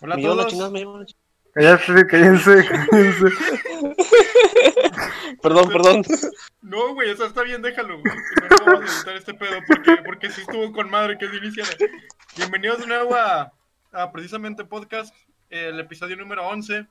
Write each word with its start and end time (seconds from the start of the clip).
Hola 0.00 0.14
a 0.14 0.20
todos. 0.20 0.46
chingada, 0.48 0.70
me. 0.70 0.84
Cállense, 1.54 2.06
cállense, 2.06 2.64
cállense. 2.90 3.26
Perdón, 5.42 5.68
perdón. 5.68 6.02
No, 6.60 6.94
güey, 6.94 7.10
o 7.10 7.16
sea, 7.16 7.26
está 7.26 7.42
bien, 7.42 7.62
déjalo, 7.62 8.00
güey. 8.00 8.14
No 8.14 8.66
vamos 8.66 8.90
a 8.90 8.94
editar 8.94 9.16
este 9.16 9.34
pedo 9.34 9.58
porque, 9.66 9.96
porque 10.04 10.30
sí 10.30 10.40
estuvo 10.40 10.72
con 10.72 10.90
madre 10.90 11.16
que 11.18 11.28
se 11.28 11.36
iniciara. 11.36 11.70
Bienvenidos 12.36 12.80
de 12.80 12.86
nuevo 12.86 13.14
a, 13.14 13.52
a 13.92 14.12
precisamente 14.12 14.64
podcast, 14.64 15.14
el 15.50 15.78
episodio 15.78 16.16
número 16.16 16.46
11, 16.48 16.86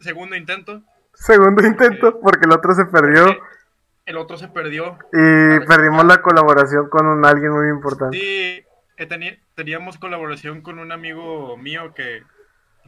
segundo 0.00 0.36
intento. 0.36 0.82
Segundo 1.14 1.64
intento, 1.64 2.18
porque 2.20 2.46
el 2.46 2.52
otro 2.52 2.74
se 2.74 2.86
perdió 2.86 3.36
El 4.06 4.16
otro 4.16 4.36
se 4.36 4.48
perdió. 4.48 4.98
y 5.12 5.60
perdimos 5.66 6.04
la 6.04 6.22
colaboración 6.22 6.88
con 6.88 7.06
un 7.06 7.24
alguien 7.24 7.52
muy 7.52 7.68
importante. 7.68 8.18
Sí, 8.18 8.64
teníamos 9.54 9.98
colaboración 9.98 10.62
con 10.62 10.78
un 10.78 10.92
amigo 10.92 11.56
mío 11.56 11.92
que, 11.94 12.22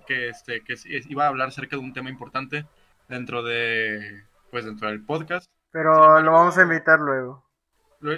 que, 0.04 0.28
este, 0.28 0.62
que 0.62 0.74
iba 1.08 1.24
a 1.24 1.28
hablar 1.28 1.48
acerca 1.48 1.76
de 1.76 1.82
un 1.82 1.92
tema 1.92 2.10
importante 2.10 2.66
dentro 3.08 3.42
de, 3.42 4.24
pues, 4.50 4.64
dentro 4.64 4.88
del 4.88 5.04
podcast. 5.04 5.50
Pero 5.70 6.20
lo 6.20 6.32
vamos 6.32 6.56
a 6.58 6.62
invitar 6.62 7.00
luego. 7.00 7.44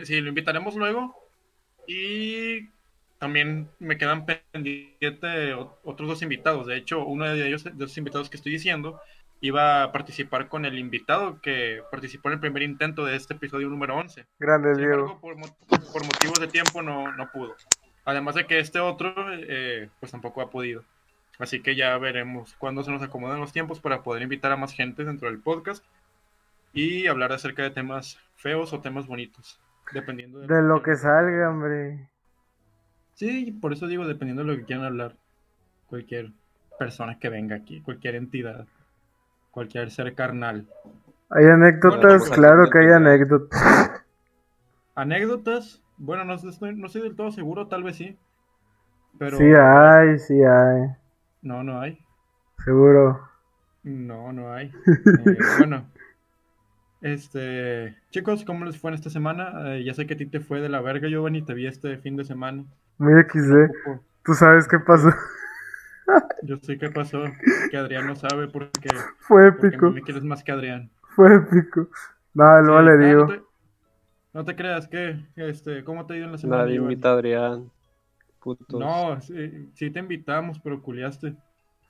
Sí, 0.05 0.21
lo 0.21 0.29
invitaremos 0.29 0.75
luego. 0.75 1.15
Y 1.87 2.69
también 3.19 3.71
me 3.79 3.97
quedan 3.97 4.27
pendientes 4.27 5.57
otros 5.85 6.09
dos 6.09 6.23
invitados. 6.23 6.67
De 6.67 6.77
hecho, 6.77 7.05
uno 7.05 7.25
de 7.25 7.47
ellos, 7.47 7.65
de 7.65 7.85
esos 7.85 7.97
invitados 7.99 8.29
que 8.29 8.37
estoy 8.37 8.53
diciendo, 8.53 9.01
iba 9.41 9.83
a 9.83 9.93
participar 9.93 10.49
con 10.49 10.65
el 10.65 10.79
invitado 10.79 11.41
que 11.41 11.83
participó 11.91 12.29
en 12.29 12.35
el 12.35 12.41
primer 12.41 12.63
intento 12.63 13.05
de 13.05 13.17
este 13.17 13.35
episodio 13.35 13.69
número 13.69 13.97
11. 13.97 14.27
Grande 14.39 14.75
Sin 14.75 14.85
embargo, 14.85 15.21
por, 15.21 15.37
por 15.93 16.05
motivos 16.05 16.41
de 16.41 16.49
tiempo 16.49 16.83
no, 16.83 17.13
no 17.13 17.31
pudo. 17.31 17.55
Además 18.05 18.35
de 18.37 18.47
que 18.47 18.59
este 18.59 18.79
otro, 18.79 19.15
eh, 19.33 19.91
pues 19.99 20.13
tampoco 20.13 20.41
ha 20.41 20.51
podido. 20.51 20.85
Así 21.39 21.63
que 21.63 21.77
ya 21.77 21.97
veremos 21.99 22.55
cuándo 22.59 22.83
se 22.83 22.91
nos 22.91 23.03
acomodan 23.03 23.41
los 23.41 23.53
tiempos 23.53 23.81
para 23.81 24.03
poder 24.03 24.23
invitar 24.23 24.53
a 24.53 24.57
más 24.57 24.73
gente 24.73 25.05
dentro 25.05 25.29
del 25.29 25.41
podcast 25.41 25.85
y 26.73 27.07
hablar 27.07 27.33
acerca 27.33 27.63
de 27.63 27.71
temas 27.71 28.19
feos 28.37 28.73
o 28.73 28.81
temas 28.81 29.07
bonitos, 29.07 29.61
dependiendo 29.93 30.41
De 30.41 30.63
lo 30.63 30.83
que 30.83 30.97
salga, 30.97 31.51
hombre. 31.51 32.09
Sí, 33.15 33.53
por 33.61 33.73
eso 33.73 33.87
digo, 33.87 34.07
dependiendo 34.07 34.45
de 34.45 34.53
lo 34.53 34.57
que 34.59 34.65
quieran 34.65 34.85
hablar. 34.85 35.17
Cualquier 35.87 36.33
persona 36.79 37.19
que 37.19 37.29
venga 37.29 37.57
aquí, 37.57 37.81
cualquier 37.81 38.17
entidad, 38.17 38.67
cualquier 39.51 39.91
ser 39.91 40.15
carnal. 40.15 40.67
Hay 41.31 41.45
anécdotas, 41.47 42.01
Bueno, 42.03 42.19
pues, 42.19 42.31
claro 42.31 42.71
que 42.71 42.79
hay 42.79 42.89
anécdotas. 42.89 43.63
anécdotas. 43.63 44.05
Anécdotas, 44.95 45.83
bueno, 45.97 46.25
no 46.25 46.35
estoy, 46.35 46.75
no 46.75 46.87
estoy 46.87 47.03
del 47.03 47.17
todo 47.17 47.31
seguro, 47.31 47.69
tal 47.69 47.83
vez 47.83 47.97
sí. 47.97 48.19
Pero 49.19 49.39
Sí 49.39 49.45
hay, 49.55 50.19
sí 50.19 50.43
hay. 50.43 50.89
No, 51.47 51.63
no 51.63 51.81
hay. 51.81 51.99
Seguro. 52.65 53.21
No, 53.85 54.33
no 54.33 54.53
hay. 54.53 54.73
Eh, 55.27 55.37
bueno, 55.59 55.87
este, 57.01 57.97
chicos, 58.11 58.45
¿cómo 58.45 58.65
les 58.65 58.79
fue 58.79 58.91
en 58.91 58.95
esta 58.95 59.11
semana? 59.11 59.77
Eh, 59.77 59.85
ya 59.85 59.95
sé 59.95 60.07
que 60.07 60.15
a 60.15 60.17
ti 60.17 60.27
te 60.27 60.41
fue 60.41 60.61
de 60.61 60.69
la 60.69 60.81
verga, 60.81 61.09
Giovanni, 61.09 61.43
te 61.43 61.55
vi 61.55 61.67
este 61.67 61.99
fin 61.99 62.17
de 62.17 62.25
semana. 62.25 62.65
Muy 62.99 63.13
XD. 63.23 63.71
¿Tú 64.25 64.35
sabes 64.35 64.67
qué 64.67 64.79
pasó? 64.81 65.11
Yo 66.43 66.57
sé 66.63 66.79
qué 66.79 66.91
pasó, 66.91 67.25
que 67.71 67.77
Adrián 67.77 68.07
no 68.07 68.17
sabe 68.17 68.49
porque, 68.49 68.89
Fue 69.19 69.53
porque 69.53 69.67
a 69.67 69.69
épico. 69.69 69.87
mí 69.91 69.95
me 69.97 70.03
quieres 70.03 70.23
más 70.25 70.43
que 70.43 70.53
Adrián. 70.53 70.91
Fue 71.15 71.35
épico. 71.35 71.89
No, 72.35 72.61
luego 72.63 72.81
Sí, 72.81 72.87
le 72.99 73.07
digo. 73.07 73.21
No 73.23 73.27
te, 73.29 73.43
no 74.35 74.45
te 74.45 74.57
creas 74.57 74.89
que, 74.89 75.25
este, 75.37 75.85
¿cómo 75.85 76.07
te 76.07 76.15
ha 76.15 76.17
ido 76.17 76.27
en 76.27 76.33
la 76.33 76.39
semana? 76.39 76.63
Nadie 76.63 76.77
invita 76.77 77.11
a 77.11 77.13
Adrián. 77.15 77.71
Putos. 78.47 78.81
No, 78.81 79.21
sí, 79.21 79.71
sí 79.75 79.91
te 79.91 79.99
invitamos, 79.99 80.61
pero 80.61 80.81
culiaste. 80.83 81.35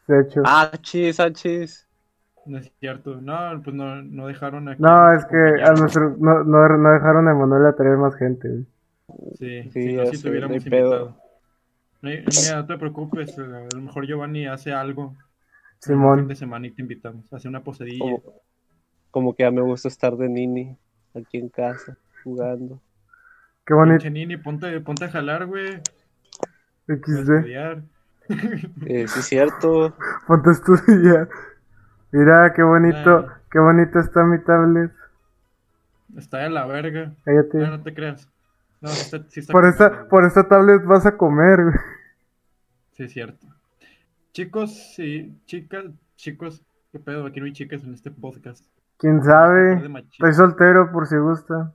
De 0.08 0.20
hecho. 0.22 0.40
Ah, 0.44 0.70
chis, 0.80 1.20
ah, 1.20 1.30
chis. 1.32 1.86
No 2.46 2.58
es 2.58 2.72
cierto. 2.80 3.20
No, 3.20 3.60
pues 3.62 3.74
no, 3.76 4.02
no 4.02 4.26
dejaron 4.26 4.68
aquí. 4.68 4.80
No, 4.82 5.12
es 5.12 5.24
que 5.26 5.36
a 5.62 5.72
nuestro, 5.74 6.16
no, 6.18 6.44
no, 6.44 6.76
no 6.78 6.91
dejaron 6.92 7.28
a 7.28 7.32
Emanuel 7.32 7.66
a 7.66 7.75
traer 7.76 7.97
más 7.98 8.14
gente. 8.16 8.48
güey. 8.48 8.66
Sí, 9.38 9.70
Sí, 9.70 9.98
si 9.98 10.06
sí 10.10 10.16
sé, 10.16 10.22
te 10.22 10.31
hubiéramos 10.31 10.50
no 10.50 10.54
hay 10.54 10.60
pedo. 10.70 10.94
invitado. 10.94 11.22
No 12.03 12.10
no 12.56 12.66
te 12.66 12.78
preocupes, 12.78 13.36
eh, 13.38 13.42
a 13.42 13.76
lo 13.76 13.82
mejor 13.82 14.06
Giovanni 14.06 14.47
hace 14.47 14.72
algo. 14.72 15.14
el 15.86 16.06
fin 16.14 16.26
Simón. 16.26 16.28
de 16.28 16.34
semana 16.36 16.66
y 16.66 16.70
te 16.72 16.82
invitamos. 16.82 17.32
Hace 17.32 17.48
una 17.48 17.62
posadilla. 17.64 17.98
Como, 17.98 18.22
como 19.10 19.34
que 19.34 19.42
ya 19.44 19.50
me 19.50 19.62
gusta 19.62 19.88
estar 19.88 20.16
de 20.16 20.28
nini 20.28 20.76
aquí 21.14 21.38
en 21.38 21.48
casa 21.48 21.97
jugando. 22.25 22.81
Qué 23.66 23.75
bonito. 23.75 24.04
Pinche 24.04 24.10
Nini, 24.10 24.36
ponte, 24.36 24.81
ponte 24.81 25.04
a 25.06 25.10
jalar, 25.10 25.47
güey. 25.47 25.81
XD. 26.86 27.30
estudiar. 27.30 27.82
Eh, 28.86 29.06
sí, 29.06 29.22
cierto. 29.22 29.94
Ponte 30.26 30.50
a 30.50 30.52
estudiar. 30.52 31.28
Mira, 32.10 32.52
qué 32.54 32.62
bonito. 32.62 33.19
Ah. 33.28 33.41
Qué 33.50 33.60
bonito 33.60 34.00
está 34.00 34.24
mi 34.24 34.42
tablet. 34.42 34.92
Está 36.16 36.38
de 36.38 36.50
la 36.50 36.66
verga. 36.66 37.12
Cállate. 37.25 37.58
No, 37.58 37.70
no 37.70 37.82
te 37.82 37.94
creas. 37.94 38.28
No, 38.80 38.88
sí 38.88 39.00
está, 39.02 39.30
sí 39.30 39.41
está 39.41 39.52
Por 39.52 39.64
esta, 39.66 40.08
por 40.08 40.25
esta 40.25 40.48
tablet 40.48 40.84
vas 40.84 41.06
a 41.06 41.16
comer. 41.16 41.62
güey. 41.64 41.76
Sí, 42.92 43.04
es 43.04 43.12
cierto. 43.12 43.46
Chicos 44.32 44.98
y 44.98 45.38
chicas, 45.46 45.84
chicos, 46.16 46.62
qué 46.92 46.98
pedo, 46.98 47.26
aquí 47.26 47.41
no 47.41 47.46
hay 47.46 47.52
chicas 47.52 47.84
en 47.84 47.94
este 47.94 48.10
podcast. 48.10 48.64
¿Quién 48.98 49.22
sabe? 49.22 49.82
Estoy 50.10 50.34
soltero 50.34 50.91
por 50.91 51.06
si 51.06 51.16
gusta. 51.16 51.72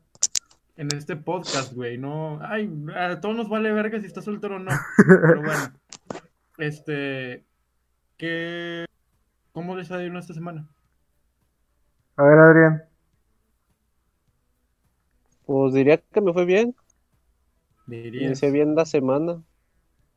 En 0.77 0.87
este 0.95 1.15
podcast, 1.15 1.73
güey, 1.73 1.97
no. 1.97 2.39
Ay, 2.41 2.71
a 2.95 3.19
todos 3.19 3.35
nos 3.35 3.49
vale 3.49 3.71
verga 3.71 3.99
si 3.99 4.07
estás 4.07 4.23
soltero 4.25 4.55
o 4.55 4.59
no. 4.59 4.71
Pero 5.05 5.41
bueno, 5.43 5.73
este. 6.57 7.45
¿Qué. 8.17 8.85
¿Cómo 9.51 9.75
les 9.75 9.91
ha 9.91 10.01
ido 10.03 10.17
esta 10.17 10.33
semana? 10.33 10.67
A 12.15 12.23
ver, 12.23 12.37
Adrián. 12.39 12.83
Pues 15.45 15.73
diría 15.73 15.97
que 15.97 16.21
me 16.21 16.33
fue 16.33 16.45
bien. 16.45 16.75
Dirías. 17.87 18.23
Inicié 18.23 18.51
bien 18.51 18.75
la 18.75 18.85
semana. 18.85 19.41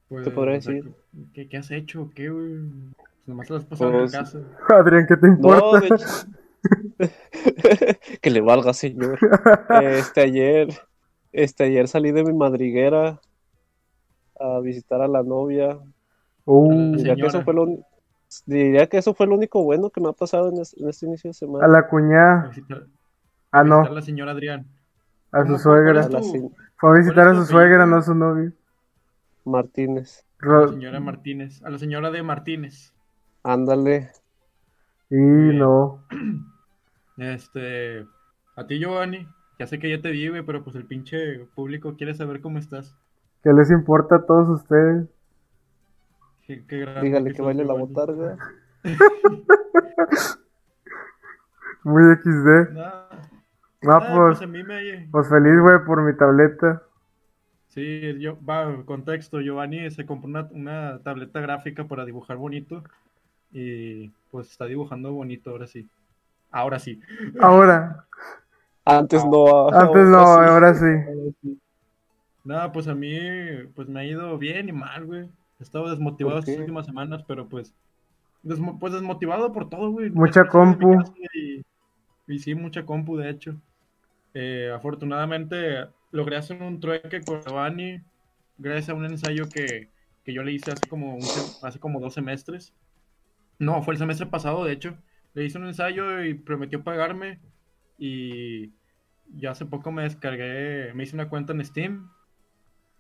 Pues, 0.09 0.25
te 0.25 0.31
podría 0.31 0.59
o 0.59 0.61
sea, 0.61 0.75
decir. 0.75 0.93
¿Qué, 1.33 1.49
qué 1.49 1.57
has 1.57 1.71
hecho? 1.71 2.11
¿Qué, 2.15 2.29
güey? 2.31 2.59
Pues 2.61 3.27
Nomás 3.27 3.49
te 3.49 3.55
las 3.55 3.63
has 3.63 3.69
pasado 3.69 3.91
en 3.91 3.97
Pues- 4.01 4.13
tu 4.13 4.19
casa. 4.19 4.39
Adrián, 4.69 5.07
¿qué 5.09 5.17
te 5.17 5.27
No, 5.27 5.33
importa? 5.35 5.81
de 5.81 5.87
hecho- 5.87 6.07
que 8.21 8.31
le 8.31 8.41
valga, 8.41 8.73
señor. 8.73 9.19
Este 9.83 10.21
ayer, 10.23 10.69
este 11.33 11.65
ayer 11.65 11.89
salí 11.89 12.13
de 12.13 12.25
mi 12.25 12.33
madriguera 12.33 13.21
a 14.39 14.61
visitar 14.61 15.01
a 15.03 15.09
la 15.09 15.23
novia. 15.23 15.79
Uh, 16.45 16.97
Diría 16.97 17.17
que 17.17 17.27
eso 17.27 17.43
fue 17.43 17.55
lo, 17.55 17.67
diría 18.47 18.87
que 18.89 18.99
eso 18.99 19.15
fue 19.15 19.27
lo 19.27 19.35
único 19.35 19.63
bueno 19.65 19.91
que 19.91 20.01
me 20.01 20.09
ha 20.11 20.13
pasado 20.13 20.51
en, 20.51 20.59
es- 20.61 20.75
en 20.79 20.89
este 20.89 21.07
inicio 21.07 21.29
de 21.29 21.33
a 21.33 21.35
semana. 21.35 21.69
la 21.69 21.89
cuñada. 21.89 22.43
A 22.43 22.49
visitar, 22.49 22.83
Ah, 23.51 23.61
a 23.61 23.63
visitar 23.63 23.67
no. 23.67 23.81
a 23.87 23.95
la 23.95 24.03
señora 24.03 24.33
Adrián. 24.33 24.67
A 25.33 25.41
su 25.43 25.47
¿Cómo- 25.47 25.59
suegra. 25.59 26.01
A 26.03 26.09
Fue 26.77 26.91
a 26.91 26.99
visitar 26.99 27.29
a 27.29 27.33
¿Cuál 27.33 27.37
su 27.37 27.47
suegra, 27.53 27.87
no 27.87 27.97
a 27.97 28.03
su 28.03 28.15
novio. 28.15 28.53
Martínez. 29.45 30.25
A 30.41 30.47
la 30.47 30.53
Ro- 30.53 30.69
señora 30.73 31.01
Martínez. 31.01 31.63
A 31.65 31.71
la 31.71 31.79
señora 31.79 32.11
de 32.11 32.23
Martínez. 32.23 32.93
Ándale. 33.43 34.11
Y 35.11 35.17
no. 35.17 36.05
Este. 37.17 38.07
A 38.57 38.67
ti, 38.67 38.79
Giovanni. 38.79 39.29
Ya 39.59 39.67
sé 39.67 39.79
que 39.79 39.89
ya 39.89 40.01
te 40.01 40.11
vi, 40.11 40.29
güey, 40.29 40.43
pero 40.43 40.65
pues 40.65 40.75
el 40.77 40.85
pinche 40.85 41.47
público 41.55 41.95
quiere 41.97 42.15
saber 42.15 42.41
cómo 42.41 42.59
estás. 42.59 42.97
¿Qué 43.43 43.53
les 43.53 43.71
importa 43.71 44.17
a 44.17 44.27
todos 44.27 44.49
ustedes? 44.49 45.07
Qué, 46.47 46.65
qué 46.67 46.81
grande 46.81 47.03
Dígale 47.03 47.31
que 47.31 47.37
sos, 47.37 47.47
baile 47.47 47.65
la 47.65 47.75
botarga. 47.75 48.37
Muy 51.85 52.03
XD. 52.17 52.73
No, 53.83 54.01
pues, 54.01 54.41
a 54.41 54.47
mí 54.47 54.63
me. 54.65 55.09
pues 55.11 55.29
feliz, 55.29 55.61
güey, 55.61 55.85
por 55.85 56.03
mi 56.03 56.17
tableta. 56.17 56.83
Sí, 57.69 58.19
yo, 58.19 58.39
va, 58.43 58.85
contexto. 58.85 59.41
Giovanni 59.41 59.91
se 59.91 60.07
compró 60.07 60.29
una, 60.29 60.49
una 60.53 61.01
tableta 61.03 61.41
gráfica 61.41 61.85
para 61.85 62.05
dibujar 62.05 62.39
bonito. 62.39 62.83
Y 63.53 64.09
pues 64.31 64.51
está 64.51 64.65
dibujando 64.65 65.13
bonito 65.13 65.51
ahora 65.51 65.67
sí. 65.67 65.89
Ahora 66.55 66.79
sí. 66.79 67.01
Ahora, 67.41 68.07
Antes 68.85 69.25
no. 69.25 69.69
antes 69.75 70.07
no, 70.07 70.19
ahora 70.19 70.73
sí. 70.75 70.85
ahora 70.85 71.33
sí. 71.43 71.61
Nada, 72.45 72.71
pues 72.71 72.87
a 72.87 72.95
mí 72.95 73.19
pues 73.75 73.89
me 73.89 74.01
ha 74.01 74.05
ido 74.05 74.39
bien 74.39 74.69
y 74.69 74.73
mal, 74.73 75.05
güey. 75.05 75.23
He 75.59 75.63
estado 75.63 75.91
desmotivado 75.91 76.39
estas 76.39 76.57
últimas 76.59 76.87
semanas, 76.87 77.25
pero 77.27 77.49
pues 77.49 77.75
desmo- 78.45 78.79
pues 78.79 78.93
desmotivado 78.93 79.53
por 79.53 79.69
todo, 79.69 79.91
güey. 79.91 80.11
Mucha 80.11 80.45
compu. 80.47 81.03
Y, 81.35 81.63
y 82.29 82.39
sí, 82.39 82.55
mucha 82.55 82.85
compu, 82.87 83.17
de 83.17 83.31
hecho. 83.31 83.57
Eh, 84.35 84.71
afortunadamente 84.75 85.89
logré 86.13 86.37
hacer 86.37 86.63
un 86.63 86.79
trueque 86.79 87.21
con 87.23 87.41
Giovanni 87.43 88.01
gracias 88.59 88.91
a 88.91 88.95
un 88.95 89.07
ensayo 89.07 89.49
que, 89.49 89.89
que 90.25 90.33
yo 90.33 90.43
le 90.45 90.53
hice 90.53 90.71
hace 90.71 90.87
como, 90.89 91.17
un 91.17 91.23
hace 91.63 91.81
como 91.81 91.99
dos 91.99 92.15
semestres. 92.15 92.73
No, 93.59 93.83
fue 93.83 93.95
el 93.95 93.99
semestre 93.99 94.27
pasado, 94.27 94.65
de 94.65 94.73
hecho. 94.73 94.97
Le 95.35 95.45
hice 95.45 95.59
un 95.59 95.67
ensayo 95.67 96.23
y 96.25 96.35
prometió 96.35 96.83
pagarme. 96.85 97.41
Y 97.99 98.73
ya 99.29 99.53
hace 99.53 99.67
poco 99.67 99.93
me 99.93 100.03
descargué, 100.05 100.93
me 100.95 101.05
hice 101.05 101.17
una 101.17 101.29
cuenta 101.29 101.53
en 101.53 101.65
Steam. 101.65 102.11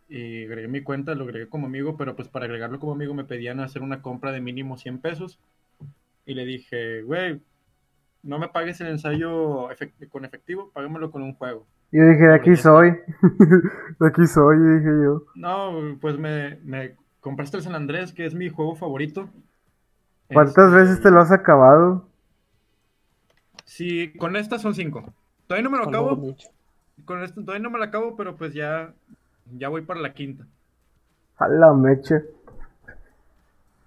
y 0.08 0.44
agregué 0.44 0.69
mi 0.69 0.82
cuenta, 0.82 1.14
lo 1.14 1.25
agregué 1.25 1.48
como 1.48 1.66
amigo, 1.66 1.96
pero 1.96 2.14
pues 2.16 2.28
para 2.28 2.44
agregarlo 2.46 2.78
como 2.78 2.92
amigo 2.92 3.14
me 3.14 3.25
pedían 3.25 3.60
hacer 3.60 3.82
una 3.82 4.02
compra 4.02 4.32
de 4.32 4.40
mínimo 4.40 4.76
100 4.78 5.00
pesos. 5.00 5.40
Y 6.26 6.34
le 6.34 6.46
dije, 6.46 7.02
güey, 7.02 7.42
no 8.22 8.38
me 8.40 8.48
pagues 8.50 8.81
el 8.82 8.88
ensayo 8.88 9.70
efect- 9.70 10.08
con 10.10 10.25
efectivo, 10.26 10.72
págamelo 10.72 11.10
con 11.12 11.22
un 11.22 11.34
juego. 11.34 11.69
Y 11.92 11.98
yo 11.98 12.04
dije, 12.08 12.25
de 12.26 12.34
aquí 12.34 12.56
soy. 12.56 12.90
de 14.00 14.06
aquí 14.08 14.26
soy, 14.26 14.58
dije 14.58 14.90
yo. 15.02 15.22
No, 15.34 15.98
pues 16.00 16.19
me, 16.19 16.56
me 16.64 16.96
compraste 17.20 17.56
el 17.58 17.62
San 17.62 17.75
Andrés, 17.75 18.12
que 18.12 18.26
es 18.26 18.34
mi 18.34 18.48
juego 18.48 18.75
favorito. 18.75 19.31
¿Cuántas 20.32 20.70
Este, 20.70 20.70
veces 20.70 21.00
te 21.00 21.10
lo 21.10 21.20
has 21.20 21.32
acabado? 21.32 22.10
Sí, 23.74 24.12
con 24.18 24.36
estas 24.36 24.62
son 24.62 24.72
cinco. 24.72 25.12
Todavía 25.48 25.64
no 25.64 25.70
me 25.70 25.78
lo 25.78 25.90
Tampoco 25.90 26.12
acabo, 26.12 26.36
con 27.04 27.24
esto 27.24 27.40
todavía 27.40 27.64
no 27.64 27.70
me 27.70 27.78
lo 27.78 27.84
acabo, 27.84 28.14
pero 28.14 28.36
pues 28.36 28.54
ya, 28.54 28.94
ya 29.58 29.68
voy 29.68 29.82
para 29.82 29.98
la 29.98 30.14
quinta. 30.14 30.46
A 31.38 31.48
la 31.48 31.74
mecha. 31.74 32.22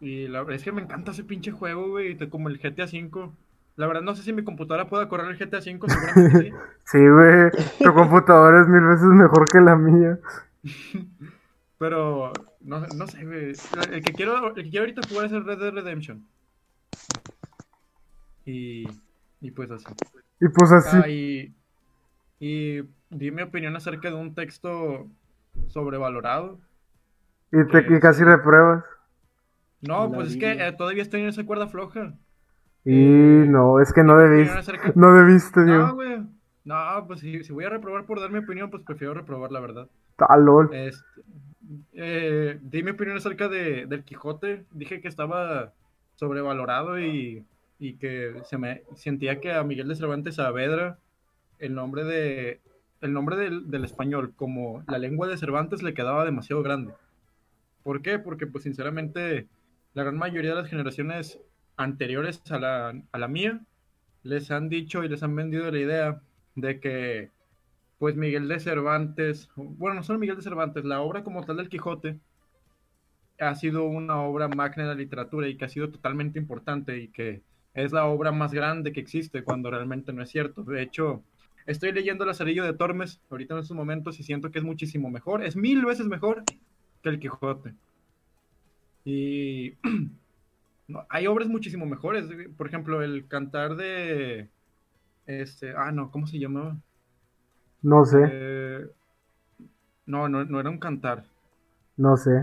Y 0.01 0.27
la 0.27 0.39
verdad 0.39 0.55
es 0.57 0.63
que 0.63 0.73
me 0.73 0.81
encanta 0.81 1.11
ese 1.11 1.23
pinche 1.23 1.51
juego, 1.51 1.87
güey, 1.87 2.17
como 2.29 2.49
el 2.49 2.57
GTA 2.57 2.83
V. 2.83 3.29
La 3.77 3.87
verdad 3.87 4.01
no 4.01 4.13
sé 4.13 4.23
si 4.23 4.33
mi 4.33 4.43
computadora 4.43 4.89
pueda 4.89 5.07
correr 5.07 5.31
el 5.31 5.37
GTA 5.37 5.59
V, 5.59 5.79
seguramente 5.87 6.37
sí. 6.37 6.51
Sí, 6.83 6.97
güey. 6.97 7.51
Tu 7.81 7.93
computadora 7.93 8.59
es 8.63 8.67
mil 8.67 8.83
veces 8.83 9.05
mejor 9.05 9.49
que 9.49 9.61
la 9.61 9.77
mía. 9.77 10.19
Pero 11.77 12.33
no, 12.59 12.81
no 12.81 13.07
sé, 13.07 13.23
güey. 13.23 13.53
El 13.89 14.03
que 14.03 14.11
quiero, 14.11 14.49
el 14.49 14.53
que 14.53 14.69
quiero 14.69 14.83
ahorita 14.83 15.07
jugar 15.07 15.27
es 15.27 15.31
el 15.31 15.45
Red 15.45 15.59
Dead 15.59 15.71
Redemption. 15.71 16.27
Y, 18.45 18.85
y 19.41 19.51
pues 19.51 19.71
así. 19.71 19.85
Y 20.39 20.47
pues 20.49 20.71
así. 20.71 20.97
Ah, 21.03 21.09
y, 21.09 21.53
y 22.39 22.81
di 23.09 23.31
mi 23.31 23.41
opinión 23.41 23.75
acerca 23.75 24.09
de 24.09 24.15
un 24.15 24.33
texto 24.35 25.07
sobrevalorado. 25.67 26.59
Y, 27.51 27.65
te, 27.67 27.85
y 27.95 27.99
casi 27.99 28.23
repruebas. 28.23 28.83
No, 29.81 30.07
La 30.07 30.15
pues 30.15 30.31
es 30.31 30.37
que 30.37 30.51
eh, 30.51 30.71
todavía 30.73 31.03
estoy 31.03 31.21
en 31.21 31.27
esa 31.29 31.45
cuerda 31.45 31.67
floja. 31.67 32.13
Y 32.83 32.95
no, 32.95 33.79
es 33.79 33.91
que 33.93 34.03
no 34.03 34.17
debiste. 34.17 34.57
acerca- 34.57 34.91
No 34.95 35.13
debiste, 35.13 35.59
No, 35.61 35.93
güey. 35.95 36.23
No, 36.65 37.05
pues 37.07 37.21
si, 37.21 37.43
si 37.43 37.53
voy 37.53 37.63
a 37.65 37.69
reprobar 37.69 38.05
por 38.05 38.19
dar 38.19 38.29
mi 38.31 38.39
opinión, 38.39 38.69
pues 38.69 38.83
prefiero 38.83 39.13
reprobar 39.13 39.51
la 39.51 39.59
verdad. 39.61 39.87
Ah, 40.17 40.35
lol. 40.37 40.69
Este, 40.73 41.21
eh, 41.93 42.59
di 42.61 42.83
mi 42.83 42.91
opinión 42.91 43.17
acerca 43.17 43.47
de, 43.47 43.85
del 43.85 44.03
Quijote. 44.03 44.65
Dije 44.71 44.99
que 44.99 45.07
estaba 45.07 45.73
sobrevalorado 46.15 46.99
y, 46.99 47.45
y 47.79 47.97
que 47.97 48.33
se 48.45 48.57
me 48.57 48.83
sentía 48.95 49.39
que 49.39 49.51
a 49.51 49.63
Miguel 49.63 49.87
de 49.87 49.95
Cervantes 49.95 50.35
Saavedra 50.35 50.99
el 51.59 51.73
nombre 51.75 52.03
de 52.03 52.61
el 53.01 53.13
nombre 53.13 53.35
del, 53.35 53.69
del 53.69 53.85
español 53.85 54.33
como 54.35 54.83
la 54.87 54.97
lengua 54.97 55.27
de 55.27 55.37
Cervantes 55.37 55.83
le 55.83 55.93
quedaba 55.93 56.25
demasiado 56.25 56.63
grande. 56.63 56.93
¿Por 57.83 58.01
qué? 58.01 58.17
Porque 58.19 58.47
pues 58.47 58.63
sinceramente 58.63 59.47
la 59.93 60.03
gran 60.03 60.17
mayoría 60.17 60.51
de 60.51 60.61
las 60.61 60.69
generaciones 60.69 61.39
anteriores 61.75 62.41
a 62.51 62.59
la, 62.59 63.01
a 63.11 63.17
la 63.17 63.27
mía 63.27 63.61
les 64.23 64.51
han 64.51 64.69
dicho 64.69 65.03
y 65.03 65.09
les 65.09 65.23
han 65.23 65.35
vendido 65.35 65.69
la 65.71 65.79
idea 65.79 66.21
de 66.55 66.79
que 66.79 67.31
pues 67.99 68.15
Miguel 68.15 68.47
de 68.47 68.59
Cervantes, 68.59 69.49
bueno, 69.55 69.95
no 69.95 70.03
solo 70.03 70.19
Miguel 70.19 70.35
de 70.35 70.43
Cervantes, 70.43 70.85
la 70.85 71.01
obra 71.01 71.23
como 71.23 71.43
tal 71.45 71.57
del 71.57 71.69
Quijote 71.69 72.19
ha 73.39 73.55
sido 73.55 73.85
una 73.85 74.21
obra 74.21 74.47
magna 74.47 74.83
de 74.83 74.89
la 74.89 74.95
literatura 74.95 75.47
y 75.47 75.57
que 75.57 75.65
ha 75.65 75.69
sido 75.69 75.89
totalmente 75.89 76.39
importante 76.39 76.97
y 76.97 77.07
que 77.09 77.41
es 77.77 77.93
la 77.93 78.07
obra 78.07 78.33
más 78.33 78.53
grande 78.53 78.93
que 78.93 78.99
existe 79.01 79.43
cuando 79.45 79.71
realmente 79.71 80.13
no 80.13 80.23
es 80.23 80.29
cierto. 80.31 80.63
De 80.65 80.81
hecho, 80.83 81.25
estoy 81.67 81.93
leyendo 81.93 82.25
Lazarillo 82.25 82.65
de 82.65 82.73
Tormes 82.75 83.21
ahorita 83.31 83.55
en 83.55 83.61
estos 83.61 83.77
momentos 83.77 84.19
y 84.19 84.23
siento 84.23 84.51
que 84.51 84.59
es 84.59 84.65
muchísimo 84.65 85.09
mejor, 85.11 85.43
es 85.45 85.55
mil 85.57 85.85
veces 85.85 86.07
mejor 86.07 86.47
que 87.03 87.09
el 87.09 87.19
Quijote. 87.21 87.75
Y 89.05 89.77
no, 90.87 91.05
hay 91.09 91.27
obras 91.27 91.47
muchísimo 91.49 91.85
mejores, 91.85 92.27
por 92.57 92.67
ejemplo, 92.67 93.01
el 93.03 93.27
cantar 93.27 93.75
de 93.75 94.51
este, 95.27 95.73
ah, 95.77 95.91
no, 95.93 96.11
¿cómo 96.11 96.27
se 96.27 96.39
llamaba? 96.39 96.77
No 97.91 98.03
sé, 98.11 98.21
Eh, 98.21 98.87
no, 100.07 100.27
no, 100.27 100.43
no 100.43 100.59
era 100.59 100.71
un 100.71 100.79
cantar. 100.79 101.23
no 101.97 102.15
sé. 102.17 102.37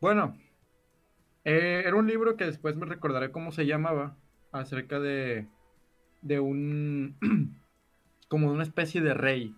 Bueno, 0.00 0.36
eh, 1.46 1.84
era 1.86 1.96
un 1.96 2.08
libro 2.08 2.36
que 2.38 2.46
después 2.46 2.76
me 2.76 2.86
recordaré 2.86 3.32
cómo 3.32 3.52
se 3.52 3.66
llamaba, 3.66 4.18
acerca 4.52 5.00
de, 5.00 5.48
de 6.22 6.40
un, 6.40 7.18
como 8.28 8.48
de 8.50 8.54
una 8.54 8.64
especie 8.64 9.00
de 9.02 9.14
rey, 9.14 9.56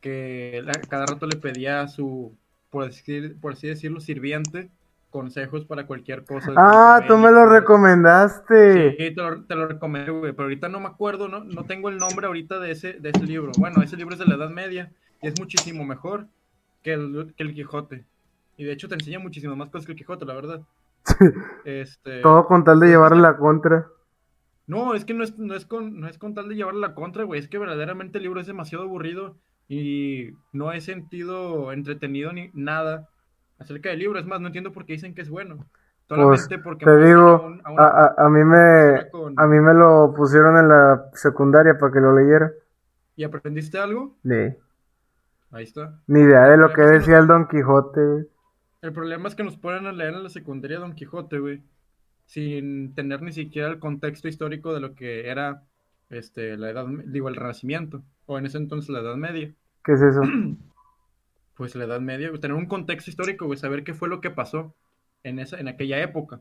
que 0.00 0.62
la- 0.64 0.88
cada 0.88 1.06
rato 1.06 1.26
le 1.26 1.36
pedía 1.36 1.82
a 1.82 1.88
su, 1.88 2.38
por 2.70 2.84
así, 2.84 3.30
por 3.40 3.52
así 3.54 3.68
decirlo, 3.68 4.00
sirviente, 4.00 4.70
consejos 5.10 5.66
para 5.66 5.86
cualquier 5.86 6.26
cosa. 6.26 6.60
Ah, 6.60 6.74
tú 6.76 6.82
me 6.82 6.92
lo 6.94 6.98
recomendaste. 7.00 7.74
Sí, 8.66 8.80
te 8.98 9.12
lo, 9.22 9.44
te 9.46 9.54
lo 9.54 9.66
recomendé, 9.68 10.10
güey, 10.12 10.32
pero 10.32 10.44
ahorita 10.44 10.68
no 10.68 10.80
me 10.80 10.88
acuerdo, 10.88 11.28
no, 11.28 11.42
no 11.44 11.66
tengo 11.66 11.88
el 11.88 11.98
nombre 11.98 12.26
ahorita 12.26 12.58
de 12.60 12.72
ese, 12.72 12.94
de 12.94 13.10
ese 13.10 13.24
libro. 13.24 13.56
Bueno, 13.56 13.82
ese 13.82 13.96
libro 13.96 14.14
es 14.14 14.18
de 14.18 14.26
la 14.26 14.34
Edad 14.34 14.50
Media 14.50 14.92
y 15.22 15.28
es 15.28 15.36
muchísimo 15.36 15.84
mejor 15.84 16.28
que 16.82 16.92
el, 16.92 17.34
que 17.36 17.42
el 17.44 17.54
Quijote. 17.54 18.06
Y 18.56 18.64
de 18.64 18.72
hecho 18.72 18.88
te 18.88 18.94
enseña 18.96 19.18
muchísimas 19.20 19.56
más 19.56 19.70
cosas 19.70 19.86
que 19.86 19.92
el 19.92 19.98
Quijote, 19.98 20.26
la 20.26 20.34
verdad. 20.34 20.62
Este, 21.64 22.20
Todo 22.22 22.46
con 22.46 22.64
tal 22.64 22.80
de 22.80 22.88
llevarle 22.88 23.20
la 23.22 23.36
contra. 23.36 23.86
no, 24.66 24.94
es 24.94 25.04
que 25.04 25.14
no 25.14 25.24
es, 25.24 25.38
no 25.38 25.54
es 25.54 25.66
con, 25.66 26.00
no 26.00 26.08
es 26.08 26.18
con 26.18 26.34
tal 26.34 26.48
de 26.48 26.54
llevarle 26.56 26.80
la 26.80 26.94
contra, 26.94 27.24
güey, 27.24 27.40
es 27.40 27.48
que 27.48 27.58
verdaderamente 27.58 28.18
el 28.18 28.24
libro 28.24 28.40
es 28.40 28.46
demasiado 28.46 28.84
aburrido 28.84 29.36
y 29.68 30.30
no 30.52 30.72
he 30.72 30.80
sentido 30.80 31.72
entretenido 31.72 32.32
ni 32.32 32.50
nada 32.54 33.08
acerca 33.58 33.90
del 33.90 33.98
libro. 34.00 34.18
Es 34.18 34.26
más, 34.26 34.40
no 34.40 34.46
entiendo 34.46 34.72
por 34.72 34.84
qué 34.86 34.94
dicen 34.94 35.14
que 35.14 35.22
es 35.22 35.30
bueno. 35.30 35.66
Solamente 36.08 36.58
porque 36.58 36.84
Pues, 36.86 36.98
Te 36.98 37.04
digo, 37.06 37.20
a 37.28 37.40
un- 37.46 37.60
a 37.64 37.70
una 37.72 38.06
a, 38.16 38.28
mí 38.30 38.42
me, 38.44 39.10
con- 39.10 39.34
a 39.38 39.46
mí 39.46 39.60
me 39.60 39.74
lo 39.74 40.14
pusieron 40.16 40.56
en 40.56 40.68
la 40.68 41.10
secundaria 41.12 41.76
para 41.78 41.92
que 41.92 42.00
lo 42.00 42.14
leyera. 42.18 42.50
¿Y 43.14 43.24
aprendiste 43.24 43.78
algo? 43.78 44.16
Ni, 44.22 44.54
Ahí 45.50 45.64
está. 45.64 45.98
ni 46.06 46.20
idea 46.20 46.46
de 46.48 46.56
lo 46.56 46.72
que 46.72 46.80
decía 46.82 47.18
el 47.18 47.26
Don 47.26 47.46
Quijote, 47.48 48.00
güey. 48.06 48.26
El 48.80 48.92
problema 48.92 49.28
es 49.28 49.34
que 49.34 49.42
nos 49.42 49.56
ponen 49.56 49.86
a 49.86 49.92
leer 49.92 50.14
en 50.14 50.22
la 50.22 50.30
secundaria 50.30 50.78
Don 50.78 50.94
Quijote, 50.94 51.38
güey, 51.40 51.62
sin 52.26 52.94
tener 52.94 53.22
ni 53.22 53.32
siquiera 53.32 53.68
el 53.68 53.80
contexto 53.80 54.28
histórico 54.28 54.72
de 54.72 54.80
lo 54.80 54.94
que 54.94 55.28
era 55.28 55.64
este, 56.10 56.56
la 56.56 56.70
edad, 56.70 56.86
digo, 57.06 57.28
el 57.28 57.36
Renacimiento, 57.36 58.02
o 58.26 58.38
en 58.38 58.46
ese 58.46 58.58
entonces 58.58 58.90
la 58.90 59.00
Edad 59.00 59.16
Media. 59.16 59.52
¿Qué 59.84 59.92
es 59.92 60.02
eso? 60.02 60.22
Pues 61.54 61.74
la 61.74 61.86
Edad 61.86 62.00
Media, 62.00 62.30
tener 62.34 62.56
un 62.56 62.66
contexto 62.66 63.10
histórico, 63.10 63.46
güey, 63.46 63.58
saber 63.58 63.82
qué 63.82 63.92
fue 63.92 64.08
lo 64.08 64.20
que 64.20 64.30
pasó 64.30 64.76
en 65.24 65.40
esa, 65.40 65.58
en 65.58 65.66
aquella 65.66 66.00
época. 66.00 66.40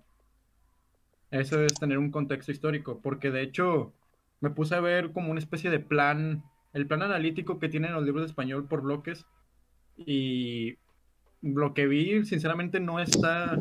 Eso 1.32 1.60
es 1.60 1.74
tener 1.74 1.98
un 1.98 2.12
contexto 2.12 2.52
histórico, 2.52 3.00
porque 3.02 3.32
de 3.32 3.42
hecho 3.42 3.94
me 4.42 4.52
puse 4.52 4.76
a 4.76 4.80
ver 4.80 5.12
como 5.14 5.32
una 5.32 5.40
especie 5.40 5.72
de 5.72 5.80
plan, 5.80 6.44
el 6.72 6.86
plan 6.86 7.02
analítico 7.02 7.58
que 7.58 7.68
tienen 7.68 7.94
los 7.94 8.04
libros 8.04 8.22
de 8.22 8.28
español 8.28 8.68
por 8.68 8.82
bloques, 8.82 9.26
y 9.98 10.78
lo 11.42 11.74
que 11.74 11.88
vi, 11.88 12.26
sinceramente, 12.26 12.80
no 12.80 13.00
está. 13.00 13.60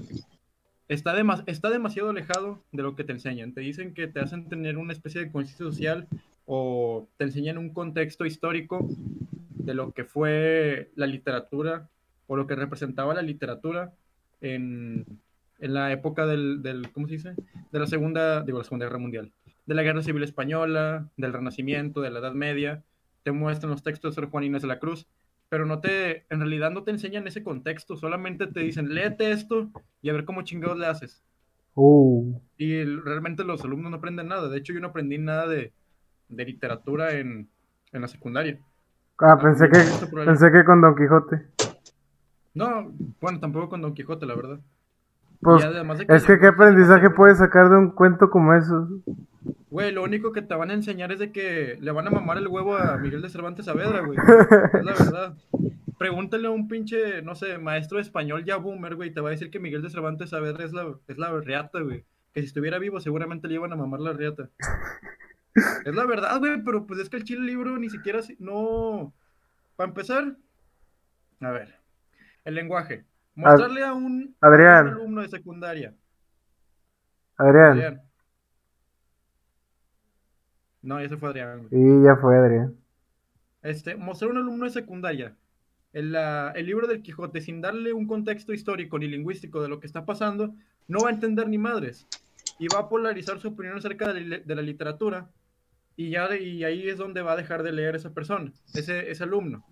Está, 0.89 1.15
demas- 1.15 1.43
está 1.47 1.69
demasiado 1.71 2.11
alejado 2.11 2.63
de 2.71 2.83
lo 2.85 2.95
que 2.95 3.03
te 3.05 3.13
enseñan. 3.13 3.53
Te 3.53 3.61
dicen 3.61 3.93
que 3.93 4.07
te 4.07 4.21
hacen 4.21 4.49
tener 4.49 4.79
una 4.79 4.93
especie 4.93 5.21
de 5.21 5.33
conciencia 5.33 5.67
social 5.67 6.07
o 6.47 7.09
te 7.17 7.25
enseñan 7.25 7.59
un 7.59 7.71
contexto 7.71 8.25
histórico 8.25 8.89
de 9.51 9.75
lo 9.75 9.91
que 9.93 10.05
fue 10.05 10.93
la 10.95 11.07
literatura 11.09 11.89
o 12.29 12.37
lo 12.37 12.47
que 12.47 12.55
representaba 12.55 13.15
la 13.15 13.23
literatura 13.23 13.93
en, 14.41 15.05
en 15.59 15.75
la 15.75 15.91
época 15.91 16.25
del, 16.27 16.63
del- 16.63 16.93
¿cómo 16.93 17.09
se 17.09 17.15
dice? 17.15 17.35
De 17.73 17.79
la 17.81 17.89
segunda, 17.89 18.43
digo, 18.43 18.59
la 18.59 18.65
Segunda 18.65 18.87
Guerra 18.87 18.99
Mundial, 18.99 19.33
de 19.67 19.75
la 19.75 19.83
Guerra 19.83 20.03
Civil 20.03 20.23
Española, 20.23 21.09
del 21.17 21.33
Renacimiento, 21.33 22.01
de 22.01 22.11
la 22.11 22.21
Edad 22.21 22.35
Media. 22.35 22.85
Te 23.25 23.33
muestran 23.33 23.73
los 23.73 23.83
textos 23.83 24.13
de 24.15 24.21
Sor 24.23 24.31
Juan 24.31 24.45
Inés 24.45 24.63
de 24.63 24.69
la 24.69 24.79
Cruz 24.79 25.09
pero 25.49 25.67
no 25.67 25.81
te, 25.81 26.27
en 26.33 26.41
realidad 26.41 26.71
no 26.71 26.85
te 26.85 26.91
enseñan 26.93 27.27
ese 27.27 27.43
contexto, 27.45 27.97
solamente 27.97 28.47
te 28.47 28.61
dicen, 28.61 28.95
léete 28.95 29.31
esto 29.33 29.71
y 30.03 30.11
a 30.11 30.13
ver 30.13 30.25
cómo 30.25 30.43
chingados 30.43 30.79
le 30.79 30.87
haces. 30.87 31.23
Uh, 31.77 32.41
Y 32.59 32.85
realmente 32.85 33.45
los 33.45 33.65
alumnos 33.65 33.91
no 33.91 33.99
aprenden 33.99 34.29
nada. 34.29 34.49
De 34.49 34.59
hecho, 34.59 34.73
yo 34.73 34.81
no 34.81 34.89
aprendí 34.89 35.19
nada 35.19 35.47
de, 35.47 35.73
de 36.29 36.45
literatura 36.45 37.13
en, 37.19 37.49
en 37.93 38.01
la 38.03 38.09
secundaria. 38.09 38.59
ah, 39.19 39.37
pensé 39.43 39.69
que, 39.69 39.79
pensé 40.25 40.51
que 40.53 40.65
con 40.65 40.81
Don 40.81 40.95
Quijote. 40.97 41.47
No, 42.55 42.93
bueno, 43.21 43.39
tampoco 43.41 43.69
con 43.69 43.83
Don 43.83 43.95
Quijote, 43.95 44.27
la 44.27 44.35
verdad. 44.35 44.61
Pues, 45.41 45.63
de 45.63 46.07
es 46.09 46.25
que 46.25 46.39
qué 46.39 46.47
aprendizaje 46.49 47.11
puedes 47.11 47.39
sacar 47.39 47.69
de 47.69 47.77
un 47.77 47.91
cuento 47.91 48.31
como 48.31 48.55
eso. 48.55 48.89
Güey, 49.71 49.93
lo 49.93 50.03
único 50.05 50.33
que 50.33 50.43
te 50.43 50.55
van 50.55 50.71
a 50.71 50.75
enseñar 50.75 51.13
es 51.13 51.19
de 51.19 51.33
que 51.33 51.77
le 51.81 51.91
van 51.93 52.07
a 52.07 52.11
mamar 52.11 52.39
el 52.39 52.49
huevo 52.49 52.77
a 52.77 52.97
Miguel 52.97 53.21
de 53.23 53.29
Cervantes 53.29 53.67
Saavedra, 53.67 54.01
güey. 54.01 54.19
Es 54.73 54.85
la 54.85 54.93
verdad. 54.93 55.37
Pregúntale 55.99 56.47
a 56.47 56.51
un 56.51 56.69
pinche, 56.69 57.23
no 57.23 57.35
sé, 57.35 57.59
maestro 57.59 57.97
de 57.97 58.03
español 58.03 58.45
ya 58.45 58.57
boomer, 58.57 58.95
güey, 58.97 59.13
te 59.13 59.21
va 59.21 59.29
a 59.29 59.33
decir 59.33 59.51
que 59.51 59.59
Miguel 59.59 59.83
de 59.83 59.91
Cervantes 59.91 60.31
Saavedra 60.31 60.65
es 60.65 60.73
la, 60.73 60.95
es 61.09 61.19
la 61.19 61.39
riata, 61.41 61.81
güey. 61.81 62.05
Que 62.33 62.41
si 62.41 62.47
estuviera 62.49 62.79
vivo 62.79 63.01
seguramente 63.01 63.49
le 63.49 63.55
iban 63.55 63.73
a 63.73 63.77
mamar 63.77 64.01
la 64.01 64.13
riata. 64.13 64.49
Es 65.85 65.95
la 65.95 66.05
verdad, 66.05 66.39
güey, 66.39 66.63
pero 66.63 66.87
pues 66.87 67.01
es 67.01 67.09
que 67.09 67.17
el 67.17 67.25
chile 67.25 67.47
libro 67.47 67.77
ni 67.79 67.89
siquiera, 67.89 68.23
si- 68.23 68.37
no... 68.39 69.13
Para 69.77 69.89
empezar, 69.89 70.37
A 71.41 71.51
ver. 71.51 71.75
El 72.45 72.55
lenguaje. 72.55 73.05
Mostrarle 73.35 73.83
a 73.85 73.93
un, 73.93 74.35
Adrián. 74.41 74.87
un 74.89 74.93
alumno 74.95 75.23
de 75.23 75.29
secundaria. 75.29 75.95
Adrián. 77.37 77.73
Adrián. 77.73 78.03
No, 80.87 80.99
ese 81.01 81.17
fue 81.17 81.29
Adrián. 81.31 81.67
güey. 81.69 81.83
Y 81.83 82.05
ya 82.05 82.17
fue, 82.17 82.37
Adrián. 82.37 82.75
Este, 83.63 83.97
mostrar 83.97 84.31
a 84.31 84.33
un 84.35 84.39
alumno 84.39 84.65
de 84.65 84.71
secundaria 84.71 85.35
el, 85.93 86.13
la- 86.13 86.53
el 86.55 86.67
libro 86.67 86.87
del 86.87 87.03
Quijote 87.03 87.41
sin 87.41 87.61
darle 87.61 87.93
un 87.93 88.07
contexto 88.07 88.53
histórico 88.53 88.99
ni 88.99 89.09
lingüístico 89.09 89.61
de 89.63 89.69
lo 89.69 89.81
que 89.81 89.87
está 89.87 90.05
pasando, 90.05 90.55
no 90.89 91.01
va 91.01 91.11
a 91.11 91.13
entender 91.13 91.49
ni 91.49 91.59
madres. 91.59 92.07
Y 92.59 92.69
va 92.73 92.81
a 92.81 92.89
polarizar 92.89 93.39
su 93.41 93.49
opinión 93.49 93.77
acerca 93.77 94.13
de, 94.13 94.21
la- 94.21 94.39
de 94.39 94.55
la 94.55 94.63
literatura. 94.63 95.29
Y, 95.97 96.11
ya, 96.11 96.35
y 96.37 96.63
ahí 96.63 96.89
es 96.89 96.99
donde 96.99 97.23
va 97.23 97.33
a 97.33 97.37
dejar 97.37 97.63
de 97.63 97.73
leer 97.73 97.97
esa 97.97 98.11
persona, 98.11 98.53
ese, 98.75 99.11
ese 99.11 99.25
alumno. 99.25 99.65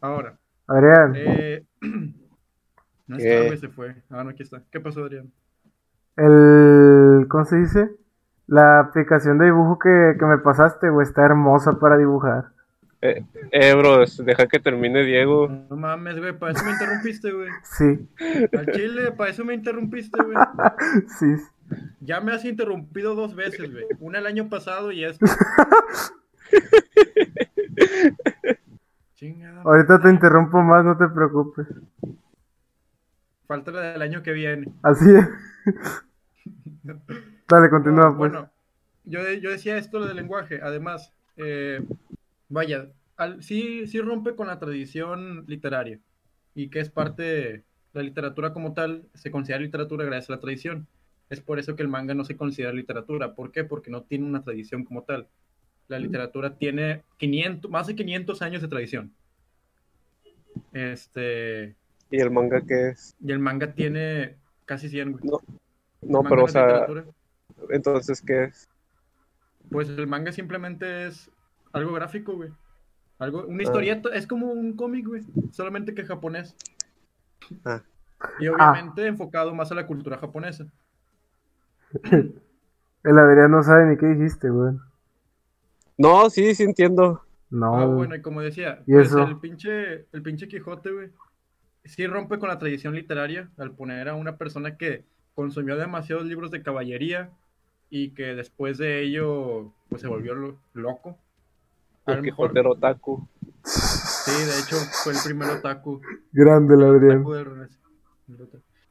Ahora, 0.00 0.36
Adrián. 0.66 1.12
eh, 1.16 1.64
no 3.06 3.16
está, 3.16 3.46
güey, 3.46 3.58
se 3.58 3.68
fue. 3.68 3.94
Ah, 4.10 4.22
no, 4.24 4.30
aquí 4.30 4.42
está. 4.42 4.62
¿Qué 4.70 4.80
pasó, 4.80 5.04
Adrián? 5.04 5.30
El. 6.16 7.26
¿Cómo 7.28 7.44
se 7.44 7.56
dice? 7.58 7.90
La 8.50 8.80
aplicación 8.80 9.38
de 9.38 9.44
dibujo 9.44 9.78
que, 9.78 10.16
que 10.18 10.24
me 10.26 10.38
pasaste, 10.38 10.90
güey, 10.90 11.06
está 11.06 11.24
hermosa 11.24 11.78
para 11.78 11.96
dibujar. 11.96 12.46
Eh, 13.00 13.74
bro, 13.78 14.02
es- 14.02 14.22
deja 14.24 14.48
que 14.48 14.58
termine 14.58 15.04
Diego. 15.04 15.48
No 15.70 15.76
mames, 15.76 16.18
güey, 16.18 16.36
para 16.36 16.52
eso 16.52 16.64
me 16.64 16.72
interrumpiste, 16.72 17.30
güey. 17.30 17.48
Sí, 17.62 18.08
Al 18.58 18.66
chile, 18.72 19.12
para 19.12 19.30
eso 19.30 19.44
me 19.44 19.54
interrumpiste, 19.54 20.20
güey. 20.20 20.36
sí. 21.18 21.36
Ya 22.00 22.20
me 22.20 22.32
has 22.32 22.44
interrumpido 22.44 23.14
dos 23.14 23.36
veces, 23.36 23.70
güey. 23.72 23.84
Una 24.00 24.18
el 24.18 24.26
año 24.26 24.48
pasado 24.48 24.90
y 24.90 25.04
esta. 25.04 25.24
Chingada. 29.14 29.62
Ahorita 29.62 30.00
te 30.00 30.10
interrumpo 30.10 30.60
más, 30.60 30.84
no 30.84 30.96
te 30.96 31.06
preocupes. 31.06 31.68
Falta 33.46 33.70
la 33.70 33.80
del 33.92 34.02
año 34.02 34.24
que 34.24 34.32
viene. 34.32 34.66
Así 34.82 35.04
es. 35.14 35.28
Dale, 37.50 37.68
continúa, 37.68 38.10
No, 38.10 38.16
pues. 38.16 38.30
bueno, 38.32 38.50
yo, 39.04 39.24
de- 39.24 39.40
yo 39.40 39.50
decía 39.50 39.76
esto 39.76 39.98
lo 39.98 40.06
del 40.06 40.16
lenguaje. 40.16 40.60
Además, 40.62 41.12
eh, 41.36 41.82
vaya, 42.48 42.88
al- 43.16 43.42
sí, 43.42 43.86
sí 43.86 44.00
rompe 44.00 44.34
con 44.36 44.46
la 44.46 44.58
tradición 44.58 45.44
literaria. 45.46 45.98
Y 46.54 46.68
que 46.68 46.80
es 46.80 46.90
parte, 46.90 47.64
la 47.92 48.02
literatura 48.02 48.52
como 48.52 48.72
tal, 48.72 49.04
se 49.14 49.30
considera 49.30 49.60
literatura 49.60 50.04
gracias 50.04 50.30
a 50.30 50.34
la 50.34 50.40
tradición. 50.40 50.86
Es 51.28 51.40
por 51.40 51.58
eso 51.58 51.76
que 51.76 51.82
el 51.82 51.88
manga 51.88 52.14
no 52.14 52.24
se 52.24 52.36
considera 52.36 52.72
literatura. 52.72 53.34
¿Por 53.34 53.52
qué? 53.52 53.64
Porque 53.64 53.90
no 53.90 54.02
tiene 54.02 54.26
una 54.26 54.42
tradición 54.42 54.84
como 54.84 55.02
tal. 55.02 55.28
La 55.88 55.98
literatura 55.98 56.56
tiene 56.56 57.02
500, 57.18 57.70
más 57.70 57.86
de 57.88 57.96
500 57.96 58.42
años 58.42 58.62
de 58.62 58.68
tradición. 58.68 59.12
Este, 60.72 61.74
¿Y 62.10 62.20
el 62.20 62.30
manga 62.30 62.60
qué 62.66 62.90
es? 62.90 63.14
y 63.20 63.32
el 63.32 63.38
manga 63.38 63.72
tiene 63.72 64.36
casi 64.66 64.88
100, 64.88 65.12
güey. 65.12 65.24
No, 65.24 65.40
No, 66.02 66.22
pero 66.28 66.44
o 66.44 66.48
sea, 66.48 66.64
literatura. 66.66 67.04
Entonces 67.70 68.22
¿qué 68.22 68.44
es? 68.44 68.68
Pues 69.70 69.88
el 69.88 70.06
manga 70.06 70.32
simplemente 70.32 71.06
es 71.06 71.30
algo 71.72 71.92
gráfico, 71.92 72.34
güey. 72.34 72.50
Algo, 73.18 73.40
Ah. 73.40 73.44
una 73.48 73.62
historieta, 73.62 74.08
es 74.14 74.26
como 74.26 74.46
un 74.46 74.74
cómic, 74.74 75.06
güey. 75.06 75.22
Solamente 75.52 75.94
que 75.94 76.04
japonés. 76.06 76.56
Ah. 77.64 77.82
Y 78.38 78.48
obviamente 78.48 79.06
enfocado 79.06 79.54
más 79.54 79.70
a 79.70 79.74
la 79.74 79.86
cultura 79.86 80.18
japonesa. 80.18 80.66
El 83.02 83.18
Adrián 83.18 83.50
no 83.50 83.62
sabe 83.62 83.86
ni 83.86 83.96
qué 83.96 84.06
dijiste, 84.06 84.50
güey. 84.50 84.74
No, 85.96 86.28
sí, 86.30 86.54
sí 86.54 86.62
entiendo. 86.64 87.24
No. 87.50 87.74
Ah, 87.76 87.86
bueno, 87.86 88.14
y 88.14 88.22
como 88.22 88.40
decía, 88.42 88.82
¿Y 88.86 88.92
pues 88.92 89.08
eso? 89.08 89.22
el 89.24 89.38
pinche, 89.38 90.06
el 90.12 90.22
pinche 90.22 90.46
Quijote, 90.48 90.90
güey, 90.92 91.10
sí 91.84 92.06
rompe 92.06 92.38
con 92.38 92.48
la 92.48 92.58
tradición 92.58 92.94
literaria 92.94 93.50
al 93.58 93.72
poner 93.72 94.08
a 94.08 94.14
una 94.14 94.36
persona 94.36 94.76
que 94.76 95.04
consumió 95.34 95.76
demasiados 95.76 96.26
libros 96.26 96.50
de 96.50 96.62
caballería 96.62 97.30
y 97.90 98.10
que 98.10 98.34
después 98.34 98.78
de 98.78 99.02
ello, 99.02 99.72
pues 99.88 100.00
se 100.02 100.08
volvió 100.08 100.34
lo- 100.34 100.56
loco. 100.74 101.18
A 102.06 102.12
El 102.12 102.18
lo 102.18 102.22
mejor- 102.22 102.46
Quijotero 102.48 102.70
Otaku. 102.72 103.28
Sí, 103.64 104.30
de 104.30 104.58
hecho, 104.60 104.76
fue 105.04 105.12
el 105.12 105.18
primer 105.24 105.50
otaku. 105.50 106.00
Grande 106.32 106.74
el 106.74 106.82
Adrián. 106.84 107.24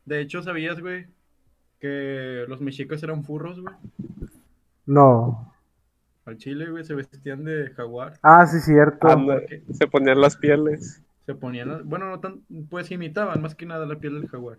De 0.06 0.22
hecho, 0.22 0.42
¿sabías, 0.44 0.80
güey? 0.80 1.08
Que 1.80 2.46
los 2.48 2.62
mexicas 2.62 3.02
eran 3.04 3.24
furros, 3.24 3.60
güey. 3.62 3.74
No. 4.86 5.54
Al 6.26 6.38
chile, 6.38 6.70
güey, 6.70 6.84
se 6.84 6.94
vestían 6.94 7.44
de 7.44 7.70
jaguar. 7.72 8.20
Ah, 8.22 8.46
sí, 8.46 8.60
cierto. 8.60 9.08
Porque 9.08 9.64
se 9.72 9.88
ponían 9.88 10.20
las 10.22 10.36
pieles. 10.38 11.02
se 11.26 11.36
ponían, 11.36 11.88
bueno, 11.88 12.10
no 12.10 12.20
tan, 12.20 12.42
pues 12.70 12.90
imitaban 12.92 13.42
más 13.42 13.54
que 13.56 13.66
nada 13.66 13.86
la 13.86 14.00
piel 14.00 14.20
del 14.20 14.30
jaguar. 14.30 14.58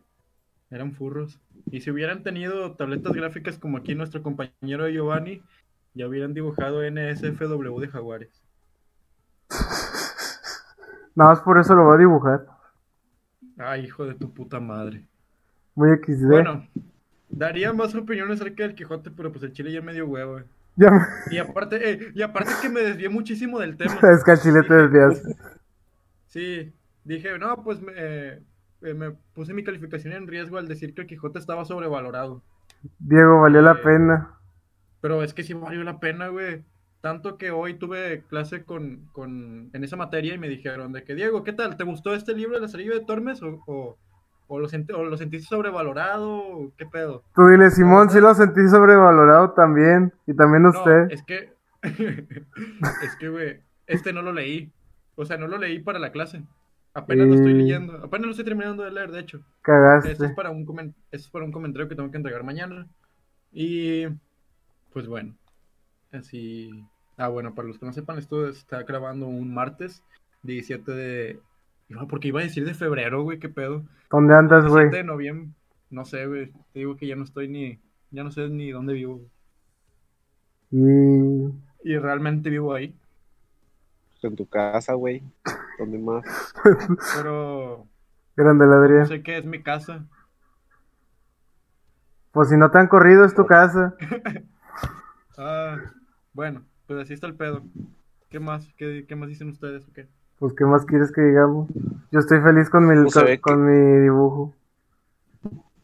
Eran 0.71 0.93
furros. 0.93 1.41
Y 1.71 1.81
si 1.81 1.91
hubieran 1.91 2.23
tenido 2.23 2.73
tabletas 2.73 3.13
gráficas 3.13 3.59
como 3.59 3.79
aquí 3.79 3.95
nuestro 3.95 4.23
compañero 4.23 4.89
Giovanni, 4.89 5.43
ya 5.95 6.07
hubieran 6.07 6.33
dibujado 6.33 6.83
NSFW 6.89 7.81
de 7.81 7.89
jaguares. 7.89 8.43
Nada 11.15 11.31
más 11.31 11.41
por 11.41 11.59
eso 11.59 11.75
lo 11.75 11.85
voy 11.85 11.97
a 11.97 11.99
dibujar. 11.99 12.47
Ay, 13.59 13.85
hijo 13.85 14.07
de 14.07 14.15
tu 14.15 14.33
puta 14.33 14.61
madre. 14.61 15.05
Muy 15.75 15.91
XD. 15.97 16.27
Bueno, 16.27 16.67
daría 17.29 17.73
más 17.73 17.95
opiniones 17.95 18.41
acerca 18.41 18.63
del 18.63 18.75
Quijote, 18.75 19.11
pero 19.11 19.33
pues 19.33 19.43
el 19.45 19.53
chile 19.53 19.73
ya 19.73 19.83
me 19.83 19.93
dio 19.93 20.07
huevo. 20.07 20.41
Ya 20.77 20.91
me... 20.91 21.01
Y 21.31 21.39
aparte, 21.39 21.91
eh, 21.91 22.13
y 22.15 22.23
aparte 22.23 22.53
que 22.63 22.69
me 22.69 22.81
desvié 22.81 23.09
muchísimo 23.09 23.59
del 23.59 23.77
tema. 23.77 23.95
Es 24.15 24.25
que 24.25 24.31
al 24.31 24.41
chile 24.41 24.61
te 24.67 24.75
desvías. 24.75 25.23
Sí, 26.27 26.73
dije, 27.05 27.39
no, 27.39 27.63
pues 27.63 27.83
me, 27.83 27.93
eh, 27.97 28.41
eh, 28.83 28.95
me 28.95 29.11
puse 29.35 29.55
mi 29.55 29.65
calificación 29.65 30.13
en 30.15 30.27
riesgo 30.27 30.59
al 30.59 30.69
decir 30.69 30.95
que 30.95 31.03
el 31.03 31.07
Quijote 31.07 31.39
estaba 31.39 31.65
sobrevalorado. 31.65 32.43
Diego, 32.99 33.41
valió 33.43 33.61
la 33.63 33.73
Eh, 33.73 33.81
pena. 33.83 34.31
Pero 35.01 35.23
es 35.23 35.35
que 35.35 35.43
sí 35.43 35.55
valió 35.55 35.83
la 35.85 35.99
pena, 36.01 36.29
güey. 36.29 36.65
Tanto 37.01 37.39
que 37.39 37.51
hoy 37.51 37.75
tuve 37.75 38.25
clase 38.29 38.65
con, 38.65 39.07
con, 39.13 39.71
en 39.73 39.85
esa 39.85 39.97
materia 39.97 40.35
y 40.35 40.39
me 40.39 40.49
dijeron 40.49 40.93
de 40.93 41.03
que, 41.03 41.15
Diego, 41.15 41.45
¿qué 41.45 41.53
tal? 41.55 41.77
¿Te 41.77 41.85
gustó 41.85 42.15
este 42.15 42.35
libro 42.35 42.57
de 42.57 42.61
la 42.63 42.69
serie 42.69 42.91
de 42.91 43.01
Tormes 43.01 43.43
o, 43.43 43.63
o, 43.67 43.97
o 44.49 44.59
lo, 44.59 44.69
sent- 44.69 44.93
o 44.95 45.05
lo 45.05 45.17
sentiste 45.17 45.49
sobrevalorado? 45.49 46.73
¿Qué 46.77 46.85
pedo? 46.87 47.25
Tú 47.35 47.47
dile, 47.47 47.71
Simón, 47.71 48.11
sí 48.11 48.21
lo 48.21 48.35
sentí 48.35 48.69
sobrevalorado 48.69 49.53
también. 49.53 50.13
Y 50.27 50.35
también 50.35 50.65
No, 50.65 50.71
usted. 50.71 51.11
es 51.11 51.23
que, 51.23 51.55
es 51.83 53.17
que, 53.19 53.29
güey, 53.29 53.61
este 53.87 54.13
no 54.13 54.21
lo 54.23 54.33
leí. 54.33 54.71
O 55.17 55.25
sea, 55.25 55.39
no 55.39 55.47
lo 55.49 55.57
leí 55.59 55.81
para 55.81 55.99
la 55.99 56.13
clase. 56.13 56.43
Apenas 56.93 57.29
lo 57.29 57.35
estoy 57.35 57.53
Y- 57.53 57.55
leyendo. 57.57 57.95
Apenas 58.05 58.27
lo 58.27 58.31
estoy 58.33 58.45
terminando 58.45 58.83
de 58.83 58.91
leer, 58.91 59.11
de 59.13 59.21
hecho. 59.21 59.37
Esto 59.39 59.49
es 60.09 60.19
Cagaste. 60.19 60.29
para 60.31 60.51
un, 60.51 60.63
esto 60.63 60.95
es 61.11 61.29
para 61.29 61.45
un 61.45 61.53
comentario 61.53 61.89
que 61.89 61.95
tengo 61.95 62.11
que 62.11 62.17
entregar 62.17 62.43
mañana. 62.45 62.87
Y 63.53 64.07
pues 64.93 65.07
bueno, 65.07 65.35
así. 66.13 66.85
Ah, 67.17 67.29
bueno, 67.29 67.55
para 67.55 67.69
los 67.69 67.79
que 67.79 67.87
no 67.87 67.93
sepan, 67.93 68.19
esto 68.19 68.49
está 68.49 68.83
grabando 68.83 69.27
un 69.27 69.53
martes 69.55 70.03
17 70.43 70.91
de. 70.93 71.41
No, 71.89 72.07
porque 72.09 72.29
iba 72.29 72.41
a 72.41 72.45
decir 72.45 72.65
de 72.65 72.75
febrero, 72.75 73.23
güey, 73.23 73.39
qué 73.39 73.49
pedo. 73.49 73.85
¿Dónde 74.11 74.35
andas, 74.35 74.65
17 74.65 74.89
güey? 74.89 75.03
de 75.03 75.05
noviembre. 75.05 75.51
No 75.91 76.05
sé, 76.05 76.27
güey. 76.27 76.53
Te 76.73 76.81
digo 76.81 76.97
que 76.97 77.07
ya 77.07 77.17
no 77.17 77.25
estoy 77.25 77.49
ni. 77.49 77.79
Ya 78.11 78.25
no 78.25 78.31
sé 78.31 78.49
ni 78.49 78.71
dónde 78.71 78.95
vivo. 78.95 79.21
Y... 80.71 81.49
Y 81.83 81.99
realmente 81.99 82.51
vivo 82.51 82.75
ahí. 82.75 82.95
En 84.23 84.37
tu 84.37 84.47
casa, 84.47 84.95
güey. 84.95 85.23
¿Dónde 85.79 85.99
más? 85.99 86.25
Pero 87.15 87.89
Grande 88.37 88.65
el 88.65 88.99
no 88.99 89.07
sé 89.07 89.23
qué 89.23 89.39
es 89.39 89.45
mi 89.45 89.63
casa. 89.63 90.07
Pues 92.33 92.49
si 92.49 92.57
no 92.57 92.71
te 92.71 92.79
han 92.79 92.87
corrido, 92.89 93.25
es 93.25 93.35
tu 93.35 93.47
casa. 93.47 93.95
Ah, 95.39 95.79
bueno, 96.35 96.67
pues 96.87 97.01
así 97.01 97.15
está 97.15 97.27
el 97.27 97.35
pedo. 97.35 97.63
¿Qué 98.29 98.41
más? 98.41 98.75
¿Qué, 98.77 99.07
qué 99.09 99.17
más 99.17 99.29
dicen 99.29 99.49
ustedes? 99.49 99.89
o 99.89 99.93
qué? 99.93 100.07
Pues, 100.39 100.55
¿qué 100.55 100.65
más 100.65 100.85
quieres 100.85 101.13
que 101.13 101.21
digamos? 101.23 101.69
Yo 102.11 102.19
estoy 102.21 102.41
feliz 102.41 102.69
con 102.71 102.87
mi, 102.87 102.95
Pues 103.03 103.15
con, 103.15 103.25
que- 103.27 103.41
con 103.41 103.65
mi 103.65 104.01
dibujo. 104.03 104.55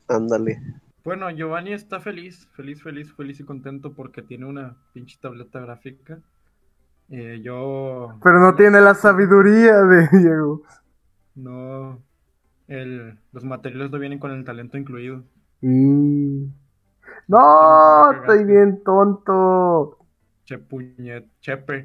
Ándale. 0.09 0.61
Bueno, 1.05 1.31
Giovanni 1.31 1.73
está 1.73 2.01
feliz, 2.01 2.49
feliz, 2.55 2.83
feliz, 2.83 3.13
feliz 3.15 3.41
y 3.41 3.45
contento 3.45 3.95
porque 3.95 4.23
tiene 4.23 4.47
una 4.47 4.77
pinche 4.93 5.17
tableta 5.21 5.61
gráfica. 5.61 6.21
Eh, 7.11 7.41
yo 7.43 8.21
Pero 8.23 8.41
no 8.41 8.55
tiene 8.57 8.81
la 8.81 8.95
sabiduría 8.95 9.83
de 9.85 10.09
Diego. 10.13 10.63
no, 11.35 12.03
el, 12.69 13.19
los 13.33 13.45
materiales 13.45 13.91
no 13.91 13.99
vienen 13.99 14.19
con 14.19 14.33
el 14.33 14.45
talento 14.45 14.79
incluido. 14.79 15.25
Y... 15.61 16.49
No, 17.29 18.13
estoy 18.13 18.45
bien 18.45 18.83
tonto. 18.85 19.99
Che 20.47 20.57
puñet, 20.69 21.25
chepe. 21.43 21.77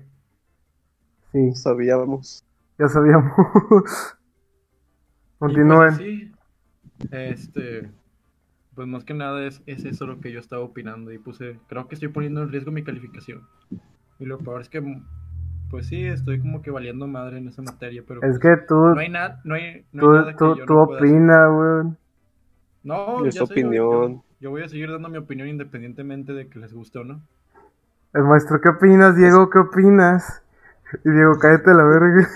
Sí, 1.32 1.54
Sabíamos. 1.56 2.44
ya 2.78 2.88
sabíamos. 2.90 3.32
Pues 5.40 5.54
Continúen. 5.54 5.90
así, 5.90 6.32
este, 7.12 7.92
pues 8.76 8.88
más 8.88 9.06
que 9.06 9.14
nada 9.16 9.46
es, 9.48 9.64
es 9.68 9.86
eso 9.86 10.08
lo 10.08 10.22
que 10.22 10.32
yo 10.32 10.40
estaba 10.40 10.64
opinando 10.64 11.12
y 11.12 11.20
puse, 11.20 11.60
creo 11.68 11.88
que 11.88 11.96
estoy 11.96 12.10
poniendo 12.10 12.44
en 12.44 12.52
riesgo 12.52 12.72
mi 12.72 12.84
calificación. 12.84 13.50
Y 14.22 14.26
lo 14.26 14.38
peor 14.38 14.62
es 14.62 14.70
que 14.70 14.82
pues 15.72 15.88
sí, 15.88 16.06
estoy 16.06 16.40
como 16.40 16.62
que 16.62 16.70
valiendo 16.70 17.08
madre 17.08 17.38
en 17.38 17.48
esa 17.48 17.62
materia, 17.62 18.04
pero 18.06 18.22
Es 18.22 18.38
pues, 18.38 18.40
que 18.40 18.66
tú, 18.68 18.76
no 18.76 19.00
hay 19.00 19.10
nada, 19.10 19.42
no 19.46 19.56
hay, 19.56 19.86
no 19.94 20.02
hay 20.02 20.08
tú, 20.08 20.12
nada 20.12 20.32
que 20.32 20.38
tú, 20.38 20.58
yo 20.58 20.66
tú 20.66 20.74
no 20.74 21.58
weón. 21.58 21.98
No, 22.84 23.26
Es 23.26 23.42
opinión. 23.42 24.16
Yo, 24.16 24.24
yo 24.40 24.50
voy 24.52 24.64
a 24.64 24.70
seguir 24.70 24.92
dando 24.92 25.10
mi 25.10 25.18
opinión 25.18 25.48
independientemente 25.48 26.34
de 26.34 26.50
que 26.50 26.60
les 26.60 26.74
guste 26.74 27.00
o 27.00 27.04
no. 27.04 27.22
El 28.14 28.24
maestro, 28.26 28.60
¿qué 28.62 28.70
opinas, 28.70 29.16
Diego? 29.16 29.50
¿Qué 29.50 29.60
opinas? 29.60 30.44
Y 31.04 31.10
Diego, 31.10 31.40
cállate 31.40 31.74
la 31.74 31.84
verga. 31.84 32.30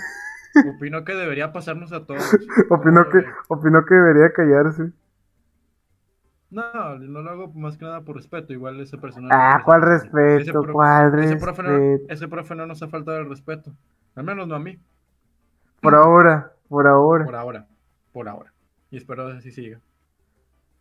Opino 0.74 1.04
que 1.04 1.14
debería 1.14 1.52
pasarnos 1.52 1.92
a 1.92 2.04
todos. 2.04 2.22
Opino 2.70 3.04
¿Cómo 3.04 3.10
que, 3.12 3.26
opino 3.48 3.84
que 3.84 3.94
debería 3.94 4.32
callarse. 4.32 4.92
No, 6.56 6.98
no 6.98 7.20
lo 7.20 7.30
hago 7.30 7.48
más 7.54 7.76
que 7.76 7.84
nada 7.84 8.00
por 8.00 8.16
respeto. 8.16 8.52
Igual 8.54 8.80
ese 8.80 8.96
persona. 8.96 9.28
Ah, 9.30 9.60
¿cuál 9.62 9.82
ese- 9.82 9.90
respeto? 9.90 10.38
ese 10.40 10.52
pro- 10.52 10.72
¿Cuál 10.72 11.18
ese 11.22 11.36
profe, 11.36 11.62
no, 11.62 11.98
ese 12.08 12.28
profe 12.28 12.54
no 12.54 12.66
nos 12.66 12.82
ha 12.82 12.88
faltado 12.88 13.18
el 13.18 13.28
respeto. 13.28 13.72
Al 14.14 14.24
menos 14.24 14.48
no 14.48 14.54
a 14.54 14.58
mí. 14.58 14.78
Por 15.82 15.94
ahora, 15.94 16.52
por 16.68 16.86
ahora. 16.86 17.24
Por 17.26 17.34
ahora. 17.36 17.66
Por 18.12 18.28
ahora. 18.28 18.52
Y 18.90 18.96
espero 18.96 19.26
que 19.26 19.36
así 19.36 19.50
siga. 19.52 19.80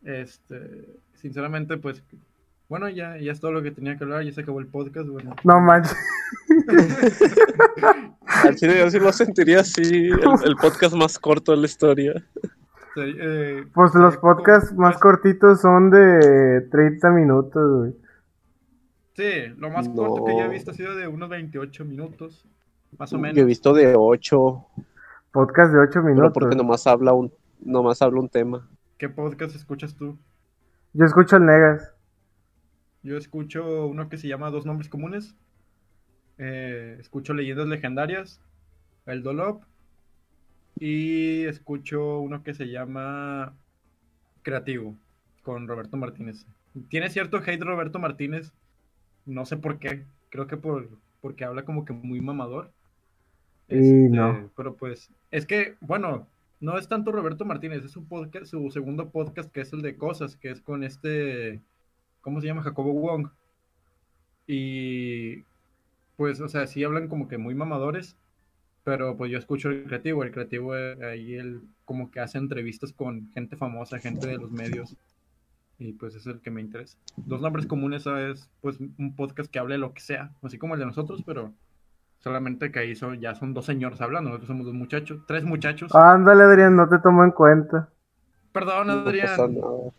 Este. 0.03 0.87
Sinceramente, 1.15 1.75
pues. 1.77 2.01
Bueno, 2.69 2.87
ya, 2.89 3.17
ya 3.17 3.31
es 3.33 3.39
todo 3.41 3.51
lo 3.51 3.61
que 3.61 3.71
tenía 3.71 3.97
que 3.97 4.05
hablar. 4.05 4.23
Ya 4.23 4.31
se 4.31 4.41
acabó 4.41 4.61
el 4.61 4.67
podcast. 4.67 5.09
Bueno. 5.09 5.35
No 5.43 5.59
manches. 5.59 5.95
Al 8.45 8.55
chile 8.55 8.79
yo 8.79 8.89
sí 8.89 8.99
lo 8.99 9.11
sentiría 9.11 9.59
así, 9.59 9.81
el, 10.09 10.19
el 10.45 10.55
podcast 10.55 10.95
más 10.95 11.19
corto 11.19 11.51
de 11.51 11.57
la 11.57 11.65
historia. 11.65 12.13
Se- 12.95 13.15
eh, 13.59 13.65
Pues 13.73 13.93
los 13.93 14.15
eh, 14.15 14.17
podcasts 14.19 14.69
como- 14.69 14.81
más 14.81 14.97
cortitos 14.97 15.61
son 15.61 15.91
de 15.91 16.61
30 16.71 17.11
minutos, 17.11 17.79
güey. 17.79 17.93
Sí, 19.13 19.53
lo 19.57 19.69
más 19.69 19.87
corto 19.87 20.25
que 20.25 20.33
yo 20.37 20.43
he 20.45 20.49
visto 20.49 20.71
ha 20.71 20.73
sido 20.73 20.95
de 20.95 21.07
unos 21.07 21.29
28 21.29 21.85
minutos. 21.85 22.45
Más 22.97 23.13
o 23.13 23.19
menos. 23.19 23.37
Yo 23.37 23.43
he 23.43 23.45
visto 23.45 23.73
de 23.73 23.93
8, 23.97 24.65
Podcast 25.31 25.71
de 25.73 25.79
8 25.79 25.91
pero 26.01 26.03
minutos. 26.05 26.31
porque 26.33 26.55
nomás 26.55 26.87
habla 26.87 27.13
un, 27.13 27.31
nomás 27.61 28.01
habla 28.01 28.19
un 28.21 28.29
tema. 28.29 28.67
¿Qué 28.97 29.09
podcast 29.09 29.55
escuchas 29.55 29.95
tú? 29.95 30.17
Yo 30.93 31.05
escucho 31.05 31.35
el 31.37 31.45
Negas. 31.45 31.93
Yo 33.03 33.17
escucho 33.17 33.85
uno 33.87 34.07
que 34.09 34.17
se 34.17 34.27
llama 34.29 34.49
Dos 34.49 34.65
Nombres 34.65 34.89
Comunes. 34.89 35.35
Eh, 36.37 36.97
escucho 36.99 37.33
Leyendas 37.33 37.67
Legendarias. 37.67 38.41
El 39.05 39.23
Dolop. 39.23 39.63
Y 40.77 41.45
escucho 41.45 42.19
uno 42.19 42.43
que 42.43 42.53
se 42.53 42.69
llama 42.69 43.53
Creativo. 44.41 44.95
Con 45.43 45.67
Roberto 45.67 45.95
Martínez. 45.97 46.45
Tiene 46.89 47.09
cierto 47.09 47.37
hate 47.37 47.61
Roberto 47.61 47.99
Martínez. 47.99 48.51
No 49.25 49.45
sé 49.45 49.57
por 49.57 49.79
qué. 49.79 50.05
Creo 50.29 50.47
que 50.47 50.57
por, 50.57 50.89
porque 51.21 51.45
habla 51.45 51.65
como 51.65 51.85
que 51.85 51.93
muy 51.93 52.19
mamador. 52.19 52.71
Este, 53.67 54.09
no. 54.09 54.49
Pero 54.55 54.75
pues, 54.75 55.11
es 55.31 55.45
que, 55.45 55.75
bueno, 55.81 56.27
no 56.59 56.77
es 56.77 56.87
tanto 56.87 57.11
Roberto 57.11 57.45
Martínez, 57.45 57.83
es 57.83 57.91
su 57.91 58.07
podcast, 58.07 58.45
su 58.45 58.69
segundo 58.71 59.09
podcast 59.09 59.51
que 59.51 59.61
es 59.61 59.73
el 59.73 59.81
de 59.81 59.97
Cosas, 59.97 60.35
que 60.35 60.51
es 60.51 60.61
con 60.61 60.83
este, 60.83 61.61
¿cómo 62.21 62.41
se 62.41 62.47
llama? 62.47 62.63
Jacobo 62.63 62.93
Wong. 62.93 63.29
Y 64.47 65.43
pues, 66.17 66.39
o 66.41 66.47
sea, 66.47 66.67
sí 66.67 66.83
hablan 66.83 67.07
como 67.07 67.27
que 67.27 67.37
muy 67.37 67.55
mamadores, 67.55 68.17
pero 68.85 69.17
pues 69.17 69.29
yo 69.31 69.37
escucho 69.37 69.69
el 69.69 69.83
creativo, 69.83 70.23
el 70.23 70.31
creativo 70.31 70.77
eh, 70.77 70.95
ahí 71.03 71.33
él 71.33 71.63
como 71.83 72.11
que 72.11 72.21
hace 72.21 72.37
entrevistas 72.37 72.93
con 72.93 73.29
gente 73.33 73.57
famosa, 73.57 73.99
gente 73.99 74.27
de 74.27 74.37
los 74.37 74.51
medios. 74.51 74.95
Y 75.77 75.91
pues 75.93 76.15
es 76.15 76.25
el 76.27 76.39
que 76.39 76.51
me 76.51 76.61
interesa. 76.61 76.97
Dos 77.17 77.41
nombres 77.41 77.65
comunes 77.65 78.05
es 78.07 78.49
pues 78.61 78.79
un 78.79 79.15
podcast 79.15 79.51
que 79.51 79.59
hable 79.59 79.77
lo 79.77 79.93
que 79.93 79.99
sea, 79.99 80.31
así 80.43 80.57
como 80.57 80.75
el 80.75 80.79
de 80.79 80.85
nosotros, 80.85 81.21
pero 81.25 81.51
solamente 82.19 82.71
que 82.71 82.79
ahí 82.79 82.95
son, 82.95 83.19
ya 83.19 83.35
son 83.35 83.53
dos 83.53 83.65
señores 83.65 83.99
hablando, 84.01 84.29
nosotros 84.29 84.47
somos 84.47 84.65
dos 84.67 84.75
muchachos, 84.75 85.23
tres 85.27 85.43
muchachos. 85.43 85.93
Ándale, 85.93 86.43
Adrián, 86.43 86.75
no 86.77 86.87
te 86.87 86.99
tomo 86.99 87.23
en 87.25 87.31
cuenta. 87.31 87.89
Perdón, 88.53 88.87
No 88.87 88.93
Adrián. 88.93 89.27
pasa 89.27 89.47
nada. 89.47 89.67
Adrián. 89.67 89.91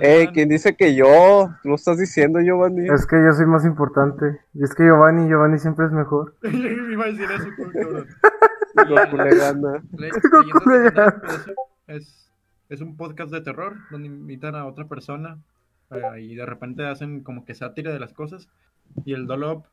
Ey, 0.00 0.26
¿quién 0.28 0.48
dice 0.48 0.76
que 0.76 0.94
yo? 0.96 1.50
¿Lo 1.62 1.74
estás 1.76 1.98
diciendo, 1.98 2.40
Giovanni? 2.40 2.88
Es 2.88 3.06
que 3.06 3.16
yo 3.22 3.32
soy 3.32 3.46
más 3.46 3.64
importante. 3.64 4.40
Y 4.52 4.64
es 4.64 4.74
que 4.74 4.84
Giovanni, 4.84 5.28
Giovanni 5.28 5.58
siempre 5.58 5.86
es 5.86 5.92
mejor. 5.92 6.34
Me 6.42 6.92
iba 6.92 7.04
a 7.04 7.08
decir 7.08 7.28
eso, 7.30 7.48
cabrón. 7.72 8.06
Goku 8.74 9.16
le 9.16 9.36
gana. 9.36 9.82
Le- 9.96 10.10
Goku 10.10 10.24
Leyendas 10.30 10.66
le 10.66 10.78
Legendarias, 10.78 11.50
es, 11.86 12.32
es 12.68 12.80
un 12.80 12.96
podcast 12.96 13.30
de 13.30 13.40
terror 13.40 13.74
donde 13.90 14.08
invitan 14.08 14.54
a 14.56 14.66
otra 14.66 14.86
persona 14.86 15.38
eh, 15.90 16.20
y 16.20 16.34
de 16.34 16.44
repente 16.44 16.84
hacen 16.84 17.22
como 17.22 17.44
que 17.44 17.54
sátira 17.54 17.92
de 17.92 18.00
las 18.00 18.12
cosas. 18.12 18.48
Y 19.04 19.14
el 19.14 19.26
Dolop 19.26 19.66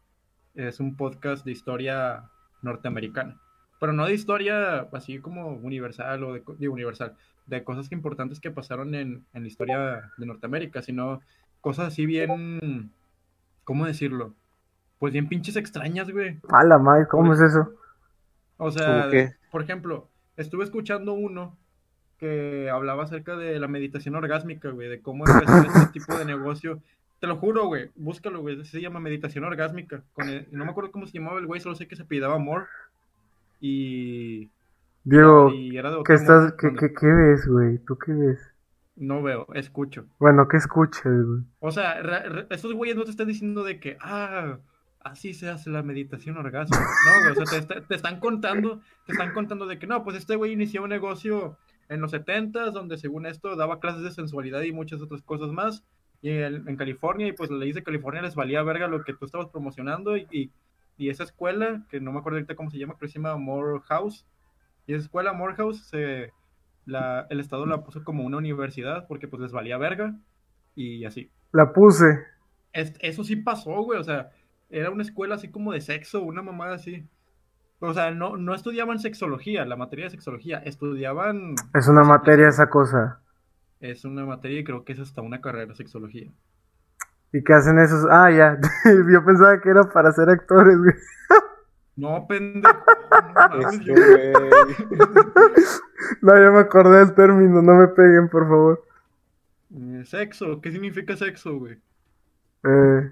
es 0.54 0.80
un 0.80 0.96
podcast 0.96 1.44
de 1.44 1.52
historia 1.52 2.30
norteamericana. 2.62 3.40
Pero 3.80 3.92
no 3.94 4.06
de 4.06 4.14
historia 4.14 4.88
así 4.94 5.20
como 5.20 5.50
universal 5.50 6.24
o 6.24 6.34
de, 6.34 6.70
universal, 6.70 7.16
de 7.48 7.64
cosas 7.64 7.92
importantes 7.92 8.40
que 8.40 8.52
pasaron 8.52 8.96
en, 8.96 9.24
en 9.34 9.42
la 9.42 9.48
historia 9.48 10.12
de 10.18 10.26
Norteamérica, 10.26 10.82
sino 10.82 11.22
cosas 11.62 11.88
así 11.90 12.06
bien, 12.06 12.92
¿cómo 13.64 13.86
decirlo? 13.86 14.34
Pues 15.00 15.14
bien 15.14 15.28
pinches 15.28 15.56
extrañas, 15.56 16.10
güey. 16.10 16.38
A 16.50 16.64
la 16.64 16.78
madre, 16.78 17.08
¿cómo 17.08 17.34
es 17.34 17.42
eso? 17.42 17.74
O 18.58 18.72
sea, 18.72 19.10
por 19.52 19.62
ejemplo, 19.62 20.08
estuve 20.38 20.64
escuchando 20.64 21.14
uno 21.14 21.58
que 22.20 22.70
hablaba 22.70 23.04
acerca 23.04 23.36
de 23.36 23.60
la 23.60 23.68
meditación 23.68 24.16
orgásmica, 24.16 24.70
güey, 24.70 24.88
de 24.88 25.02
cómo 25.02 25.26
empezó 25.28 25.58
este 25.58 25.88
tipo 25.94 26.18
de 26.18 26.24
negocio. 26.26 26.80
Te 27.20 27.28
lo 27.28 27.36
juro, 27.38 27.66
güey, 27.68 27.90
búscalo, 27.96 28.42
güey, 28.42 28.64
se 28.66 28.82
llama 28.82 29.00
meditación 29.02 29.44
orgásmica. 29.44 30.02
Con 30.14 30.30
el- 30.30 30.48
no 30.52 30.64
me 30.64 30.72
acuerdo 30.72 30.92
cómo 30.92 31.06
se 31.08 31.18
llamaba 31.18 31.40
el 31.40 31.46
güey, 31.48 31.60
solo 31.60 31.76
sé 31.76 31.88
que 31.88 31.96
se 31.98 32.06
pidaba 32.06 32.36
amor. 32.36 32.68
Y, 33.60 34.50
Diego, 35.04 35.50
y 35.54 35.78
era 35.78 35.92
de 35.92 36.02
¿qué 36.06 36.14
estás, 36.14 36.54
qué, 36.54 36.74
qué, 36.74 36.94
qué 36.94 37.08
ves, 37.08 37.46
güey? 37.48 37.78
¿Tú 37.80 37.98
qué 37.98 38.14
ves? 38.14 38.40
No 38.96 39.22
veo, 39.24 39.48
escucho. 39.54 40.06
Bueno, 40.20 40.48
¿qué 40.48 40.58
escuchas, 40.58 41.04
güey? 41.26 41.42
O 41.60 41.72
sea, 41.72 42.02
re- 42.02 42.30
re- 42.30 42.48
estos 42.52 42.74
güeyes 42.74 42.96
no 42.96 43.04
te 43.04 43.12
están 43.12 43.28
diciendo 43.28 43.64
de 43.64 43.80
que, 43.80 43.98
ah, 44.02 44.60
así 45.02 45.34
se 45.34 45.50
hace 45.50 45.70
la 45.70 45.84
meditación 45.84 46.38
orgásmica. 46.38 46.80
No, 46.84 47.22
güey, 47.22 47.32
o 47.32 47.46
sea, 47.46 47.46
te, 47.46 47.58
está- 47.58 47.88
te 47.88 47.96
están 47.96 48.20
contando, 48.20 48.82
te 49.06 49.12
están 49.14 49.34
contando 49.34 49.66
de 49.66 49.80
que 49.80 49.88
no, 49.88 50.04
pues 50.04 50.16
este 50.16 50.36
güey 50.36 50.54
inició 50.54 50.84
un 50.84 50.90
negocio 50.90 51.58
en 51.90 52.00
los 52.02 52.12
70 52.12 52.70
donde 52.72 52.98
según 52.98 53.26
esto 53.26 53.56
daba 53.56 53.80
clases 53.80 54.04
de 54.04 54.12
sensualidad 54.12 54.62
y 54.62 54.72
muchas 54.72 55.02
otras 55.02 55.22
cosas 55.22 55.52
más. 55.52 55.84
Y 56.22 56.30
en, 56.30 56.70
en 56.70 56.78
California, 56.78 57.28
y 57.28 57.34
pues 57.34 57.50
las 57.50 57.60
leyes 57.60 57.76
de 57.76 57.84
California 57.84 58.22
les 58.22 58.36
valía 58.36 58.64
verga 58.64 58.88
lo 58.88 59.04
que 59.04 59.14
tú 59.14 59.26
estabas 59.26 59.48
promocionando. 59.50 60.16
Y, 60.16 60.26
y, 60.32 60.52
y 60.98 61.10
esa 61.10 61.24
escuela, 61.24 61.84
que 61.90 62.00
no 62.00 62.14
me 62.14 62.20
acuerdo 62.20 62.38
ahorita 62.38 62.56
cómo 62.56 62.70
se 62.72 62.78
llama, 62.78 62.96
que 62.98 63.08
se 63.10 63.16
llama 63.16 63.36
Morehouse. 63.36 64.26
Y 64.88 64.94
esa 64.94 65.04
escuela, 65.06 65.34
Morehouse, 65.34 65.88
se, 65.88 66.32
la, 66.86 67.26
el 67.30 67.40
Estado 67.40 67.66
la 67.66 67.84
puso 67.84 68.04
como 68.04 68.24
una 68.24 68.38
universidad 68.38 69.08
porque 69.08 69.28
pues 69.28 69.42
les 69.42 69.52
valía 69.52 69.78
verga. 69.78 70.16
Y 70.76 71.06
así. 71.06 71.32
La 71.52 71.72
puse. 71.72 72.26
Es- 72.74 72.94
eso 73.00 73.24
sí 73.24 73.36
pasó, 73.36 73.72
güey. 73.84 74.00
O 74.00 74.04
sea, 74.04 74.32
era 74.70 74.90
una 74.90 75.04
escuela 75.04 75.36
así 75.36 75.50
como 75.52 75.72
de 75.74 75.82
sexo, 75.82 76.22
una 76.24 76.42
mamada 76.42 76.76
así. 76.76 77.08
O 77.80 77.94
sea, 77.94 78.12
no, 78.12 78.38
no 78.38 78.56
estudiaban 78.56 79.00
sexología, 79.00 79.66
la 79.66 79.76
materia 79.76 80.06
de 80.06 80.12
sexología. 80.12 80.58
Estudiaban. 80.60 81.56
Es 81.76 81.88
una 81.88 82.04
materia 82.04 82.48
esa 82.48 82.70
cosa. 82.70 83.20
Es 83.80 84.06
una 84.06 84.26
materia 84.26 84.60
y 84.60 84.64
creo 84.64 84.86
que 84.86 84.94
es 84.94 85.00
hasta 85.00 85.22
una 85.22 85.42
carrera, 85.42 85.76
sexología. 85.76 86.32
¿Y 87.34 87.44
qué 87.44 87.54
hacen 87.54 87.78
esos? 87.80 88.06
Ah, 88.10 88.32
ya. 88.32 88.58
Yo 89.12 89.26
pensaba 89.26 89.60
que 89.62 89.70
era 89.70 89.84
para 89.92 90.12
ser 90.14 90.30
actores, 90.30 90.78
güey. 90.78 90.94
No, 91.96 92.26
pendejo. 92.28 92.76
no. 93.52 93.70
No, 96.22 96.38
ya 96.38 96.52
me 96.52 96.60
acordé 96.60 97.00
del 97.00 97.16
término. 97.16 97.62
No 97.62 97.76
me 97.76 97.88
peguen, 97.88 98.30
por 98.30 98.48
favor. 98.48 98.84
Eh, 99.76 100.04
Sexo, 100.06 100.62
¿qué 100.62 100.72
significa 100.72 101.16
sexo, 101.16 101.58
güey? 101.58 101.78
Eh, 102.64 103.12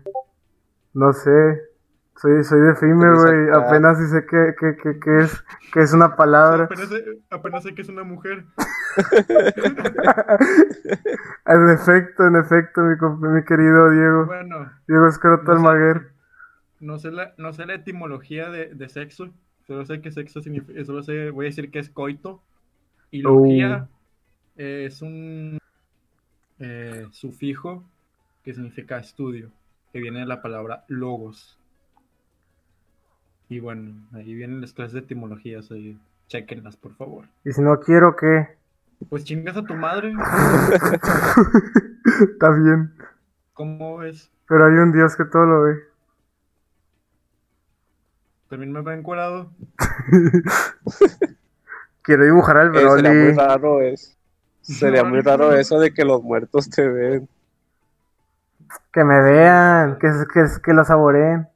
no 0.93 1.13
sé. 1.13 1.71
Soy, 2.17 2.43
soy 2.43 2.59
de 2.59 2.75
FIME, 2.75 3.13
güey. 3.15 3.49
Apenas 3.49 3.97
sí 3.97 4.07
sé 4.07 4.25
que, 4.25 4.53
que, 4.59 4.75
que, 4.77 4.99
que 4.99 5.19
es, 5.21 5.43
que 5.73 5.81
es 5.81 5.93
una 5.93 6.15
palabra. 6.15 6.65
Apenas 6.65 6.89
sé, 6.89 7.03
apenas 7.31 7.63
sé 7.63 7.73
que 7.73 7.81
es 7.81 7.89
una 7.89 8.03
mujer. 8.03 8.45
En 11.45 11.69
efecto, 11.69 12.27
en 12.27 12.35
efecto, 12.35 12.81
mi, 12.81 13.43
querido 13.43 13.89
Diego. 13.89 14.25
Bueno, 14.25 14.71
Diego 14.87 15.07
Escroto 15.07 15.43
no 15.43 15.59
sé. 15.59 15.67
Almaguer. 15.67 16.10
No 16.81 16.99
sé 16.99 17.11
la, 17.11 17.33
no 17.37 17.53
sé 17.53 17.65
la 17.65 17.75
etimología 17.75 18.49
de, 18.49 18.73
de 18.73 18.89
sexo. 18.89 19.29
Solo 19.65 19.85
sé 19.85 20.01
que 20.01 20.11
sexo 20.11 20.41
significa. 20.41 20.83
Solo 20.83 21.03
sé, 21.03 21.29
voy 21.29 21.45
a 21.45 21.49
decir 21.49 21.71
que 21.71 21.79
es 21.79 21.89
coito. 21.89 22.41
Y 23.11 23.21
logía 23.21 23.87
eh, 24.57 24.85
es 24.87 25.01
un 25.01 25.57
eh, 26.59 27.07
sufijo 27.11 27.83
que 28.43 28.53
significa 28.53 28.99
estudio, 28.99 29.51
que 29.91 29.99
viene 29.99 30.19
de 30.19 30.25
la 30.25 30.41
palabra 30.41 30.85
logos. 30.87 31.59
Y 33.49 33.59
bueno, 33.59 34.07
ahí 34.13 34.33
vienen 34.33 34.61
las 34.61 34.73
clases 34.73 34.93
de 34.93 34.99
etimologías, 34.99 35.71
ahí, 35.71 35.99
chequenlas, 36.27 36.77
por 36.77 36.95
favor. 36.95 37.25
Y 37.43 37.51
si 37.51 37.61
no 37.61 37.79
quiero, 37.79 38.15
¿qué? 38.15 38.47
Pues 39.09 39.25
chingas 39.25 39.57
a 39.57 39.65
tu 39.65 39.73
madre, 39.73 40.13
Está 42.33 42.51
bien. 42.51 42.93
¿cómo 43.53 44.03
es? 44.03 44.31
Pero 44.47 44.65
hay 44.65 44.73
un 44.73 44.91
Dios 44.91 45.15
que 45.15 45.25
todo 45.25 45.45
lo 45.45 45.61
ve. 45.63 45.90
También 48.51 48.71
me 48.71 48.81
ven 48.81 49.03
colado. 49.03 49.51
Quiero 52.03 52.25
dibujar 52.25 52.57
al 52.57 52.71
Eh, 52.73 52.89
sería 52.89 53.13
muy 53.13 53.31
Broly. 53.31 53.33
raro 53.33 53.81
eso. 53.81 54.15
Sería 54.61 55.03
muy 55.03 55.21
raro 55.21 55.53
eso 55.53 55.79
de 55.79 55.93
que 55.93 56.05
los 56.05 56.23
muertos 56.23 56.69
te 56.69 56.87
ven. 56.87 57.29
Que 58.93 59.03
me 59.03 59.21
vean, 59.21 59.97
que, 59.99 60.07
que, 60.33 60.45
que 60.63 60.73
lo 60.73 60.83
saboreen. 60.85 61.47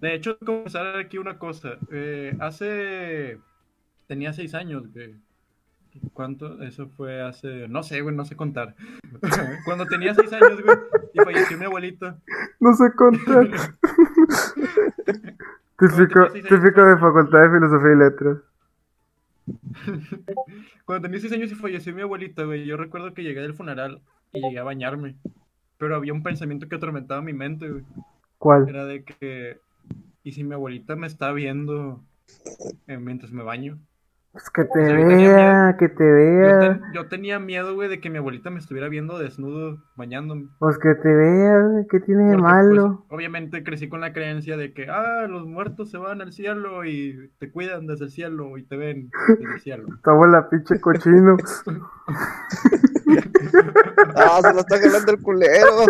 De 0.00 0.14
hecho, 0.14 0.38
comenzar 0.38 0.96
aquí 0.96 1.18
una 1.18 1.38
cosa. 1.38 1.78
Eh, 1.90 2.36
hace. 2.40 3.40
Tenía 4.06 4.32
seis 4.32 4.54
años, 4.54 4.92
güey. 4.92 5.16
¿Cuánto? 6.12 6.62
Eso 6.62 6.88
fue 6.88 7.22
hace. 7.22 7.68
No 7.68 7.82
sé, 7.82 8.00
güey, 8.00 8.14
no 8.14 8.24
sé 8.24 8.36
contar. 8.36 8.74
Cuando 9.64 9.86
tenía 9.86 10.14
seis 10.14 10.32
años, 10.32 10.62
güey, 10.62 10.78
y 11.12 11.20
falleció 11.20 11.58
mi 11.58 11.64
abuelito. 11.64 12.14
No 12.60 12.74
sé 12.74 12.92
contar. 12.92 13.48
típico, 15.78 16.32
típico 16.32 16.84
de 16.84 16.98
Facultad 16.98 17.42
de 17.42 17.50
Filosofía 17.50 17.92
y 17.92 17.96
Letras. 17.96 18.38
Cuando 20.84 21.02
tenía 21.02 21.20
seis 21.20 21.32
años 21.32 21.52
y 21.52 21.54
falleció 21.54 21.94
mi 21.94 22.02
abuelito, 22.02 22.46
güey, 22.46 22.64
yo 22.66 22.76
recuerdo 22.76 23.14
que 23.14 23.22
llegué 23.22 23.40
del 23.40 23.54
funeral 23.54 24.00
y 24.32 24.40
llegué 24.40 24.58
a 24.58 24.64
bañarme. 24.64 25.16
Pero 25.78 25.96
había 25.96 26.12
un 26.12 26.22
pensamiento 26.22 26.68
que 26.68 26.76
atormentaba 26.76 27.22
mi 27.22 27.32
mente, 27.32 27.68
güey. 27.68 27.84
¿Cuál? 28.38 28.68
Era 28.68 28.84
de 28.84 29.04
que. 29.04 29.60
¿Y 30.24 30.32
si 30.32 30.44
mi 30.44 30.54
abuelita 30.54 30.96
me 30.96 31.06
está 31.06 31.32
viendo 31.32 32.02
eh, 32.86 32.98
mientras 32.98 33.32
me 33.32 33.42
baño? 33.42 33.78
Pues 34.32 34.50
que 34.50 34.64
te 34.66 34.88
yo 34.88 34.94
vea, 35.06 35.76
que 35.78 35.88
te 35.88 36.04
Yo, 36.04 36.14
vea. 36.14 36.80
yo 36.94 37.08
tenía 37.08 37.38
miedo, 37.40 37.74
güey, 37.74 37.88
de 37.88 38.00
que 38.00 38.10
mi 38.10 38.18
abuelita 38.18 38.50
me 38.50 38.58
estuviera 38.60 38.88
viendo 38.88 39.18
desnudo 39.18 39.82
bañándome. 39.96 40.48
Pues 40.58 40.78
que 40.78 40.94
te 40.94 41.08
vea, 41.12 41.60
güey, 41.62 41.86
¿qué 41.90 41.98
tiene 42.00 42.24
de 42.24 42.36
Porque, 42.36 42.42
malo? 42.42 43.04
pues, 43.08 43.18
obviamente 43.18 43.64
crecí 43.64 43.88
con 43.88 44.00
la 44.00 44.12
creencia 44.12 44.56
de 44.56 44.72
que, 44.74 44.88
ah, 44.90 45.26
los 45.28 45.46
muertos 45.46 45.90
se 45.90 45.98
van 45.98 46.20
al 46.20 46.32
cielo 46.32 46.84
y 46.84 47.32
te 47.38 47.50
cuidan 47.50 47.86
desde 47.86 48.04
el 48.04 48.10
cielo 48.12 48.58
y 48.58 48.64
te 48.64 48.76
ven 48.76 49.10
desde 49.28 49.54
el 49.54 49.60
cielo. 49.60 49.88
Tu 50.04 50.10
abuela 50.10 50.48
pinche 50.48 50.80
cochino. 50.80 51.36
Ah, 54.14 54.40
se 54.42 54.52
lo 54.52 54.60
está 54.60 54.78
jalando 54.78 55.12
el 55.12 55.22
culero. 55.22 55.70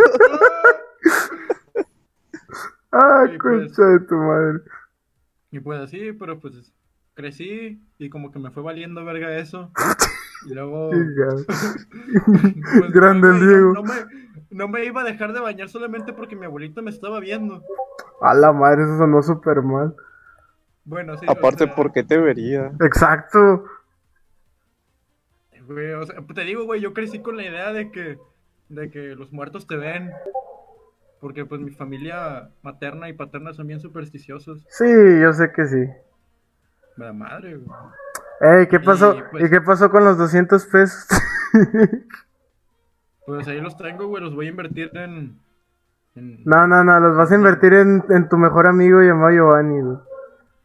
Ay, 2.91 3.33
Sí, 3.33 3.39
pues. 3.43 3.77
de 3.77 4.01
tu 4.01 4.15
madre. 4.15 4.61
Y 5.51 5.61
pues 5.61 5.81
así, 5.81 6.13
pero 6.13 6.39
pues 6.41 6.73
crecí 7.19 7.83
y 7.99 8.11
como 8.11 8.31
que 8.31 8.39
me 8.39 8.53
fue 8.53 8.63
valiendo 8.63 9.05
verga 9.05 9.37
eso. 9.37 9.73
Y 10.47 10.55
luego... 10.55 10.91
Pues, 12.79 12.93
Grande 12.93 13.29
el 13.29 13.41
Diego. 13.41 13.73
No, 13.73 13.83
no 13.83 13.83
me, 13.83 13.95
no 14.51 14.69
me 14.69 14.85
iba 14.85 15.01
a 15.01 15.05
dejar 15.05 15.33
de 15.33 15.41
bañar 15.41 15.69
solamente 15.69 16.13
porque 16.13 16.37
mi 16.37 16.47
abuelita 16.47 16.81
me 16.81 16.91
estaba 16.91 17.19
viendo. 17.19 17.63
A 18.21 18.35
la 18.35 18.53
madre, 18.53 18.85
eso 18.85 18.99
sonó 18.99 19.23
súper 19.23 19.63
mal. 19.63 19.95
Bueno, 20.85 21.17
sí. 21.19 21.27
o 21.27 21.33
Aparte, 21.33 21.65
sea, 21.65 21.75
¿por 21.75 21.93
qué 21.93 22.05
te 22.05 22.19
vería? 22.19 22.73
Exacto. 22.81 23.65
Güey, 25.67 25.93
o 25.93 26.07
sea, 26.07 26.25
te 26.35 26.45
digo, 26.45 26.65
güey, 26.65 26.81
yo 26.81 26.95
crecí 26.95 27.19
con 27.19 27.37
la 27.37 27.45
idea 27.45 27.73
de 27.73 27.91
que, 27.91 28.19
de 28.69 28.91
que 28.91 29.17
los 29.17 29.33
muertos 29.33 29.67
te 29.67 29.77
ven. 29.77 30.13
Porque 31.21 31.45
pues 31.45 31.61
mi 31.61 31.73
familia 31.73 32.51
materna 32.63 33.09
y 33.09 33.13
paterna 33.13 33.53
son 33.53 33.67
bien 33.67 33.81
supersticiosos. 33.81 34.65
Sí, 34.69 34.87
yo 35.21 35.33
sé 35.33 35.51
que 35.53 35.67
sí. 35.67 35.85
La 36.99 37.13
madre, 37.13 37.57
güey. 37.57 37.79
Ey, 38.41 38.67
¿qué 38.69 38.79
pasó? 38.81 39.15
Y, 39.17 39.23
pues- 39.31 39.45
¿Y 39.45 39.51
qué 39.51 39.61
pasó 39.61 39.91
con 39.91 40.05
los 40.05 40.19
200 40.19 40.67
pesos? 40.67 41.07
Pues 43.27 43.47
ahí 43.49 43.61
los 43.61 43.77
tengo, 43.77 44.07
güey, 44.07 44.23
los 44.23 44.35
voy 44.35 44.47
a 44.47 44.51
invertir 44.51 44.91
en... 44.97 45.39
en- 46.15 46.43
no, 46.45 46.67
no, 46.67 46.83
no, 46.85 46.99
los 47.01 47.17
vas 47.17 47.31
a 47.31 47.35
invertir 47.35 47.75
en, 47.75 48.05
en 48.09 48.29
tu 48.29 48.37
mejor 48.39 48.67
amigo 48.67 49.01
llamado 49.03 49.31
Giovanni, 49.33 49.81
güey. 49.81 49.99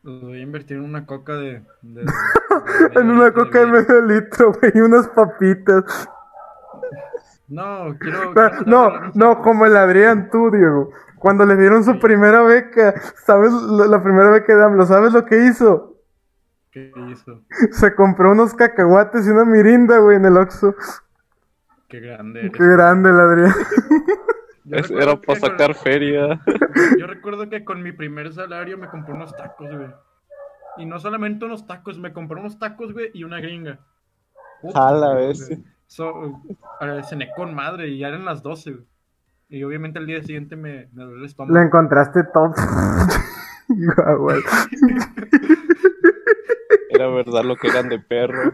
Los 0.03 0.21
voy 0.21 0.39
a 0.39 0.41
invertir 0.41 0.77
en 0.77 0.83
una 0.83 1.05
coca 1.05 1.33
de... 1.33 1.63
de- 1.81 2.01
de- 2.93 2.99
En 2.99 3.09
una 3.11 3.31
coca 3.31 3.59
de 3.59 3.65
medio 3.67 4.01
litro, 4.01 4.53
güey, 4.53 4.71
y 4.75 4.79
unas 4.81 5.07
papitas. 5.09 6.07
No, 7.47 7.95
quiero... 7.99 8.33
No, 8.65 8.89
quiero 8.89 9.11
no, 9.13 9.41
como 9.41 9.65
el 9.65 9.75
Adrián, 9.75 10.29
tú, 10.31 10.49
Diego. 10.51 10.91
Cuando 11.19 11.45
le 11.45 11.55
dieron 11.57 11.83
su 11.83 11.99
primera 11.99 12.41
beca, 12.43 12.93
¿sabes? 13.25 13.51
La 13.53 13.87
la 13.87 14.03
primera 14.03 14.29
beca 14.29 14.55
de 14.55 14.63
AMLO, 14.63 14.85
¿sabes 14.85 15.13
lo 15.13 15.25
que 15.25 15.45
hizo? 15.45 15.92
¿Qué 16.73 16.91
hizo? 17.11 17.41
Se 17.71 17.93
compró 17.93 18.31
unos 18.31 18.53
cacahuates 18.53 19.27
y 19.27 19.29
una 19.29 19.45
mirinda, 19.45 19.99
güey, 19.99 20.17
en 20.17 20.25
el 20.25 20.37
Oxxo. 20.37 20.75
Qué 21.87 21.99
grande 21.99 22.39
eres. 22.39 22.51
Qué 22.51 22.65
grande 22.65 23.09
el 23.09 23.19
Adrián. 23.19 23.53
Era 24.91 25.15
para 25.21 25.39
con- 25.39 25.49
sacar 25.51 25.75
feria. 25.75 26.41
Yo 26.99 27.05
recuerdo 27.05 27.49
que 27.49 27.63
con 27.63 27.83
mi 27.83 27.91
primer 27.91 28.33
salario 28.33 28.77
me 28.77 28.87
compré 28.87 29.13
unos 29.13 29.35
tacos, 29.35 29.69
güey. 29.69 29.91
Y 30.77 30.85
no 30.87 30.99
solamente 30.99 31.45
unos 31.45 31.67
tacos, 31.67 31.99
me 31.99 32.11
compré 32.13 32.39
unos 32.39 32.57
tacos, 32.57 32.93
güey, 32.93 33.11
y 33.13 33.23
una 33.23 33.39
gringa. 33.39 33.79
Puta, 34.61 34.87
A 34.87 34.93
la 34.93 35.13
vez. 35.13 35.49
So, 35.85 36.41
cené 37.07 37.29
con 37.35 37.53
madre 37.53 37.89
y 37.89 37.99
ya 37.99 38.07
eran 38.07 38.25
las 38.25 38.41
12, 38.41 38.71
güey. 38.71 38.85
Y 39.49 39.63
obviamente 39.63 39.99
el 39.99 40.07
día 40.07 40.23
siguiente 40.23 40.55
me, 40.55 40.89
me 40.93 41.03
duele 41.03 41.19
el 41.19 41.25
estómago. 41.25 41.53
Lo 41.53 41.61
encontraste 41.63 42.23
top. 42.33 42.55
Era 46.93 47.07
verdad 47.07 47.43
lo 47.43 47.55
que 47.55 47.67
eran 47.67 47.89
de 47.89 47.99
perro. 47.99 48.51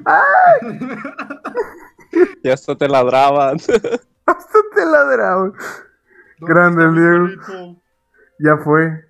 Y 2.43 2.49
hasta 2.49 2.75
te 2.75 2.88
ladraban. 2.88 3.58
Hasta 4.25 4.60
te. 4.75 4.86
¿Dónde 6.39 6.54
grande 6.54 6.84
el 6.84 6.95
Diego. 6.95 7.82
Ya 8.39 8.58
fue. 8.58 9.06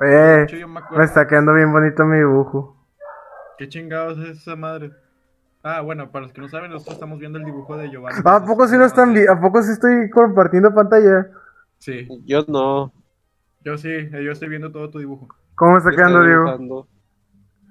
Eh, 0.00 0.46
me 0.92 1.04
está 1.04 1.26
quedando 1.26 1.52
bien 1.54 1.72
bonito 1.72 2.04
mi 2.04 2.18
dibujo. 2.18 2.76
¿Qué 3.58 3.68
chingados 3.68 4.18
es 4.18 4.38
esa 4.38 4.54
madre? 4.56 4.92
Ah, 5.62 5.80
bueno, 5.80 6.10
para 6.12 6.24
los 6.24 6.32
que 6.32 6.40
no 6.40 6.48
saben, 6.48 6.70
nosotros 6.70 6.94
estamos 6.94 7.18
viendo 7.18 7.38
el 7.38 7.44
dibujo 7.44 7.76
de 7.76 7.90
Giovanni. 7.90 8.20
¿A 8.24 8.44
poco 8.44 8.68
sí 8.68 8.76
lo 8.76 8.84
están? 8.84 9.14
¿A 9.28 9.40
poco 9.40 9.62
sí 9.62 9.72
estoy 9.72 10.08
compartiendo 10.10 10.72
pantalla? 10.72 11.26
Sí, 11.78 12.06
Yo 12.24 12.44
no. 12.46 12.92
yo 13.64 13.76
sí, 13.76 14.08
yo 14.10 14.32
estoy 14.32 14.48
viendo 14.48 14.70
todo 14.70 14.90
tu 14.90 14.98
dibujo. 14.98 15.28
¿Cómo 15.54 15.72
me 15.72 15.78
está 15.78 15.90
quedando, 15.90 16.22
Diego? 16.22 16.86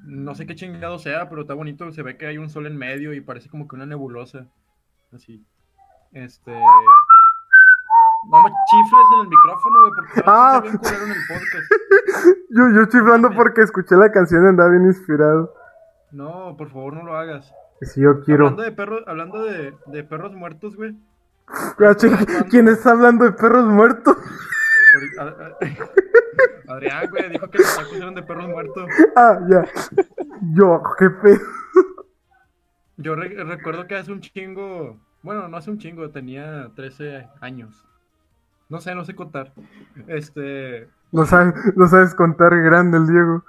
No 0.05 0.35
sé 0.35 0.45
qué 0.45 0.55
chingado 0.55 0.99
sea, 0.99 1.29
pero 1.29 1.41
está 1.41 1.53
bonito. 1.53 1.91
Se 1.91 2.03
ve 2.03 2.17
que 2.17 2.27
hay 2.27 2.37
un 2.37 2.49
sol 2.49 2.67
en 2.67 2.77
medio 2.77 3.13
y 3.13 3.21
parece 3.21 3.49
como 3.49 3.67
que 3.67 3.75
una 3.75 3.85
nebulosa. 3.85 4.47
Así. 5.13 5.45
Este. 6.11 6.51
No 6.51 8.41
me 8.43 8.49
chifles 8.49 9.05
en 9.13 9.19
el 9.21 9.27
micrófono, 9.27 9.79
güey, 9.81 9.91
porque 9.95 10.21
Ah. 10.25 10.59
bien 10.63 10.77
culero 10.77 11.03
en 11.05 11.11
el 11.11 11.17
podcast. 11.27 11.71
Yo, 12.49 12.69
yo 12.73 12.85
chiflando 12.85 13.29
porque 13.35 13.61
escuché 13.61 13.95
la 13.97 14.11
canción 14.11 14.45
y 14.45 14.47
andaba 14.47 14.69
bien 14.69 14.85
inspirado. 14.85 15.53
No, 16.11 16.55
por 16.57 16.69
favor, 16.69 16.93
no 16.93 17.03
lo 17.03 17.17
hagas. 17.17 17.53
Si 17.81 17.99
yo 18.01 18.21
quiero. 18.23 18.45
Hablando 18.45 18.63
de 18.63 18.71
perros, 18.71 19.03
hablando 19.05 19.43
de, 19.43 19.75
de 19.87 20.03
perros 20.05 20.31
muertos, 20.33 20.75
güey. 20.77 20.97
Ah, 21.47 21.93
¿Quién 22.49 22.69
está 22.69 22.91
hablando 22.91 23.25
de 23.25 23.33
perros 23.33 23.65
muertos? 23.65 24.15
Adrián, 26.75 27.09
güey, 27.09 27.29
dijo 27.29 27.49
que 27.49 27.57
los 27.59 27.75
tacos 27.75 27.93
eran 27.95 28.15
de 28.15 28.23
perros 28.23 28.47
muertos. 28.47 28.87
Ah, 29.15 29.39
ya. 29.49 29.65
Yo, 30.53 30.81
qué 30.99 31.09
pedo. 31.09 31.39
Yo 32.97 33.15
re- 33.15 33.43
recuerdo 33.43 33.87
que 33.87 33.95
hace 33.95 34.11
un 34.11 34.21
chingo. 34.21 34.97
Bueno, 35.21 35.47
no 35.47 35.57
hace 35.57 35.71
un 35.71 35.77
chingo, 35.79 36.09
tenía 36.11 36.71
13 36.75 37.27
años. 37.41 37.83
No 38.69 38.79
sé, 38.81 38.95
no 38.95 39.03
sé 39.05 39.15
contar. 39.15 39.53
Este. 40.07 40.87
No 41.11 41.25
sabes, 41.25 41.53
no 41.75 41.87
sabes 41.87 42.15
contar 42.15 42.55
grande 42.61 42.97
el 42.97 43.07
Diego. 43.07 43.43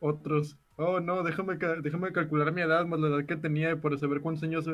Otros. 0.00 0.56
Oh, 0.76 1.00
no, 1.00 1.22
déjame, 1.22 1.56
déjame 1.82 2.12
calcular 2.12 2.52
mi 2.52 2.62
edad 2.62 2.86
más 2.86 3.00
la 3.00 3.08
edad 3.08 3.24
que 3.26 3.36
tenía 3.36 3.80
para 3.80 3.96
saber 3.98 4.20
cuántos 4.20 4.44
años. 4.44 4.68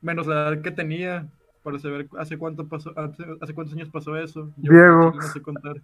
Menos 0.00 0.26
la 0.26 0.48
edad 0.48 0.62
que 0.62 0.70
tenía 0.70 1.28
para 1.62 1.78
saber 1.78 2.08
hace 2.18 2.38
cuánto 2.38 2.66
pasó, 2.68 2.92
hace, 2.98 3.24
hace 3.40 3.54
cuántos 3.54 3.74
años 3.76 3.88
pasó 3.88 4.16
eso. 4.16 4.50
Yo 4.56 4.72
Diego. 4.72 5.12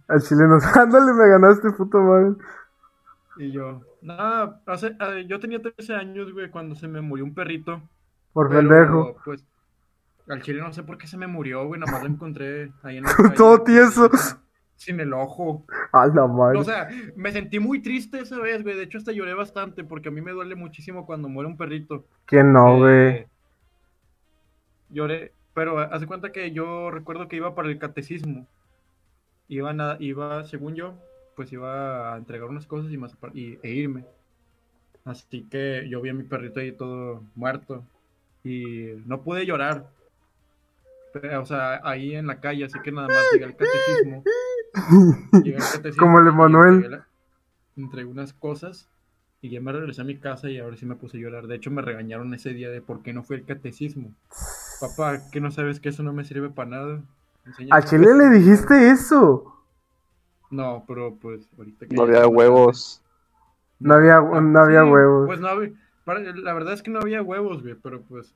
al 0.07 0.21
chile 0.21 0.47
no 0.47 0.59
sé 0.59 0.67
chileno. 0.67 0.75
Ándale, 0.75 1.13
me 1.13 1.27
ganaste, 1.29 1.71
puto 1.71 1.99
madre. 2.01 2.35
Y 3.37 3.51
yo, 3.51 3.81
nada, 4.01 4.61
hace, 4.65 4.95
ah, 4.99 5.19
yo 5.25 5.39
tenía 5.39 5.61
13 5.61 5.95
años, 5.95 6.33
güey, 6.33 6.49
cuando 6.49 6.75
se 6.75 6.87
me 6.87 6.99
murió 7.01 7.23
un 7.23 7.33
perrito. 7.33 7.81
Por 8.33 8.49
pero, 8.49 8.59
pendejo. 8.59 9.15
Pues, 9.23 9.45
al 10.27 10.41
chile 10.41 10.61
no 10.61 10.73
sé 10.73 10.83
por 10.83 10.97
qué 10.97 11.07
se 11.07 11.17
me 11.17 11.27
murió, 11.27 11.65
güey, 11.65 11.79
nada 11.79 11.91
más 11.91 12.03
lo 12.03 12.09
encontré 12.09 12.71
ahí 12.83 12.97
en 12.97 13.03
la 13.05 13.13
calle, 13.15 13.35
Todo 13.35 13.63
tieso. 13.63 14.09
Sin 14.75 14.99
el 14.99 15.13
ojo. 15.13 15.65
A 15.91 16.07
la 16.07 16.27
madre. 16.27 16.57
O 16.59 16.63
sea, 16.63 16.87
me 17.15 17.31
sentí 17.31 17.59
muy 17.59 17.81
triste 17.81 18.19
esa 18.19 18.39
vez, 18.39 18.63
güey. 18.63 18.77
De 18.77 18.83
hecho, 18.83 18.97
hasta 18.97 19.11
lloré 19.11 19.33
bastante 19.33 19.83
porque 19.83 20.09
a 20.09 20.11
mí 20.11 20.21
me 20.21 20.31
duele 20.31 20.55
muchísimo 20.55 21.05
cuando 21.05 21.27
muere 21.29 21.49
un 21.49 21.57
perrito. 21.57 22.05
¿Quién 22.25 22.53
no, 22.53 22.75
Eh, 22.75 22.79
güey? 22.79 23.27
lloré, 24.89 25.33
pero 25.59 25.77
hace 25.77 26.07
cuenta 26.07 26.31
que 26.31 26.51
yo 26.51 26.89
recuerdo 26.89 27.27
que 27.27 27.35
iba 27.35 27.53
para 27.53 27.67
el 27.67 27.77
catecismo. 27.77 28.47
Iba, 29.49 29.71
a- 29.71 29.97
iba 29.99 30.45
según 30.45 30.73
yo, 30.75 30.93
pues 31.35 31.51
iba 31.51 32.13
a 32.13 32.17
entregar 32.17 32.47
unas 32.47 32.65
cosas 32.65 32.89
y, 32.93 32.95
más, 32.97 33.13
y- 33.33 33.59
e 33.61 33.69
irme. 33.71 34.05
Así 35.03 35.43
que 35.51 35.85
yo 35.89 35.99
vi 35.99 36.11
a 36.11 36.13
mi 36.13 36.23
perrito 36.23 36.61
ahí 36.61 36.71
todo 36.71 37.25
muerto 37.35 37.83
y 38.41 38.85
no 39.05 39.21
pude 39.21 39.45
llorar. 39.45 39.89
Pero, 41.11 41.41
o 41.41 41.45
sea, 41.45 41.81
ahí 41.83 42.15
en 42.15 42.27
la 42.27 42.39
calle, 42.39 42.63
así 42.63 42.79
que 42.81 42.93
nada 42.93 43.09
más 43.09 43.25
llegué 43.33 43.43
al 43.43 43.57
catecismo 43.57 44.23
Llegué 45.43 45.57
al 45.57 45.61
catecismo 45.73 46.05
Como 46.05 46.19
el 46.19 46.27
Emanuel. 46.29 47.01
entregué 47.75 48.05
unas 48.07 48.31
cosas 48.31 48.87
y 49.41 49.49
ya 49.49 49.59
me 49.59 49.73
regresé 49.73 49.99
a 49.99 50.05
mi 50.05 50.15
casa 50.15 50.49
y 50.49 50.57
ahora 50.57 50.77
sí 50.77 50.85
me 50.85 50.95
puse 50.95 51.17
a 51.17 51.19
llorar. 51.19 51.47
De 51.47 51.55
hecho, 51.55 51.69
me 51.69 51.81
regañaron 51.81 52.33
ese 52.33 52.53
día 52.53 52.69
de 52.69 52.81
por 52.81 53.01
qué 53.03 53.11
no 53.11 53.23
fui 53.23 53.35
al 53.35 53.43
catecismo. 53.45 54.13
Papá, 54.79 55.21
¿qué 55.31 55.41
no 55.41 55.51
sabes 55.51 55.79
que 55.79 55.89
eso 55.89 56.03
no 56.03 56.13
me 56.13 56.23
sirve 56.23 56.49
para 56.49 56.69
nada? 56.69 57.01
A 57.71 57.81
Chile 57.81 58.13
le 58.15 58.29
dijiste 58.29 58.89
eso. 58.91 59.55
No, 60.49 60.83
pero 60.87 61.15
pues 61.15 61.47
ahorita 61.57 61.87
que 61.87 61.95
No 61.95 62.03
había 62.03 62.27
huevos. 62.27 63.01
No 63.79 63.95
había, 63.95 64.19
no 64.19 64.59
había 64.59 64.83
Sí, 64.83 64.89
huevos. 64.89 65.27
Pues 65.27 65.39
no 65.39 65.47
había, 65.47 65.71
la 66.35 66.53
verdad 66.53 66.73
es 66.73 66.81
que 66.81 66.91
no 66.91 66.99
había 66.99 67.21
huevos, 67.21 67.61
güey, 67.61 67.75
pero 67.75 68.01
pues... 68.01 68.33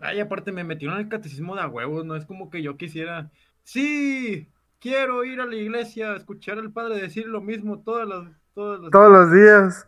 Ay, 0.00 0.20
aparte 0.20 0.52
me 0.52 0.62
metieron 0.62 0.96
en 0.96 1.04
el 1.04 1.08
catecismo 1.08 1.56
de 1.56 1.62
a 1.62 1.68
huevos, 1.68 2.04
no 2.04 2.14
es 2.14 2.24
como 2.24 2.50
que 2.50 2.62
yo 2.62 2.76
quisiera... 2.76 3.30
Sí, 3.64 4.48
quiero 4.80 5.24
ir 5.24 5.40
a 5.40 5.46
la 5.46 5.56
iglesia 5.56 6.12
a 6.12 6.16
escuchar 6.16 6.58
al 6.58 6.70
padre 6.70 7.00
decir 7.00 7.26
lo 7.26 7.40
mismo 7.40 7.80
todas 7.80 8.08
las... 8.08 8.28
Todas 8.54 8.80
las 8.80 8.90
Todos 8.90 9.10
los 9.10 9.32
días. 9.32 9.87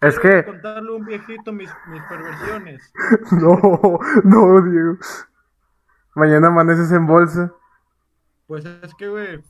Es 0.00 0.18
que, 0.18 0.44
contarle 0.44 0.90
a 0.90 0.92
un 0.92 1.04
viejito 1.04 1.52
mis, 1.52 1.70
mis 1.90 2.02
perversiones. 2.02 2.92
no, 3.32 3.98
no, 4.24 4.62
Diego. 4.62 4.96
Mañana 6.14 6.48
amaneces 6.48 6.92
en 6.92 7.06
bolsa. 7.06 7.52
Pues 8.46 8.64
es 8.64 8.94
que, 8.94 9.08
güey, 9.08 9.42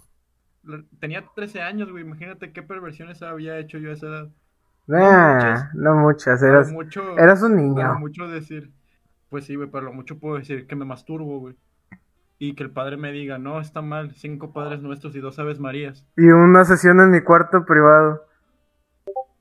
tenía 1.00 1.24
13 1.34 1.62
años, 1.62 1.90
güey, 1.90 2.04
imagínate 2.04 2.52
qué 2.52 2.62
perversiones 2.62 3.22
había 3.22 3.58
hecho 3.58 3.78
yo 3.78 3.90
a 3.90 3.94
esa 3.94 4.06
edad. 4.06 4.28
Nah, 4.86 5.34
muchas. 5.34 5.74
no 5.74 5.94
muchas, 5.96 6.42
A 6.42 6.46
lo 6.46 6.52
eras, 6.52 6.72
mucho, 6.72 7.18
eras 7.18 7.42
un 7.42 7.56
niño. 7.56 7.98
mucho 7.98 8.26
decir, 8.26 8.72
pues 9.28 9.44
sí, 9.44 9.54
güey, 9.54 9.68
pero 9.68 9.86
a 9.86 9.90
lo 9.90 9.92
mucho 9.92 10.18
puedo 10.18 10.38
decir 10.38 10.66
que 10.66 10.76
me 10.76 10.86
masturbo, 10.86 11.40
güey. 11.40 11.56
Y 12.38 12.54
que 12.54 12.62
el 12.62 12.70
padre 12.70 12.96
me 12.96 13.12
diga, 13.12 13.38
no, 13.38 13.60
está 13.60 13.82
mal, 13.82 14.14
cinco 14.14 14.52
padres 14.52 14.80
nuestros 14.80 15.14
y 15.14 15.20
dos 15.20 15.38
aves 15.38 15.60
marías. 15.60 16.06
Y 16.16 16.28
una 16.28 16.64
sesión 16.64 17.00
en 17.00 17.10
mi 17.10 17.20
cuarto 17.20 17.64
privado. 17.66 18.27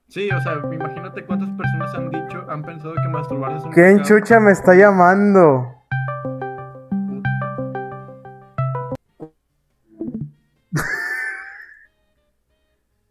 Sí, 0.10 0.30
o 0.32 0.40
sea, 0.42 0.54
imagínate 0.72 1.26
cuántas 1.26 1.50
personas 1.52 1.94
han 1.96 2.10
dicho, 2.10 2.46
han 2.50 2.64
pensado 2.64 2.94
que 2.96 3.10
masturbarse 3.10 3.58
es 3.58 3.64
un 3.66 3.72
¿Quién 3.72 3.98
pecado. 3.98 4.20
chucha 4.20 4.40
me 4.40 4.52
está 4.52 4.74
llamando? 4.74 5.74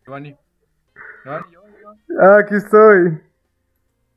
Giovanni. 0.04 0.36
Giovanni, 1.24 1.44
Giovanni, 1.50 1.76
Giovanni. 1.80 2.00
Ah, 2.20 2.36
aquí 2.38 2.54
estoy. 2.54 3.20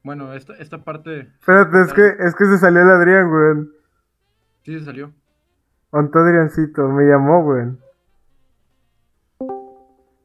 Bueno, 0.03 0.33
esta, 0.33 0.53
esta 0.53 0.83
parte 0.83 1.21
Espérate, 1.39 1.81
es 1.81 1.93
que, 1.93 2.07
es 2.19 2.35
que 2.35 2.45
se 2.45 2.57
salió 2.57 2.81
el 2.81 2.89
Adrián, 2.89 3.29
güey. 3.29 3.67
sí 4.63 4.79
se 4.79 4.85
salió. 4.85 5.11
Onto 5.91 6.19
Adriancito, 6.19 6.87
me 6.89 7.03
llamó, 7.03 7.43
güey. 7.43 7.65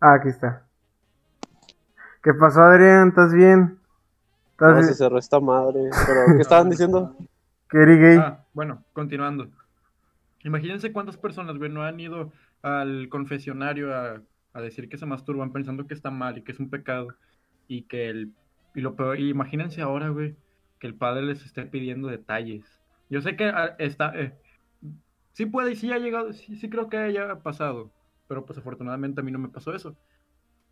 Ah, 0.00 0.14
aquí 0.14 0.28
está. 0.28 0.63
¿Qué 2.24 2.34
pasó, 2.34 2.62
Adrián? 2.62 3.10
¿Estás 3.10 3.32
bien? 3.32 3.78
¿Estás 4.52 4.74
No, 4.74 4.82
bien? 4.82 4.88
se 4.88 4.94
cerró 4.94 5.18
esta 5.18 5.40
madre. 5.40 5.96
Pero, 6.06 6.34
¿qué 6.36 6.42
estaban 6.42 6.70
diciendo? 6.70 7.16
¿Que 7.70 7.78
eres 7.78 8.00
gay? 8.00 8.18
Ah, 8.18 8.46
bueno, 8.52 8.84
continuando. 8.92 9.50
Imagínense 10.44 10.92
cuántas 10.92 11.16
personas, 11.18 11.58
güey, 11.58 11.70
no 11.70 11.82
han 11.84 12.00
ido 12.00 12.32
al 12.62 13.08
confesionario 13.08 13.94
a, 13.94 14.22
a 14.54 14.60
decir 14.60 14.88
que 14.88 14.98
se 14.98 15.06
masturban 15.06 15.52
pensando 15.52 15.86
que 15.86 15.94
está 15.94 16.10
mal 16.10 16.38
y 16.38 16.44
que 16.44 16.52
es 16.52 16.60
un 16.60 16.70
pecado. 16.70 17.08
Y 17.68 17.84
que 17.84 18.10
el. 18.10 18.34
Y 18.74 18.80
lo 18.82 18.96
peor, 18.96 19.18
y 19.20 19.30
imagínense 19.30 19.82
ahora, 19.82 20.08
güey, 20.10 20.36
que 20.80 20.86
el 20.88 20.96
padre 20.96 21.22
les 21.24 21.44
esté 21.44 21.66
pidiendo 21.66 22.08
detalles. 22.08 22.82
Yo 23.10 23.20
sé 23.22 23.36
que 23.36 23.46
ah, 23.46 23.76
está. 23.78 24.12
eh, 24.18 24.34
sí 25.32 25.46
puede, 25.46 25.72
y 25.72 25.76
sí 25.76 25.92
ha 25.92 25.98
llegado, 25.98 26.32
sí, 26.32 26.56
sí 26.56 26.68
creo 26.70 26.88
que 26.88 26.96
haya 26.98 27.42
pasado. 27.42 27.92
Pero 28.28 28.46
pues 28.46 28.58
afortunadamente 28.58 29.20
a 29.20 29.24
mí 29.24 29.30
no 29.32 29.38
me 29.38 29.48
pasó 29.48 29.74
eso. 29.74 29.96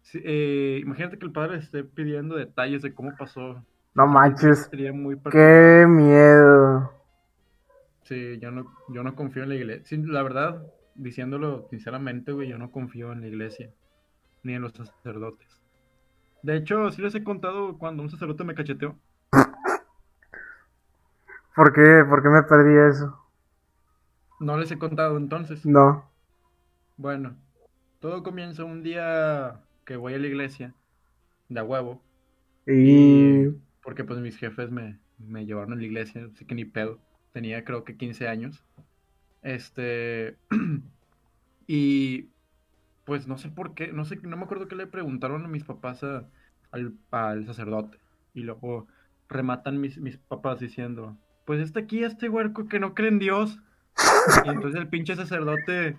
Sí, 0.03 0.21
eh, 0.25 0.81
imagínate 0.83 1.19
que 1.19 1.25
el 1.25 1.33
padre 1.33 1.59
esté 1.59 1.85
pidiendo 1.85 2.37
detalles 2.37 2.83
de 2.83 2.95
cómo 2.95 3.17
pasó. 3.17 3.65
No 3.95 4.07
manches. 4.07 4.69
Sería 4.71 4.93
muy 4.93 5.19
Qué 5.31 5.87
miedo. 5.89 6.93
Sí, 8.03 8.39
yo 8.41 8.51
no, 8.51 8.67
yo 8.89 9.03
no 9.03 9.15
confío 9.15 9.45
en 9.45 9.51
la 9.51 9.55
iglesia. 9.55 9.85
Sí, 9.87 9.97
la 9.99 10.23
verdad, 10.23 10.67
diciéndolo 10.95 11.69
sinceramente, 11.71 12.33
güey, 12.33 12.49
yo 12.49 12.59
no 12.59 12.71
confío 12.71 13.13
en 13.13 13.21
la 13.21 13.29
iglesia. 13.29 13.71
Ni 14.43 14.55
en 14.55 14.63
los 14.63 14.73
sacerdotes. 14.73 15.61
De 16.43 16.57
hecho, 16.57 16.91
sí 16.91 17.01
les 17.01 17.15
he 17.15 17.23
contado 17.23 17.79
cuando 17.79 18.03
un 18.03 18.11
sacerdote 18.11 18.45
me 18.45 18.55
cacheteó. 18.55 18.97
¿Por 21.55 21.73
qué? 21.73 22.05
¿Por 22.09 22.23
qué 22.23 22.29
me 22.29 22.43
perdí 22.43 22.75
eso? 22.91 23.19
No 24.41 24.59
les 24.59 24.71
he 24.73 24.79
contado 24.79 25.17
entonces. 25.17 25.65
No. 25.65 26.11
Bueno, 26.97 27.37
todo 28.01 28.25
comienza 28.25 28.65
un 28.65 28.83
día 28.83 29.61
que 29.93 29.99
voy 29.99 30.15
a 30.15 30.19
la 30.19 30.27
iglesia, 30.27 30.75
de 31.51 31.61
a 31.61 31.65
huevo. 31.65 32.03
Y... 32.67 33.47
Porque 33.83 34.05
pues 34.05 34.21
mis 34.21 34.39
jefes 34.39 34.71
me, 34.71 34.99
me 35.19 35.45
llevaron 35.45 35.75
a 35.75 35.77
la 35.77 35.85
iglesia, 35.85 36.29
así 36.33 36.47
que 36.47 36.55
ni 36.55 36.65
pedo. 36.65 36.99
Tenía 37.33 37.63
creo 37.65 37.85
que 37.85 37.97
15 37.99 38.27
años. 38.27 38.65
Este... 39.43 40.39
y 41.67 42.31
pues 43.05 43.27
no 43.27 43.37
sé 43.39 43.51
por 43.51 43.75
qué, 43.75 43.93
no 43.93 44.05
sé, 44.07 44.17
no 44.23 44.37
me 44.37 44.45
acuerdo 44.45 44.69
qué 44.69 44.77
le 44.77 44.87
preguntaron 44.87 45.45
a 45.45 45.49
mis 45.49 45.65
papás 45.65 46.03
a- 46.05 46.29
al, 46.71 46.95
al 47.11 47.45
sacerdote. 47.47 47.99
Y 48.35 48.43
luego 48.45 48.87
rematan 49.29 49.81
mis, 49.81 49.99
mis 49.99 50.17
papás 50.17 50.61
diciendo, 50.61 51.19
pues 51.45 51.61
está 51.61 51.81
aquí 51.81 52.03
este 52.05 52.31
huerco 52.31 52.67
que 52.67 52.81
no 52.81 52.95
cree 52.95 53.09
en 53.11 53.19
Dios. 53.19 53.59
Y 54.45 54.49
entonces 54.49 54.81
el 54.81 54.89
pinche 54.89 55.17
sacerdote 55.17 55.99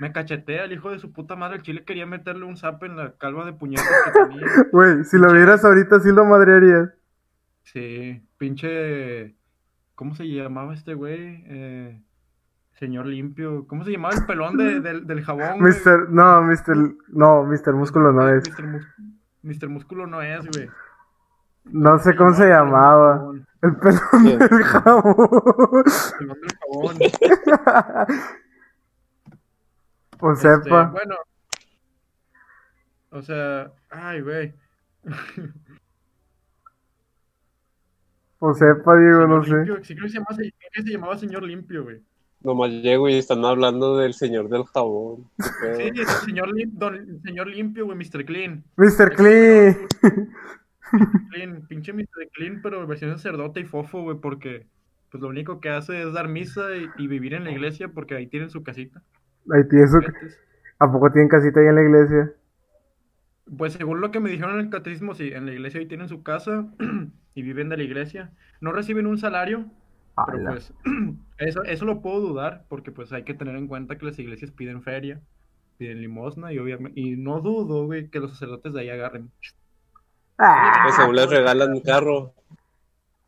me 0.00 0.12
cachetea, 0.12 0.64
el 0.64 0.72
hijo 0.72 0.90
de 0.90 0.98
su 0.98 1.12
puta 1.12 1.36
madre. 1.36 1.56
El 1.56 1.62
chile 1.62 1.84
quería 1.84 2.06
meterle 2.06 2.44
un 2.44 2.56
zap 2.56 2.82
en 2.84 2.96
la 2.96 3.12
calva 3.18 3.44
de 3.44 3.52
puñetas 3.52 3.86
que 4.04 4.10
tenía. 4.10 4.46
Güey, 4.72 5.04
si 5.04 5.18
lo 5.18 5.32
vieras 5.32 5.64
ahorita 5.64 6.00
sí 6.00 6.10
lo 6.12 6.24
madrearías. 6.24 6.90
Sí, 7.62 8.22
pinche. 8.38 9.34
¿Cómo 9.94 10.14
se 10.14 10.24
llamaba 10.24 10.74
este 10.74 10.94
güey? 10.94 11.44
Eh, 11.46 12.02
señor 12.72 13.06
limpio. 13.06 13.66
¿Cómo 13.68 13.84
se 13.84 13.92
llamaba 13.92 14.14
el 14.14 14.26
pelón 14.26 14.56
de- 14.56 14.80
del, 14.80 15.06
del 15.06 15.22
jabón? 15.24 15.58
güey? 15.60 15.72
Mister... 15.72 16.08
No, 16.10 16.42
Mister... 16.42 16.76
No, 17.08 17.44
Mister 17.44 17.72
Músculo 17.74 18.12
no 18.12 18.28
es. 18.28 18.44
Mister, 18.48 18.66
Mus- 18.66 18.86
Mister 19.42 19.68
Músculo 19.68 20.06
no 20.06 20.20
es, 20.20 20.44
güey. 20.46 20.68
No 21.66 21.98
sé 22.00 22.14
cómo 22.16 22.34
se 22.34 22.48
llamaba. 22.48 23.32
El 23.62 23.76
pelón 23.76 24.38
del 24.38 24.62
jabón. 24.64 25.16
Pelón 26.18 26.38
del 26.40 26.56
jabón. 26.58 26.96
O 30.26 30.32
Este, 30.32 30.48
sepa. 30.64 30.86
bueno. 30.90 31.16
O 33.10 33.20
sea, 33.22 33.70
ay, 33.90 34.20
güey. 34.22 34.54
O 38.38 38.54
sepa, 38.54 38.96
Diego, 38.98 39.20
Señor 39.22 39.28
no 39.28 39.44
sé. 39.44 39.84
Sí, 39.84 39.94
creo 39.94 40.06
que 40.06 40.10
se 40.10 40.18
llamaba, 40.18 40.36
creo 40.36 40.52
que 40.72 40.82
se 40.82 40.90
llamaba 40.90 41.18
señor 41.18 41.42
limpio, 41.42 41.84
güey. 41.84 42.00
Nomás 42.40 42.70
llego 42.70 43.08
y 43.08 43.14
están 43.14 43.44
hablando 43.44 43.96
del 43.98 44.12
señor 44.14 44.48
del 44.48 44.64
jabón. 44.64 45.30
Sí, 45.76 45.82
el 46.00 46.06
señor, 46.06 46.48
lim- 46.54 46.72
don- 46.72 47.20
señor 47.22 47.46
limpio, 47.48 47.86
güey, 47.86 47.96
Mr. 47.98 48.24
Clean. 48.24 48.64
Mr. 48.76 49.14
Clean. 49.14 49.76
Clean, 51.30 51.66
pinche 51.66 51.92
Mr. 51.92 52.28
Clean, 52.32 52.60
pero 52.62 52.86
versión 52.86 53.10
sacerdote 53.12 53.60
y 53.60 53.64
fofo, 53.64 54.02
güey, 54.02 54.18
porque 54.18 54.66
pues 55.10 55.22
lo 55.22 55.28
único 55.28 55.60
que 55.60 55.70
hace 55.70 56.02
es 56.02 56.12
dar 56.12 56.28
misa 56.28 56.76
y, 56.76 56.88
y 56.98 57.06
vivir 57.08 57.34
en 57.34 57.44
la 57.44 57.50
iglesia 57.52 57.88
porque 57.88 58.14
ahí 58.14 58.26
tienen 58.26 58.50
su 58.50 58.62
casita. 58.62 59.02
Su... 59.90 60.00
¿A 60.78 60.92
poco 60.92 61.10
tienen 61.12 61.28
casita 61.28 61.60
ahí 61.60 61.66
en 61.66 61.74
la 61.76 61.82
iglesia? 61.82 62.32
Pues 63.58 63.74
según 63.74 64.00
lo 64.00 64.10
que 64.10 64.20
me 64.20 64.30
dijeron 64.30 64.54
en 64.54 64.60
el 64.66 64.70
catecismo, 64.70 65.14
sí, 65.14 65.28
en 65.32 65.46
la 65.46 65.52
iglesia 65.52 65.80
ahí 65.80 65.86
tienen 65.86 66.08
su 66.08 66.22
casa 66.22 66.66
y 67.34 67.42
viven 67.42 67.68
de 67.68 67.76
la 67.76 67.82
iglesia. 67.82 68.32
No 68.60 68.72
reciben 68.72 69.06
un 69.06 69.18
salario, 69.18 69.70
pero 70.24 70.42
pues 70.44 70.72
eso, 71.38 71.62
eso 71.64 71.84
lo 71.84 72.00
puedo 72.02 72.20
dudar 72.20 72.64
porque 72.68 72.90
pues 72.92 73.12
hay 73.12 73.24
que 73.24 73.34
tener 73.34 73.56
en 73.56 73.68
cuenta 73.68 73.98
que 73.98 74.06
las 74.06 74.18
iglesias 74.18 74.50
piden 74.50 74.82
feria, 74.82 75.22
piden 75.76 76.00
limosna 76.00 76.52
y 76.52 76.58
obviamente, 76.58 76.98
y 77.00 77.16
no 77.16 77.40
dudo, 77.40 77.84
güey, 77.86 78.08
que 78.10 78.20
los 78.20 78.32
sacerdotes 78.32 78.72
de 78.72 78.80
ahí 78.80 78.88
agarren. 78.90 79.30
Ah, 80.38 80.80
Pues 80.84 80.94
según 80.96 81.16
les 81.16 81.28
regalan 81.28 81.72
un 81.72 81.80
carro. 81.80 82.34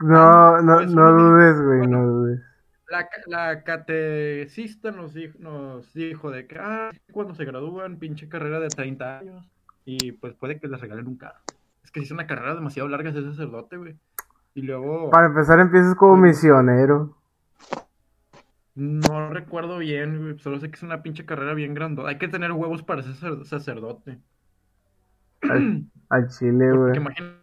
no, 0.00 0.60
no, 0.62 0.80
Pues, 0.80 0.86
no 0.86 1.12
dudes, 1.12 1.60
güey, 1.62 1.80
bueno. 1.80 1.88
no 1.88 2.06
dudes. 2.06 2.40
La, 2.88 3.08
la 3.26 3.62
catecista 3.64 4.92
nos 4.92 5.12
dijo, 5.14 5.36
nos 5.40 5.92
dijo 5.92 6.30
de 6.30 6.46
que 6.46 6.56
ah, 6.58 6.90
cuando 7.12 7.34
se 7.34 7.44
gradúan, 7.44 7.98
pinche 7.98 8.28
carrera 8.28 8.60
de 8.60 8.68
30 8.68 9.18
años, 9.18 9.44
y 9.84 10.12
pues 10.12 10.34
puede 10.34 10.60
que 10.60 10.68
les 10.68 10.80
regalen 10.80 11.08
un 11.08 11.16
carro. 11.16 11.40
Es 11.82 11.90
que 11.90 12.00
si 12.00 12.06
es 12.06 12.12
una 12.12 12.26
carrera 12.26 12.54
demasiado 12.54 12.88
larga 12.88 13.12
ser 13.12 13.24
sacerdote, 13.24 13.76
güey. 13.76 13.96
Y 14.54 14.62
luego, 14.62 15.10
Para 15.10 15.26
empezar 15.26 15.58
empiezas 15.60 15.94
como 15.96 16.16
misionero. 16.16 17.16
no 18.74 19.30
recuerdo 19.30 19.78
bien, 19.78 20.18
güey, 20.20 20.38
solo 20.38 20.60
sé 20.60 20.68
que 20.70 20.76
es 20.76 20.82
una 20.82 21.02
pinche 21.02 21.24
carrera 21.24 21.54
bien 21.54 21.74
grande. 21.74 22.02
Hay 22.06 22.18
que 22.18 22.28
tener 22.28 22.52
huevos 22.52 22.82
para 22.82 23.02
ser 23.02 23.14
sacer- 23.14 23.44
sacerdote. 23.46 24.18
Al, 25.42 25.84
al 26.08 26.28
chile, 26.28 26.68
Porque 26.74 26.76
güey. 26.76 26.96
imagínate, 26.98 27.36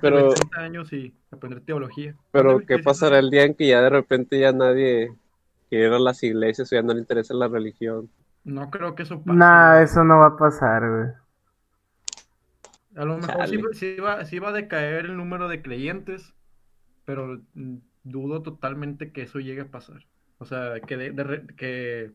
Pero- 0.00 0.24
güey, 0.26 0.34
30 0.34 0.60
años 0.60 0.92
y 0.92 1.14
aprender 1.30 1.60
teología. 1.62 2.14
Pero, 2.32 2.60
¿qué 2.60 2.78
pasará 2.78 3.18
el 3.18 3.30
día 3.30 3.44
en 3.44 3.54
que 3.54 3.68
ya 3.68 3.80
de 3.80 3.90
repente 3.90 4.38
ya 4.38 4.52
nadie 4.52 5.12
quiere 5.68 5.86
ir 5.88 5.92
a 5.92 5.98
las 5.98 6.22
iglesias 6.22 6.72
o 6.72 6.74
ya 6.74 6.82
no 6.82 6.94
le 6.94 7.00
interesa 7.00 7.34
la 7.34 7.48
religión. 7.48 8.08
No 8.44 8.70
creo 8.70 8.94
que 8.94 9.02
eso 9.02 9.22
pase. 9.22 9.38
Nah, 9.38 9.82
eso 9.82 10.02
no 10.04 10.18
va 10.18 10.26
a 10.28 10.36
pasar, 10.36 10.88
güey. 10.88 11.08
A 12.96 13.04
lo 13.04 13.18
mejor 13.18 13.74
sí, 13.76 13.96
va, 13.96 14.24
sí 14.24 14.38
va 14.38 14.48
a 14.48 14.52
decaer 14.52 15.04
el 15.06 15.16
número 15.16 15.48
de 15.48 15.62
creyentes, 15.62 16.34
pero 17.04 17.40
mm, 17.54 17.76
dudo 18.04 18.42
totalmente 18.42 19.12
que 19.12 19.22
eso 19.22 19.38
llegue 19.38 19.60
a 19.62 19.70
pasar. 19.70 20.06
O 20.38 20.44
sea, 20.46 20.80
que, 20.80 20.96
de- 20.96 21.46
que 21.56 22.12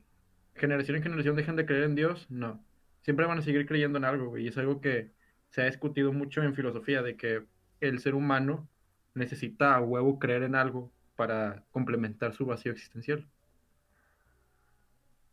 generación 0.55 0.97
en 0.97 1.03
generación 1.03 1.35
dejen 1.35 1.55
de 1.55 1.65
creer 1.65 1.83
en 1.83 1.95
Dios, 1.95 2.25
no. 2.29 2.59
Siempre 3.01 3.25
van 3.25 3.37
a 3.37 3.41
seguir 3.41 3.65
creyendo 3.65 3.97
en 3.97 4.05
algo, 4.05 4.29
güey. 4.29 4.45
Y 4.45 4.47
es 4.47 4.57
algo 4.57 4.81
que 4.81 5.11
se 5.49 5.61
ha 5.61 5.65
discutido 5.65 6.11
mucho 6.11 6.41
en 6.41 6.55
filosofía, 6.55 7.01
de 7.01 7.15
que 7.15 7.43
el 7.87 7.99
ser 7.99 8.15
humano 8.15 8.69
necesita 9.15 9.75
a 9.75 9.81
huevo 9.81 10.19
creer 10.19 10.43
en 10.43 10.55
algo 10.55 10.91
para 11.15 11.65
complementar 11.71 12.33
su 12.33 12.45
vacío 12.45 12.71
existencial. 12.71 13.27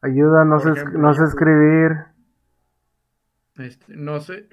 Ayuda, 0.03 0.45
no 0.45 0.61
sé, 0.61 0.75
ejemplo, 0.75 1.01
no 1.05 1.15
sé 1.15 1.25
escribir. 1.25 1.93
Este, 3.57 3.95
no 3.97 4.19
sé, 4.21 4.49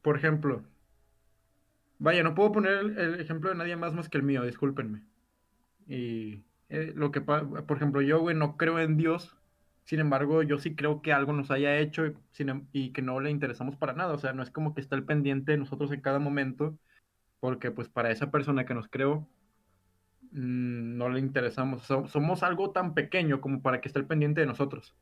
por 0.00 0.16
ejemplo, 0.16 0.64
vaya, 1.98 2.22
no 2.22 2.34
puedo 2.34 2.52
poner 2.52 2.72
el, 2.78 2.98
el 2.98 3.20
ejemplo 3.20 3.50
de 3.50 3.56
nadie 3.56 3.76
más 3.76 3.94
más 3.94 4.08
que 4.08 4.18
el 4.18 4.24
mío, 4.24 4.42
discúlpenme. 4.44 5.02
Y 5.88 6.44
eh, 6.70 6.92
lo 6.96 7.12
que, 7.12 7.20
por 7.22 7.76
ejemplo, 7.76 8.02
yo, 8.02 8.20
güey, 8.20 8.36
no 8.36 8.56
creo 8.58 8.80
en 8.80 8.96
Dios, 8.96 9.36
sin 9.84 10.00
embargo, 10.00 10.42
yo 10.42 10.58
sí 10.58 10.76
creo 10.76 11.02
que 11.02 11.12
algo 11.14 11.32
nos 11.32 11.50
haya 11.50 11.78
hecho 11.78 12.06
y, 12.06 12.16
sin 12.32 12.50
em- 12.50 12.68
y 12.72 12.92
que 12.92 13.02
no 13.02 13.20
le 13.20 13.30
interesamos 13.30 13.76
para 13.76 13.94
nada, 13.94 14.14
o 14.14 14.18
sea, 14.18 14.32
no 14.32 14.42
es 14.42 14.50
como 14.50 14.74
que 14.74 14.80
está 14.80 14.96
el 14.96 15.04
pendiente 15.04 15.52
de 15.52 15.58
nosotros 15.58 15.92
en 15.92 16.00
cada 16.02 16.18
momento, 16.20 16.78
porque 17.42 17.72
pues 17.72 17.90
para 17.90 18.12
esa 18.12 18.32
persona 18.32 18.64
que 18.66 18.74
nos 18.74 18.88
creó, 18.88 19.28
mm, 20.32 20.96
no 20.98 21.08
le 21.08 21.20
interesamos, 21.20 21.82
So- 21.84 22.06
somos 22.08 22.42
algo 22.42 22.70
tan 22.72 22.94
pequeño 22.94 23.40
como 23.40 23.62
para 23.62 23.80
que 23.80 23.88
esté 23.88 23.98
el 24.00 24.06
pendiente 24.06 24.40
de 24.40 24.46
nosotros. 24.46 24.94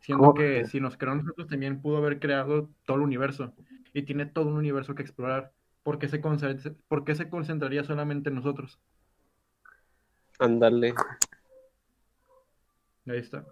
Siendo 0.00 0.34
que 0.34 0.64
si 0.66 0.80
nos 0.80 0.96
creó 0.96 1.14
nosotros 1.16 1.48
también 1.48 1.80
pudo 1.82 1.96
haber 1.96 2.20
creado 2.20 2.70
todo 2.84 2.98
el 2.98 3.02
universo 3.02 3.54
y 3.92 4.02
tiene 4.04 4.26
todo 4.26 4.46
un 4.48 4.54
universo 4.56 4.94
que 4.94 5.02
explorar. 5.02 5.52
¿Por 5.82 5.98
qué 5.98 6.08
se, 6.08 6.18
por 6.88 7.04
qué 7.04 7.14
se 7.14 7.28
concentraría 7.28 7.84
solamente 7.84 8.28
en 8.30 8.36
nosotros? 8.36 8.78
Ándale. 10.38 10.94
Ahí 13.06 13.18
está. 13.18 13.44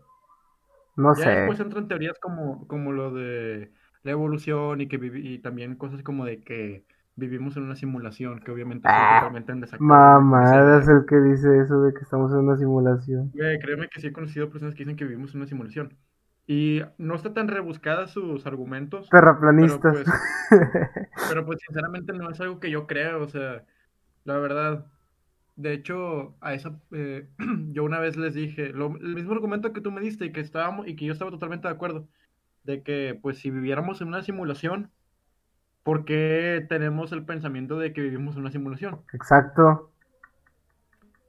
No 0.97 1.15
Ya 1.15 1.27
sé. 1.27 1.37
después 1.37 1.61
entran 1.61 1.89
teorías 1.89 2.19
como, 2.19 2.67
como 2.69 2.93
lo 2.93 3.11
de 3.13 3.73
la 4.03 4.13
evolución 4.13 4.81
y 4.81 4.89
que 4.89 4.99
y 5.15 5.39
también 5.41 5.77
cosas 5.77 6.03
como 6.03 6.25
de 6.25 6.43
que 6.43 6.87
vivimos 7.17 7.57
en 7.57 7.65
una 7.65 7.77
simulación, 7.77 8.41
que 8.41 8.51
obviamente 8.51 8.91
Ah, 8.91 9.03
totalmente 9.07 9.53
en 9.53 9.61
desacuerdo 9.61 10.27
Mamadas 10.29 10.87
idea. 10.87 10.89
el 10.89 11.05
que 11.07 11.17
dice 11.17 11.61
eso 11.63 11.83
de 11.83 11.93
que 11.95 12.01
estamos 12.01 12.31
en 12.33 12.39
una 12.39 12.57
simulación. 12.57 13.33
Güey, 13.33 13.59
créeme 13.61 13.89
que 13.89 14.01
sí 14.01 14.09
he 14.09 14.13
conocido 14.13 14.51
personas 14.51 14.75
que 14.75 14.85
dicen 14.85 14.97
que 14.97 15.05
vivimos 15.05 15.31
en 15.33 15.39
una 15.41 15.47
simulación. 15.49 15.97
Y 16.47 16.81
no 16.99 17.15
está 17.15 17.33
tan 17.35 17.49
rebuscadas 17.49 18.11
sus 18.13 18.47
argumentos, 18.47 19.17
pero 19.59 19.83
Terraplanistas. 19.83 19.85
pues, 19.87 20.19
pero 21.27 21.47
pues 21.47 21.61
sinceramente 21.67 22.13
no 22.13 22.31
es 22.31 22.41
algo 22.41 22.61
que 22.61 22.71
yo 22.71 22.87
creo, 22.87 23.23
o 23.23 23.29
sea, 23.29 23.65
la 24.25 24.39
verdad. 24.39 24.87
De 25.57 25.75
hecho, 25.75 26.37
a 26.41 26.55
esa, 26.55 26.81
eh, 26.93 27.29
yo 27.73 27.85
una 27.85 28.01
vez 28.01 28.17
les 28.17 28.35
dije, 28.35 28.71
lo- 28.73 28.97
el 28.99 29.15
mismo 29.17 29.33
argumento 29.35 29.73
que 29.75 29.81
tú 29.83 29.93
me 29.93 30.01
diste 30.03 30.27
y 30.27 30.33
que 30.33 30.41
estábamos, 30.41 30.89
y 30.89 30.97
que 30.97 31.07
yo 31.07 31.13
estaba 31.15 31.31
totalmente 31.33 31.69
de 31.69 31.75
acuerdo, 31.75 32.09
de 32.65 32.83
que 32.85 33.19
pues 33.23 33.39
si 33.41 33.51
viviéramos 33.51 34.01
en 34.03 34.09
una 34.09 34.23
simulación, 34.25 34.93
¿por 35.83 36.05
qué 36.05 36.65
tenemos 36.69 37.13
el 37.13 37.25
pensamiento 37.25 37.79
de 37.79 37.93
que 37.93 38.01
vivimos 38.01 38.37
una 38.37 38.51
simulación? 38.51 39.01
Exacto. 39.13 39.91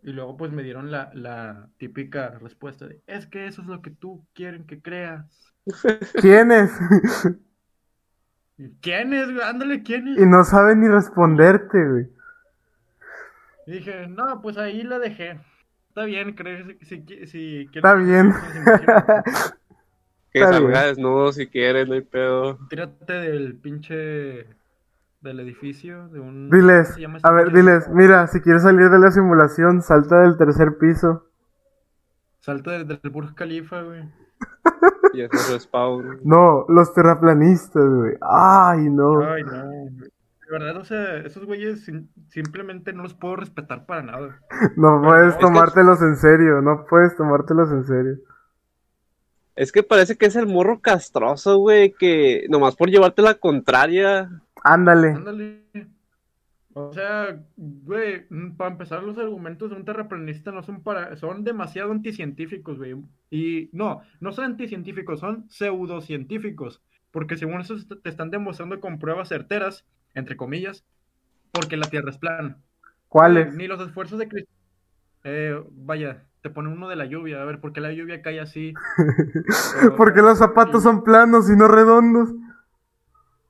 Y 0.03 0.11
luego 0.11 0.35
pues 0.35 0.51
me 0.51 0.63
dieron 0.63 0.91
la, 0.91 1.11
la 1.13 1.69
típica 1.77 2.37
respuesta 2.39 2.87
de, 2.87 3.01
es 3.07 3.25
que 3.27 3.47
eso 3.47 3.61
es 3.61 3.67
lo 3.67 3.81
que 3.81 3.91
tú 3.91 4.25
quieren 4.33 4.65
que 4.65 4.81
creas. 4.81 5.53
¿Quién 6.19 6.51
es? 6.51 6.71
¿Quién 8.81 9.13
es? 9.13 9.31
güey? 9.31 9.47
Ándale, 9.47 9.81
¿quién 9.81 10.09
es? 10.09 10.19
y 10.19 10.25
no 10.25 10.43
sabe 10.43 10.75
ni 10.75 10.87
responderte, 10.87 11.89
güey. 11.89 12.09
Y 13.65 13.71
dije, 13.71 14.07
no, 14.07 14.41
pues 14.41 14.57
ahí 14.57 14.83
la 14.83 14.99
dejé. 14.99 15.39
Está 15.87 16.03
bien, 16.03 16.33
crees 16.33 16.65
si, 16.81 17.01
si, 17.05 17.27
si 17.27 17.67
quieres 17.71 17.75
Está 17.75 17.93
bien. 17.93 18.33
Que 20.33 20.39
Está 20.39 20.53
salga 20.53 20.67
bien. 20.69 20.83
desnudo 20.95 21.31
si 21.31 21.47
quiere, 21.47 21.85
no 21.85 21.93
hay 21.93 22.01
pedo. 22.01 22.57
Tírate 22.69 23.13
del 23.13 23.55
pinche 23.55 24.47
del 25.21 25.39
edificio, 25.39 26.07
de 26.09 26.19
un... 26.19 26.49
Diles, 26.49 26.87
¿cómo 26.87 26.95
se 26.95 27.01
llama 27.01 27.17
ese 27.19 27.27
a 27.27 27.31
ver, 27.31 27.45
pinche 27.45 27.59
diles, 27.61 27.89
mira, 27.89 28.27
si 28.27 28.41
quieres 28.41 28.63
salir 28.63 28.89
de 28.89 28.99
la 28.99 29.11
simulación, 29.11 29.81
salta 29.81 30.19
del 30.21 30.37
tercer 30.37 30.77
piso. 30.77 31.27
Salta 32.39 32.71
del, 32.71 32.87
del 32.87 32.99
Burj 33.11 33.33
Khalifa, 33.35 33.83
güey. 33.83 34.03
Y 35.13 35.21
es 35.21 35.29
un 35.31 35.53
respawn. 35.53 36.19
No, 36.23 36.65
los 36.67 36.93
terraplanistas, 36.93 37.87
güey. 37.87 38.17
Ay, 38.21 38.89
no. 38.89 39.21
Ay, 39.23 39.43
no. 39.43 39.63
güey. 39.65 39.89
De 39.95 40.51
verdad, 40.51 40.77
o 40.77 40.83
sea, 40.83 41.17
esos 41.19 41.45
güeyes 41.45 41.85
sim- 41.85 42.07
simplemente 42.27 42.91
no 42.91 43.03
los 43.03 43.13
puedo 43.13 43.37
respetar 43.37 43.85
para 43.85 44.01
nada. 44.03 44.39
No 44.75 45.01
puedes 45.01 45.29
es 45.29 45.35
que- 45.35 45.41
tomártelos 45.41 46.01
en 46.01 46.17
serio, 46.17 46.61
no 46.61 46.85
puedes 46.89 47.15
tomártelos 47.15 47.71
en 47.71 47.85
serio. 47.85 48.17
Es 49.55 49.71
que 49.71 49.83
parece 49.83 50.17
que 50.17 50.25
es 50.25 50.35
el 50.35 50.47
morro 50.47 50.79
castroso, 50.81 51.57
güey, 51.57 51.93
que 51.93 52.45
nomás 52.49 52.75
por 52.75 52.89
llevarte 52.89 53.21
la 53.21 53.35
contraria. 53.35 54.29
Ándale. 54.63 55.09
Ándale. 55.09 55.63
O 56.75 56.91
sea, 56.91 57.39
güey, 57.55 58.25
mm, 58.29 58.55
para 58.55 58.71
empezar, 58.71 59.03
los 59.03 59.17
argumentos 59.19 59.69
de 59.69 59.75
un 59.75 59.85
terraplanista 59.85 60.51
no 60.51 60.63
son 60.63 60.81
para, 60.81 61.15
son 61.17 61.43
demasiado 61.43 61.91
anticientíficos, 61.91 62.77
güey. 62.79 62.95
Y 63.29 63.69
no, 63.73 64.01
no 64.19 64.31
son 64.31 64.45
anticientíficos, 64.45 65.19
son 65.19 65.47
pseudocientíficos. 65.49 66.81
Porque 67.11 67.37
según 67.37 67.61
eso 67.61 67.75
te 68.01 68.09
están 68.09 68.31
demostrando 68.31 68.79
con 68.79 68.97
pruebas 68.97 69.29
certeras, 69.29 69.85
entre 70.15 70.35
comillas, 70.35 70.83
porque 71.51 71.77
la 71.77 71.87
Tierra 71.87 72.09
es 72.09 72.17
plana. 72.17 72.57
¿Cuáles? 73.07 73.53
Ni 73.53 73.67
los 73.67 73.79
esfuerzos 73.79 74.17
de 74.17 74.27
Cristo. 74.27 74.51
Eh, 75.23 75.63
vaya, 75.69 76.23
te 76.43 76.49
ponen 76.49 76.73
uno 76.73 76.89
de 76.89 76.97
la 76.97 77.05
lluvia, 77.05 77.41
a 77.41 77.45
ver, 77.45 77.59
¿por 77.61 77.71
qué 77.73 77.79
la 77.81 77.93
lluvia 77.93 78.21
cae 78.21 78.39
así? 78.41 78.73
Pero- 79.81 79.95
Porque 79.95 80.21
los 80.21 80.37
zapatos 80.37 80.83
son 80.83 81.03
planos 81.03 81.49
y 81.49 81.55
no 81.55 81.67
redondos. 81.67 82.29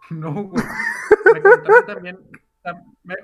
No, 0.10 0.32
güey. 0.34 0.63
Me 1.34 1.41
contaron 1.41 1.86
también. 1.88 2.19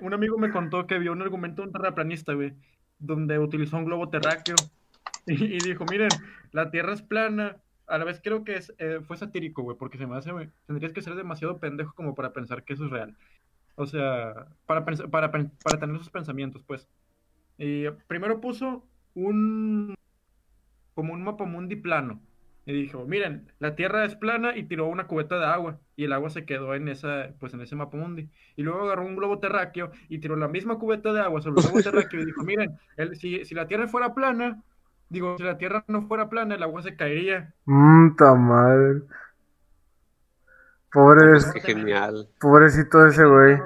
Un 0.02 0.14
amigo 0.14 0.38
me 0.40 0.50
contó 0.50 0.88
que 0.88 0.98
vio 0.98 1.12
un 1.12 1.22
argumento 1.22 1.62
de 1.62 1.68
un 1.68 1.74
terraplanista, 1.74 2.34
güey, 2.34 2.54
donde 2.98 3.38
utilizó 3.38 3.78
un 3.78 3.86
globo 3.86 4.10
terráqueo 4.10 4.56
y, 5.28 5.44
y 5.56 5.58
dijo: 5.60 5.86
Miren, 5.92 6.10
la 6.52 6.72
Tierra 6.72 6.94
es 6.94 7.02
plana. 7.04 7.58
A 7.86 7.98
la 8.00 8.06
vez 8.06 8.22
creo 8.24 8.44
que 8.44 8.56
es, 8.56 8.74
eh, 8.80 9.02
fue 9.06 9.18
satírico, 9.18 9.62
güey, 9.62 9.78
porque 9.78 9.98
se 10.00 10.08
me 10.08 10.16
hace, 10.18 10.32
güey, 10.32 10.50
tendrías 10.68 10.94
que 10.94 11.02
ser 11.02 11.14
demasiado 11.16 11.60
pendejo 11.60 11.94
como 11.94 12.16
para 12.16 12.34
pensar 12.34 12.64
que 12.64 12.74
eso 12.74 12.86
es 12.86 12.92
real. 12.92 13.16
O 13.76 13.86
sea, 13.86 14.48
para, 14.66 14.84
para, 14.86 15.30
para 15.32 15.80
tener 15.80 15.96
esos 15.96 16.10
pensamientos, 16.10 16.64
pues. 16.66 16.88
Y 17.58 17.88
primero 18.08 18.42
puso 18.42 18.84
un. 19.28 19.96
como 20.94 21.14
un 21.14 21.24
mapamundi 21.24 21.76
plano. 21.76 22.22
Y 22.66 22.74
dijo, 22.74 23.06
miren, 23.06 23.52
la 23.58 23.76
tierra 23.76 24.06
es 24.06 24.16
plana 24.16 24.56
y 24.56 24.64
tiró 24.64 24.86
una 24.88 25.08
cubeta 25.08 25.40
de 25.40 25.46
agua. 25.46 25.80
Y 25.96 26.04
el 26.04 26.14
agua 26.14 26.30
se 26.30 26.46
quedó 26.46 26.76
en 26.76 26.88
esa, 26.88 27.30
pues 27.40 27.54
en 27.54 27.62
ese 27.62 27.76
mapamundi. 27.76 28.30
Y 28.56 28.62
luego 28.64 28.82
agarró 28.84 29.06
un 29.06 29.16
globo 29.16 29.40
terráqueo 29.40 29.92
y 30.08 30.20
tiró 30.20 30.36
la 30.36 30.48
misma 30.48 30.78
cubeta 30.78 31.12
de 31.12 31.22
agua 31.22 31.42
sobre 31.42 31.62
el 31.62 31.68
globo 31.68 31.82
terráqueo 31.82 32.22
y 32.22 32.26
dijo, 32.26 32.44
miren, 32.44 32.78
el- 32.98 33.16
si, 33.16 33.44
si 33.46 33.56
la 33.56 33.68
tierra 33.68 33.88
fuera 33.88 34.14
plana, 34.14 34.62
digo, 35.10 35.36
si 35.38 35.44
la 35.44 35.58
tierra 35.58 35.84
no 35.88 36.04
fuera 36.04 36.30
plana, 36.30 36.56
el 36.56 36.64
agua 36.64 36.84
se 36.84 36.96
caería. 36.96 37.54
Mmm, 37.66 38.12
madre. 38.38 39.02
Pobre, 40.92 41.40
qué 41.54 41.62
genial. 41.62 42.28
pobrecito 42.40 43.06
ese 43.08 43.24
güey. 43.26 43.58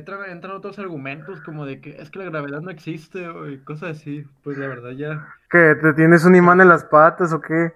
Entran, 0.00 0.30
entran 0.30 0.56
otros 0.56 0.78
argumentos 0.78 1.42
como 1.42 1.66
de 1.66 1.82
que 1.82 2.00
es 2.00 2.08
que 2.08 2.20
la 2.20 2.24
gravedad 2.24 2.62
no 2.62 2.70
existe 2.70 3.28
o 3.28 3.44
cosas 3.64 3.98
así. 3.98 4.24
Pues 4.42 4.56
la 4.56 4.66
verdad 4.66 4.92
ya. 4.92 5.28
¿Qué? 5.50 5.74
¿Te 5.74 5.92
tienes 5.92 6.24
un 6.24 6.34
imán 6.34 6.62
en 6.62 6.68
las 6.68 6.84
patas 6.84 7.34
o 7.34 7.40
qué? 7.42 7.74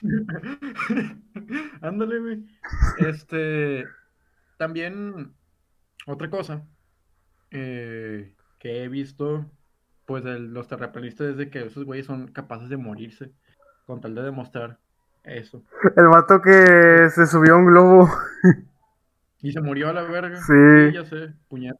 Ándale, 1.82 2.20
güey. 2.20 2.46
Este, 2.98 3.88
también 4.56 5.34
otra 6.06 6.30
cosa 6.30 6.62
eh, 7.50 8.36
que 8.60 8.84
he 8.84 8.88
visto, 8.88 9.44
pues 10.06 10.22
de 10.22 10.38
los 10.38 10.68
terraplanistas 10.68 11.30
es 11.30 11.36
de 11.38 11.50
que 11.50 11.66
esos 11.66 11.84
güeyes 11.84 12.06
son 12.06 12.28
capaces 12.28 12.68
de 12.68 12.76
morirse 12.76 13.32
con 13.84 14.00
tal 14.00 14.14
de 14.14 14.22
demostrar 14.22 14.78
eso. 15.24 15.64
El 15.96 16.06
vato 16.06 16.40
que 16.40 17.08
se 17.10 17.26
subió 17.26 17.54
a 17.54 17.58
un 17.58 17.66
globo. 17.66 18.08
Y 19.40 19.52
se 19.52 19.60
murió 19.60 19.88
a 19.88 19.92
la 19.92 20.02
verga. 20.02 20.46
Sí. 20.46 20.92
ya 20.92 21.04
sé, 21.04 21.34
puñet. 21.48 21.76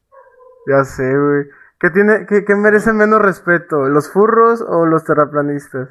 Ya 0.67 0.85
sé, 0.85 1.03
güey. 1.19 1.47
¿Qué 1.81 1.91
tiene, 1.91 2.27
qué, 2.27 2.45
qué 2.45 2.55
merece 2.55 2.93
menos 2.93 3.21
respeto? 3.23 3.89
¿Los 3.89 4.11
furros 4.11 4.61
o 4.63 4.87
los 4.87 5.05
terraplanistas? 5.05 5.89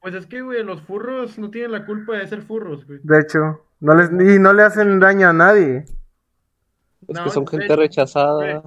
Pues 0.00 0.14
es 0.14 0.26
que, 0.26 0.40
güey, 0.42 0.62
los 0.62 0.82
furros 0.82 1.38
no 1.38 1.50
tienen 1.50 1.72
la 1.72 1.84
culpa 1.84 2.16
de 2.16 2.26
ser 2.26 2.42
furros, 2.42 2.86
güey. 2.86 3.00
De 3.02 3.20
hecho, 3.20 3.66
no 3.80 3.94
les, 3.94 4.10
y 4.10 4.38
no 4.38 4.52
le 4.52 4.62
hacen 4.62 5.00
daño 5.00 5.28
a 5.28 5.32
nadie. 5.32 5.84
Es 7.08 7.18
No, 7.18 7.24
que 7.24 7.30
son 7.30 7.46
gente 7.46 7.76
hecho, 7.76 7.76
rechazada. 7.76 8.62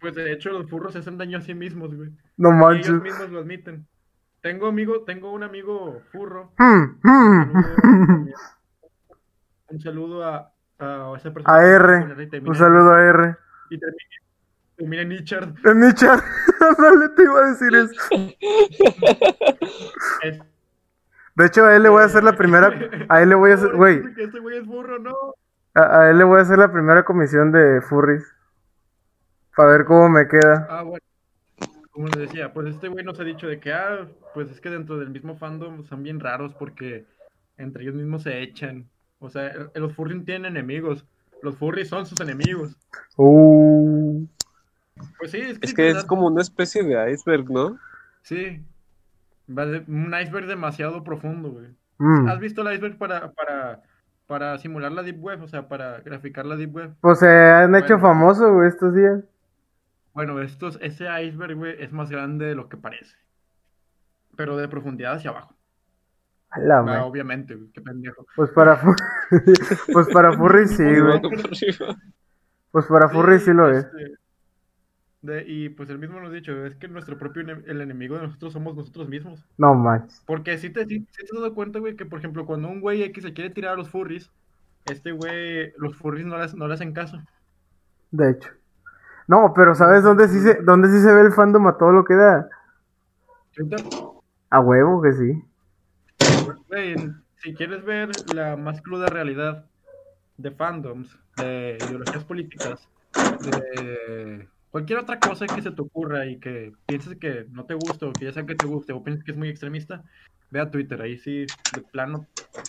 Pues 0.00 0.14
de 0.14 0.32
hecho 0.32 0.50
los 0.50 0.68
furros 0.70 0.92
se 0.92 1.00
hacen 1.00 1.18
daño 1.18 1.38
a 1.38 1.40
sí 1.40 1.54
mismos, 1.54 1.94
güey. 1.96 2.10
No 2.36 2.52
Y 2.68 2.78
ellos 2.78 2.94
manches. 2.94 3.00
mismos 3.00 3.30
lo 3.30 3.40
admiten. 3.40 3.88
tengo 4.42 4.68
amigo, 4.68 5.04
tengo 5.04 5.32
un 5.32 5.42
amigo 5.42 6.00
furro. 6.12 6.52
Hmm, 6.58 7.00
Un 7.02 7.02
hmm. 7.02 7.52
saludo, 7.52 8.34
un 9.68 9.80
saludo 9.80 10.24
a, 10.24 10.53
a 10.78 11.12
esa 11.16 11.32
persona. 11.32 11.56
A 11.56 11.60
que 11.60 11.66
R. 11.68 12.40
Un 12.46 12.54
saludo 12.54 12.92
a 12.94 13.02
R. 13.02 13.36
Y 13.70 13.78
termina, 13.78 14.04
termina 14.76 15.02
en 15.02 15.10
Richard. 15.10 15.54
En 15.64 15.78
mi 15.78 15.92
chat. 15.94 16.20
Dale, 16.78 17.08
te 17.10 17.22
iba 17.22 17.40
a 17.40 17.50
decir 17.50 17.74
eso. 17.74 17.92
Es- 20.22 20.40
De 21.36 21.46
hecho, 21.46 21.64
a 21.64 21.74
él 21.76 21.82
le 21.82 21.88
voy 21.88 22.02
a 22.02 22.06
hacer 22.06 22.22
la 22.24 22.32
primera. 22.36 22.72
A 23.08 23.22
él 23.22 23.28
le 23.28 23.34
voy 23.34 23.50
a 23.50 23.54
hacer. 23.54 23.72
Güey, 23.74 24.02
este 24.18 24.38
güey 24.40 24.58
es 24.58 24.66
furro, 24.66 24.98
no. 24.98 25.14
a, 25.74 26.00
a 26.02 26.10
él 26.10 26.18
le 26.18 26.24
voy 26.24 26.38
a 26.38 26.42
hacer 26.42 26.58
la 26.58 26.72
primera 26.72 27.04
comisión 27.04 27.52
de 27.52 27.80
furries. 27.82 28.24
Para 29.56 29.70
ver 29.70 29.84
cómo 29.84 30.08
me 30.08 30.26
queda. 30.28 30.66
Ah, 30.68 30.82
bueno. 30.82 31.00
Como 31.92 32.08
les 32.08 32.18
decía, 32.18 32.52
pues 32.52 32.66
este 32.68 32.88
güey 32.88 33.04
nos 33.04 33.20
ha 33.20 33.24
dicho 33.24 33.46
de 33.46 33.60
que, 33.60 33.72
ah, 33.72 34.08
pues 34.34 34.50
es 34.50 34.60
que 34.60 34.68
dentro 34.68 34.98
del 34.98 35.10
mismo 35.10 35.36
fandom 35.36 35.84
son 35.84 36.02
bien 36.02 36.18
raros 36.18 36.52
porque 36.56 37.06
entre 37.56 37.84
ellos 37.84 37.94
mismos 37.94 38.24
se 38.24 38.42
echan. 38.42 38.88
O 39.24 39.30
sea, 39.30 39.52
los 39.74 39.94
furries 39.94 40.24
tienen 40.24 40.44
enemigos. 40.56 41.04
Los 41.42 41.56
furries 41.56 41.88
son 41.88 42.04
sus 42.06 42.20
enemigos. 42.20 42.76
Uh. 43.16 44.26
Pues 45.18 45.30
sí, 45.30 45.38
es 45.40 45.58
que, 45.58 45.66
Es 45.66 45.74
que 45.74 45.88
es 45.90 46.04
como 46.04 46.26
una 46.26 46.42
especie 46.42 46.82
de 46.82 47.12
iceberg, 47.12 47.50
¿no? 47.50 47.78
Sí. 48.22 48.62
Un 49.48 50.14
iceberg 50.20 50.46
demasiado 50.46 51.02
profundo, 51.04 51.50
güey. 51.52 51.68
mm. 51.98 52.28
¿Has 52.28 52.38
visto 52.38 52.62
el 52.62 52.74
iceberg 52.74 52.96
para, 52.98 53.32
para, 53.32 53.82
para 54.26 54.58
simular 54.58 54.92
la 54.92 55.02
deep 55.02 55.22
web? 55.22 55.42
O 55.42 55.48
sea, 55.48 55.68
para 55.68 56.00
graficar 56.00 56.44
la 56.46 56.56
deep 56.56 56.74
web. 56.74 56.94
Pues 57.00 57.18
se 57.18 57.28
han 57.28 57.74
hecho 57.74 57.98
famosos, 57.98 58.52
güey, 58.52 58.68
estos 58.68 58.94
días. 58.94 59.20
Bueno, 60.12 60.40
estos, 60.40 60.78
ese 60.80 61.06
iceberg, 61.22 61.56
güey, 61.56 61.82
es 61.82 61.92
más 61.92 62.10
grande 62.10 62.46
de 62.46 62.54
lo 62.54 62.68
que 62.68 62.76
parece. 62.76 63.16
Pero 64.36 64.56
de 64.56 64.68
profundidad 64.68 65.14
hacia 65.14 65.30
abajo. 65.30 65.54
La 66.56 66.78
Ah, 66.78 66.82
madre. 66.82 67.00
obviamente, 67.02 67.54
güey, 67.54 67.70
qué 67.72 67.80
pendejo. 67.80 68.26
Pues 68.36 68.50
para 68.50 68.80
Pues 69.92 70.08
para 70.12 70.32
furries 70.36 70.70
sí, 70.76 70.84
Pues, 70.84 71.02
güey. 71.02 71.20
Pues 72.70 72.86
para 72.86 73.08
furries 73.08 73.42
sí 73.44 73.52
lo 73.52 73.68
es. 73.70 73.84
este, 73.84 74.14
de- 75.22 75.44
y 75.46 75.68
pues 75.70 75.88
él 75.90 75.98
mismo 75.98 76.20
nos 76.20 76.30
ha 76.30 76.34
dicho, 76.34 76.64
es 76.66 76.74
que 76.76 76.86
nuestro 76.88 77.16
propio 77.18 77.42
el 77.42 77.80
enemigo 77.80 78.16
de 78.16 78.22
nosotros 78.24 78.52
somos 78.52 78.76
nosotros 78.76 79.08
mismos. 79.08 79.44
No 79.56 79.74
manches. 79.74 80.22
Porque 80.26 80.58
si 80.58 80.70
te, 80.70 80.84
si, 80.86 80.98
si 81.00 81.04
te 81.06 81.22
has 81.24 81.40
dado 81.40 81.54
cuenta, 81.54 81.78
güey, 81.78 81.96
que 81.96 82.04
por 82.06 82.18
ejemplo, 82.18 82.44
cuando 82.46 82.68
un 82.68 82.80
güey 82.80 83.02
X 83.04 83.24
se 83.24 83.32
quiere 83.32 83.50
tirar 83.50 83.72
a 83.72 83.76
los 83.76 83.88
furries, 83.90 84.30
este 84.84 85.12
güey, 85.12 85.72
los 85.78 85.96
furries 85.96 86.26
no 86.26 86.36
le, 86.38 86.46
no 86.54 86.68
le 86.68 86.74
hacen 86.74 86.92
caso. 86.92 87.18
De 88.10 88.30
hecho. 88.32 88.50
No, 89.26 89.52
pero 89.56 89.74
¿sabes 89.74 90.02
dónde 90.02 90.28
sí 90.28 90.38
se, 90.40 90.56
dónde 90.62 90.88
sí 90.88 91.00
se 91.00 91.10
ve 91.12 91.22
el 91.22 91.32
fandom 91.32 91.66
a 91.68 91.78
todo 91.78 91.90
lo 91.92 92.04
que 92.04 92.14
da? 92.14 92.48
A 94.50 94.60
huevo 94.60 95.00
que 95.00 95.12
sí. 95.14 95.44
Si 97.36 97.54
quieres 97.54 97.84
ver 97.84 98.10
la 98.34 98.56
más 98.56 98.80
cruda 98.82 99.08
realidad 99.08 99.66
de 100.36 100.50
fandoms, 100.50 101.16
de 101.36 101.76
ideologías 101.80 102.24
políticas, 102.24 102.88
de 103.40 104.48
cualquier 104.70 104.98
otra 104.98 105.18
cosa 105.20 105.46
que 105.46 105.62
se 105.62 105.70
te 105.70 105.82
ocurra 105.82 106.26
y 106.26 106.38
que 106.38 106.72
pienses 106.86 107.16
que 107.18 107.46
no 107.50 107.64
te 107.64 107.74
gusta 107.74 108.06
o 108.06 108.12
que 108.12 108.24
ya 108.26 108.32
sea 108.32 108.46
que 108.46 108.54
te 108.56 108.66
guste 108.66 108.92
o 108.92 109.02
pienses 109.04 109.24
que 109.24 109.32
es 109.32 109.36
muy 109.38 109.48
extremista, 109.48 110.02
ve 110.50 110.60
a 110.60 110.70
Twitter, 110.70 111.00
ahí 111.02 111.16
sí, 111.18 111.46
de 111.74 111.82
plano, 111.92 112.26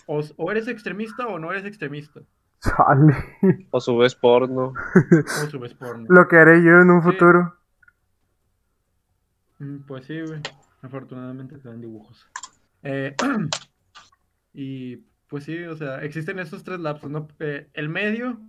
o, 0.07 0.21
o 0.37 0.51
eres 0.51 0.67
extremista 0.67 1.27
o 1.27 1.39
no 1.39 1.51
eres 1.51 1.65
extremista, 1.65 2.21
Chale. 2.61 3.13
O 3.71 3.79
subes 3.79 4.15
porno. 4.15 4.73
o 4.73 5.49
subes 5.49 5.73
porno. 5.75 6.05
Lo 6.09 6.27
que 6.27 6.37
haré 6.37 6.63
yo 6.63 6.79
en 6.81 6.89
un 6.89 7.01
Sí. 7.01 7.09
futuro. 7.11 7.55
Mm, 9.59 9.79
Pues 9.87 10.05
sí, 10.05 10.19
güey. 10.21 10.41
Afortunadamente 10.81 11.57
te 11.57 11.67
dan 11.69 11.81
dibujos. 11.81 12.27
Eh, 12.83 13.15
y 14.55 14.97
pues 15.27 15.43
sí, 15.43 15.63
o 15.63 15.75
sea, 15.75 16.03
existen 16.03 16.39
esos 16.39 16.63
tres 16.63 16.79
lapsos, 16.79 17.09
¿no? 17.11 17.27
Eh, 17.39 17.67
el 17.73 17.89
medio, 17.89 18.39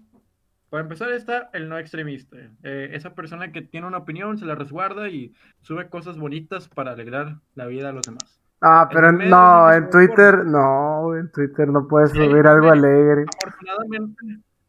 para 0.71 0.83
empezar, 0.83 1.11
está 1.11 1.51
el 1.53 1.69
no 1.69 1.79
extremista. 1.79 2.37
Eh, 2.63 2.91
esa 2.93 3.15
persona 3.15 3.53
que 3.53 3.63
tiene 3.63 3.87
una 3.87 3.99
opinión, 3.99 4.39
se 4.39 4.45
la 4.47 4.55
resguarda 4.55 5.09
y 5.09 5.33
sube 5.63 5.89
cosas 5.89 6.19
bonitas 6.19 6.69
para 6.69 6.93
alegrar 6.93 7.39
la 7.55 7.67
vida 7.67 7.91
a 7.91 7.93
los 7.93 8.05
demás. 8.07 8.41
Ah, 8.61 8.89
pero 8.91 9.13
medio 9.13 9.31
no, 9.31 9.73
en 9.73 9.91
Twitter, 9.91 10.45
no, 10.45 11.15
en 11.17 11.31
Twitter 11.31 11.69
no 11.69 11.87
puedes 11.87 12.11
Sí, 12.13 12.19
subir 12.19 12.47
algo 12.47 12.71
alegre. 12.71 13.25
Afortunadamente, 13.27 14.23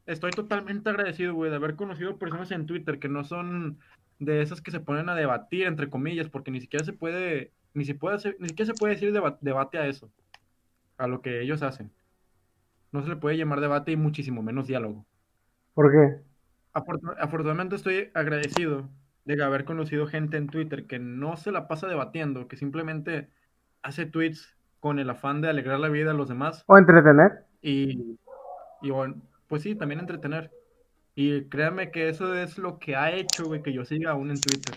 estoy 0.05 0.31
totalmente 0.33 0.89
agradecido, 0.89 1.33
güey, 1.33 1.49
de 1.49 1.57
haber 1.57 1.75
conocido 1.75 2.17
personas 2.17 2.51
en 2.51 2.65
Twitter 2.65 2.99
que 2.99 3.09
no 3.09 3.23
son 3.23 3.79
de 4.19 4.41
esas 4.41 4.61
que 4.61 4.71
se 4.71 4.79
ponen 4.79 5.09
a 5.09 5.15
debatir, 5.15 5.67
entre 5.67 5.89
comillas, 5.89 6.29
porque 6.29 6.51
ni 6.51 6.59
siquiera 6.61 6.83
se 6.83 6.93
puede, 6.93 7.53
ni 7.73 7.85
se 7.85 7.95
puede 7.95 8.17
ni 8.39 8.49
siquiera 8.49 8.71
se 8.73 8.77
puede 8.77 8.93
decir 8.95 9.13
deba- 9.13 9.37
debate 9.41 9.77
a 9.77 9.87
eso, 9.87 10.11
a 10.97 11.07
lo 11.07 11.21
que 11.21 11.41
ellos 11.41 11.61
hacen. 11.63 11.91
No 12.91 13.01
se 13.03 13.09
le 13.09 13.15
puede 13.17 13.37
llamar 13.37 13.59
debate 13.59 13.91
y 13.91 13.95
muchísimo 13.97 14.41
menos 14.41 14.67
diálogo. 14.67 15.05
¿Por 15.73 15.91
qué? 15.91 16.21
Afortun- 16.73 17.15
afortunadamente 17.19 17.75
estoy 17.75 18.09
agradecido 18.13 18.89
de 19.25 19.43
haber 19.43 19.65
conocido 19.65 20.07
gente 20.07 20.37
en 20.37 20.47
Twitter 20.47 20.87
que 20.87 20.99
no 20.99 21.35
se 21.37 21.51
la 21.51 21.67
pasa 21.67 21.87
debatiendo, 21.87 22.47
que 22.47 22.55
simplemente 22.55 23.29
hace 23.81 24.05
tweets 24.05 24.55
con 24.79 24.99
el 24.99 25.09
afán 25.09 25.41
de 25.41 25.49
alegrar 25.49 25.79
la 25.79 25.89
vida 25.89 26.11
a 26.11 26.13
los 26.13 26.29
demás 26.29 26.63
O 26.67 26.77
entretener. 26.77 27.43
y, 27.61 28.17
y 28.81 28.89
bueno, 28.91 29.15
pues 29.47 29.63
sí, 29.63 29.75
también 29.75 29.99
entretener. 29.99 30.51
Y 31.15 31.45
créanme 31.45 31.91
que 31.91 32.09
eso 32.09 32.35
es 32.35 32.57
lo 32.57 32.77
que 32.79 32.95
ha 32.95 33.11
hecho, 33.11 33.45
güey, 33.45 33.63
que 33.63 33.73
yo 33.73 33.83
siga 33.85 34.11
aún 34.11 34.29
en 34.29 34.39
Twitter. 34.39 34.75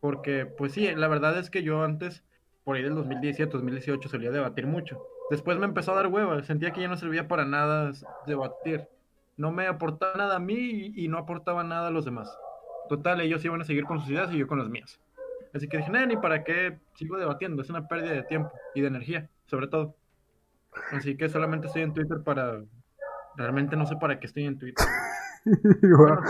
Porque, 0.00 0.46
pues 0.46 0.72
sí, 0.72 0.88
la 0.94 1.08
verdad 1.08 1.38
es 1.38 1.50
que 1.50 1.62
yo 1.62 1.82
antes, 1.82 2.24
por 2.64 2.76
ahí 2.76 2.82
del 2.82 2.94
2017, 2.94 3.50
2018, 3.52 4.08
solía 4.08 4.30
debatir 4.30 4.66
mucho. 4.66 5.04
Después 5.30 5.58
me 5.58 5.66
empezó 5.66 5.92
a 5.92 5.96
dar 5.96 6.08
hueva, 6.08 6.42
sentía 6.42 6.72
que 6.72 6.80
ya 6.80 6.88
no 6.88 6.96
servía 6.96 7.28
para 7.28 7.44
nada 7.44 7.92
debatir. 8.26 8.88
No 9.36 9.50
me 9.50 9.66
aportaba 9.66 10.14
nada 10.16 10.36
a 10.36 10.40
mí 10.40 10.92
y, 10.94 11.08
no 11.08 11.18
aportaba 11.18 11.64
nada 11.64 11.88
a 11.88 11.90
los 11.90 12.04
demás. 12.04 12.36
Total, 12.88 13.20
ellos 13.20 13.44
iban 13.44 13.60
a 13.60 13.64
seguir 13.64 13.84
con 13.84 14.00
sus 14.00 14.10
ideas 14.10 14.32
y 14.32 14.38
yo 14.38 14.46
con 14.46 14.58
las 14.58 14.68
mías. 14.68 15.00
Así 15.54 15.68
que 15.68 15.78
dije, 15.78 15.90
"Nah, 15.90 16.06
ni 16.06 16.16
para 16.16 16.44
qué 16.44 16.78
sigo 16.94 17.16
debatiendo, 17.16 17.62
es 17.62 17.70
una 17.70 17.88
pérdida 17.88 18.12
de 18.12 18.22
tiempo 18.24 18.52
y 18.74 18.80
de 18.80 18.88
energía, 18.88 19.28
sobre 19.46 19.68
todo. 19.68 19.96
Así 20.92 21.16
que 21.16 21.28
solamente 21.28 21.66
estoy 21.66 21.82
en 21.82 21.94
Twitter 21.94 22.22
para... 22.22 22.60
Realmente 23.36 23.76
no 23.76 23.86
sé 23.86 23.96
para 23.96 24.20
qué 24.20 24.26
estoy 24.26 24.46
en 24.46 24.58
Twitter. 24.58 24.86
Bueno. 25.82 26.20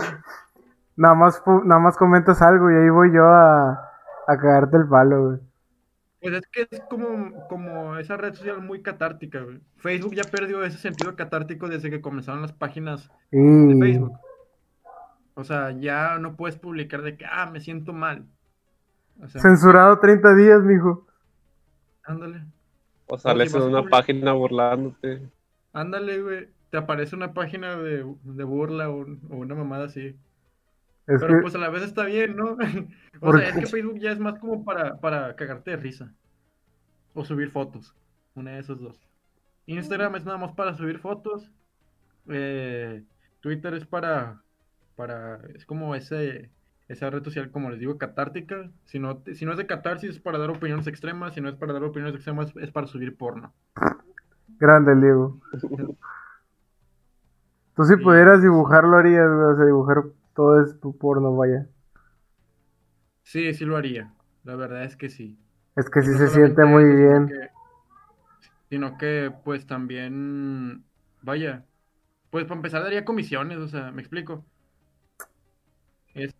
Nada 0.95 1.13
más, 1.13 1.43
nada 1.65 1.79
más 1.79 1.97
comentas 1.97 2.41
algo 2.41 2.71
y 2.71 2.75
ahí 2.75 2.89
voy 2.89 3.13
yo 3.13 3.23
a, 3.25 3.73
a 4.27 4.37
cagarte 4.37 4.77
el 4.77 4.87
palo, 4.87 5.27
güey. 5.27 5.39
Pues 6.23 6.35
es 6.35 6.47
que 6.47 6.67
es 6.71 6.81
como, 6.89 7.47
como 7.49 7.97
esa 7.97 8.15
red 8.17 8.33
social 8.33 8.61
muy 8.61 8.81
catártica, 8.81 9.41
güey. 9.41 9.59
Facebook 9.77 10.15
ya 10.15 10.23
perdió 10.23 10.63
ese 10.63 10.77
sentido 10.77 11.15
catártico 11.15 11.67
desde 11.67 11.89
que 11.89 12.01
comenzaron 12.01 12.41
las 12.41 12.53
páginas 12.53 13.11
de 13.31 13.75
Y... 13.75 13.79
Facebook. 13.79 14.13
O 15.35 15.43
sea, 15.43 15.71
ya 15.71 16.17
no 16.19 16.35
puedes 16.35 16.57
publicar 16.57 17.01
de 17.01 17.17
que, 17.17 17.25
ah, 17.25 17.49
me 17.51 17.59
siento 17.59 17.91
mal. 17.91 18.25
O 19.21 19.27
sea, 19.27 19.41
Censurado 19.41 19.99
30 19.99 20.35
días, 20.35 20.61
mijo. 20.63 21.05
ándale, 22.03 22.45
O 23.07 23.17
sales 23.17 23.53
en 23.53 23.63
una 23.63 23.83
página 23.83 24.33
burlándote. 24.33 25.29
ándale, 25.73 26.21
güey. 26.21 26.47
Te 26.69 26.77
aparece 26.77 27.15
una 27.15 27.33
página 27.33 27.75
de, 27.75 28.05
de 28.23 28.43
burla 28.43 28.89
o, 28.89 29.01
o 29.01 29.35
una 29.37 29.55
mamada 29.55 29.85
así. 29.85 30.15
Es 31.07 31.21
Pero 31.21 31.27
que, 31.27 31.41
pues 31.41 31.55
a 31.55 31.57
la 31.59 31.69
vez 31.69 31.83
está 31.83 32.05
bien, 32.05 32.35
¿no? 32.35 32.57
O 33.21 33.31
¿Por 33.31 33.35
sea, 33.35 33.49
es 33.49 33.57
que 33.57 33.67
Facebook 33.67 33.99
ya 33.99 34.11
es 34.11 34.19
más 34.19 34.39
como 34.39 34.63
para, 34.65 34.99
para 34.99 35.35
cagarte 35.35 35.71
de 35.71 35.77
risa. 35.77 36.13
O 37.13 37.25
subir 37.25 37.51
fotos. 37.51 37.95
Una 38.35 38.51
de 38.51 38.59
esos 38.59 38.79
dos. 38.79 38.99
Instagram 39.67 40.15
es 40.15 40.25
nada 40.25 40.37
más 40.37 40.53
para 40.53 40.75
subir 40.75 40.99
fotos. 40.99 41.51
Eh, 42.27 43.03
Twitter 43.41 43.73
es 43.75 43.85
para, 43.85 44.43
para. 44.95 45.37
Es 45.55 45.65
como 45.65 45.95
ese, 45.95 46.51
esa 46.87 47.09
red 47.09 47.23
social, 47.23 47.51
como 47.51 47.69
les 47.69 47.79
digo, 47.79 47.97
catártica. 47.97 48.71
Si 48.85 48.99
no, 48.99 49.23
si 49.33 49.45
no 49.45 49.51
es 49.53 49.57
de 49.57 49.67
catarsis, 49.67 50.11
es 50.11 50.19
para 50.19 50.37
dar 50.39 50.49
opiniones 50.51 50.87
extremas. 50.87 51.33
Si 51.35 51.41
no 51.41 51.49
es 51.49 51.55
para 51.55 51.73
dar 51.73 51.83
opiniones 51.83 52.15
extremas, 52.15 52.53
es 52.57 52.71
para 52.71 52.87
subir 52.87 53.17
porno. 53.17 53.53
grande 54.59 54.95
Diego. 54.95 55.39
Tú 57.75 57.83
si 57.85 57.95
Sí, 57.95 58.03
pudieras 58.03 58.41
sí. 58.41 58.41
dibujar, 58.41 58.83
lo 58.83 58.97
harías. 58.97 59.27
O 59.27 59.55
sea, 59.55 59.65
dibujar 59.65 60.03
todo 60.35 60.61
es 60.63 60.79
tu 60.79 60.97
porno, 60.97 61.35
vaya. 61.35 61.67
Sí, 63.23 63.53
sí 63.53 63.65
lo 63.65 63.77
haría. 63.77 64.13
La 64.43 64.55
verdad 64.55 64.83
es 64.85 64.95
que 64.95 65.09
sí. 65.09 65.37
Es 65.75 65.87
que 65.87 66.01
sí 66.01 66.09
no 66.09 66.17
se 66.17 66.29
siente 66.29 66.65
muy 66.65 66.83
eso, 66.83 66.97
sino 66.97 67.01
bien. 67.09 67.27
que- 67.27 67.49
Sino 68.69 68.97
que, 68.97 69.31
pues 69.43 69.65
también, 69.67 70.83
vaya, 71.21 71.65
pues 72.31 72.45
para 72.45 72.57
empezar 72.57 72.83
daría 72.83 73.05
comisiones, 73.05 73.57
o 73.59 73.67
sea, 73.67 73.91
me 73.91 74.01
explico. 74.01 74.45
Es, 76.15 76.33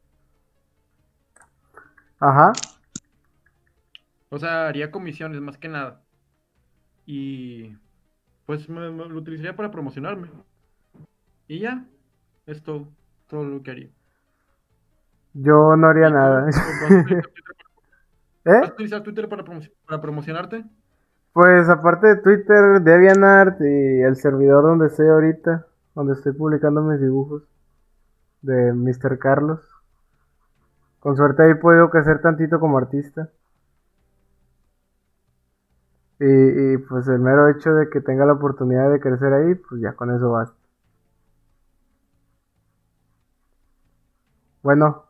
Ajá. 2.20 2.54
o 4.30 4.38
sea, 4.40 4.68
haría 4.68 4.92
comisiones 4.92 5.40
más 5.42 5.58
que 5.58 5.70
nada. 5.70 6.04
Y 7.06 7.76
pues 8.46 8.70
me- 8.70 8.92
me 8.92 9.06
lo 9.10 9.18
utilizaría 9.20 9.56
para 9.56 9.72
promocionarme. 9.72 10.30
Y 11.48 11.60
ya, 11.60 11.86
es 12.46 12.62
todo, 12.64 12.88
todo 13.34 13.44
lo 13.46 13.64
que 13.64 13.72
haría. 13.72 13.90
Yo 15.34 15.76
no 15.76 15.88
haría 15.88 16.10
nada. 16.12 16.46
¿Vas 16.46 16.56
a 16.56 16.62
utilizar 16.62 17.24
Twitter 17.24 17.44
para- 18.44 18.58
¿Eh? 18.58 18.60
¿Vas 18.62 18.70
a 18.70 18.74
utilizar 18.74 19.02
Twitter 19.04 19.30
para, 19.30 19.44
promo- 19.44 19.72
para 19.88 20.02
promocionarte? 20.02 20.64
Pues 21.34 21.68
aparte 21.68 22.08
de 22.08 22.16
Twitter, 22.18 22.82
DeviantArt 22.84 23.60
y 23.62 24.02
el 24.04 24.16
servidor 24.18 24.64
donde 24.64 24.86
estoy 24.86 25.08
ahorita, 25.08 25.66
donde 25.96 26.14
estoy 26.14 26.34
publicando 26.34 26.84
mis 26.84 27.02
dibujos 27.02 27.42
de 28.44 28.72
Mr. 28.74 29.18
Carlos. 29.18 29.62
Con 31.00 31.18
suerte 31.18 31.42
ahí 31.44 31.56
puedo 31.56 31.90
crecer 31.90 32.22
tantito 32.22 32.60
como 32.60 32.78
artista. 32.78 33.30
Y, 36.20 36.26
y 36.74 36.78
pues 36.78 37.08
el 37.08 37.18
mero 37.20 37.50
hecho 37.50 37.74
de 37.74 37.90
que 37.90 38.00
tenga 38.00 38.28
la 38.28 38.34
oportunidad 38.34 38.92
de 38.92 39.00
crecer 39.00 39.34
ahí, 39.34 39.56
pues 39.56 39.82
ya 39.82 39.94
con 39.94 40.12
eso 40.16 40.32
basta. 40.32 40.56
Bueno, 44.64 45.04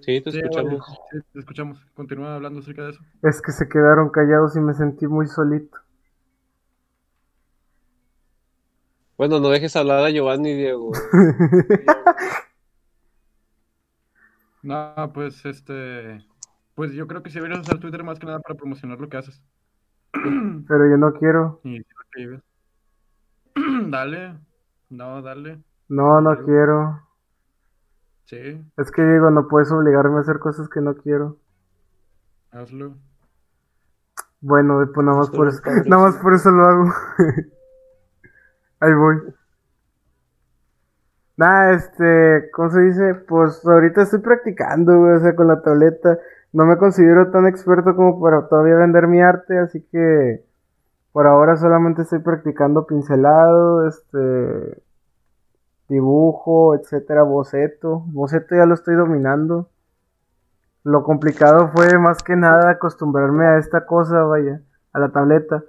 Sí, 0.00 0.20
te 0.20 0.28
escuchamos. 0.28 0.84
Sí, 1.10 1.18
te 1.32 1.38
escuchamos. 1.38 1.80
Continúa 1.94 2.34
hablando 2.34 2.60
acerca 2.60 2.82
de 2.82 2.90
eso. 2.90 3.00
es 3.22 3.40
que 3.40 3.52
se 3.52 3.66
quedaron 3.66 4.10
callados 4.10 4.54
y 4.54 4.60
me 4.60 4.74
sentí 4.74 5.06
muy 5.06 5.26
solito. 5.26 5.78
Bueno, 9.16 9.40
no 9.40 9.48
dejes 9.48 9.74
hablar 9.76 10.04
a 10.04 10.10
Giovanni, 10.10 10.54
Diego. 10.54 10.92
No, 14.62 14.94
pues 15.12 15.44
este. 15.44 16.24
Pues 16.74 16.92
yo 16.92 17.06
creo 17.06 17.22
que 17.22 17.28
si 17.28 17.34
deberías 17.34 17.60
usar 17.60 17.78
Twitter 17.78 18.02
más 18.02 18.18
que 18.18 18.24
nada 18.24 18.40
para 18.40 18.54
promocionar 18.54 18.98
lo 18.98 19.10
que 19.10 19.18
haces. 19.18 19.42
Pero 20.12 20.90
yo 20.90 20.96
no 20.96 21.12
quiero. 21.12 21.60
Dale. 23.90 24.38
No, 24.88 25.20
dale. 25.20 25.58
No, 25.88 26.20
no 26.22 26.34
quiero. 26.44 27.03
Sí, 28.24 28.64
Es 28.76 28.90
que 28.90 29.02
digo, 29.02 29.30
no 29.30 29.48
puedes 29.48 29.70
obligarme 29.70 30.16
a 30.16 30.20
hacer 30.20 30.38
cosas 30.38 30.68
que 30.68 30.80
no 30.80 30.94
quiero. 30.94 31.36
hazlo. 32.50 32.94
Bueno, 34.40 34.78
pues 34.94 35.06
nada 35.06 35.18
más 35.18 35.30
por 35.30 35.48
eso, 35.48 35.60
nada 35.86 36.02
más 36.02 36.16
por 36.16 36.34
eso 36.34 36.50
lo 36.50 36.66
hago. 36.66 36.92
Ahí 38.80 38.92
voy. 38.92 39.16
Nada, 41.36 41.72
este, 41.72 42.50
¿cómo 42.52 42.70
se 42.70 42.80
dice? 42.80 43.14
Pues 43.14 43.66
ahorita 43.66 44.02
estoy 44.02 44.20
practicando, 44.20 44.98
güey, 44.98 45.14
o 45.14 45.20
sea, 45.20 45.34
con 45.34 45.48
la 45.48 45.62
tableta. 45.62 46.18
No 46.52 46.64
me 46.66 46.76
considero 46.76 47.30
tan 47.30 47.46
experto 47.46 47.96
como 47.96 48.20
para 48.20 48.46
todavía 48.48 48.76
vender 48.76 49.08
mi 49.08 49.20
arte, 49.20 49.58
así 49.58 49.82
que 49.90 50.44
por 51.12 51.26
ahora 51.26 51.56
solamente 51.56 52.02
estoy 52.02 52.20
practicando 52.20 52.86
pincelado, 52.86 53.88
este, 53.88 54.82
dibujo, 55.94 56.74
etcétera, 56.74 57.22
boceto. 57.22 58.04
Boceto 58.06 58.54
ya 58.54 58.66
lo 58.66 58.74
estoy 58.74 58.96
dominando. 58.96 59.70
Lo 60.84 61.02
complicado 61.02 61.70
fue 61.72 61.98
más 61.98 62.22
que 62.22 62.36
nada 62.36 62.70
acostumbrarme 62.70 63.46
a 63.46 63.58
esta 63.58 63.86
cosa, 63.86 64.22
vaya, 64.24 64.60
a 64.92 64.98
la 64.98 65.10
tableta. 65.10 65.64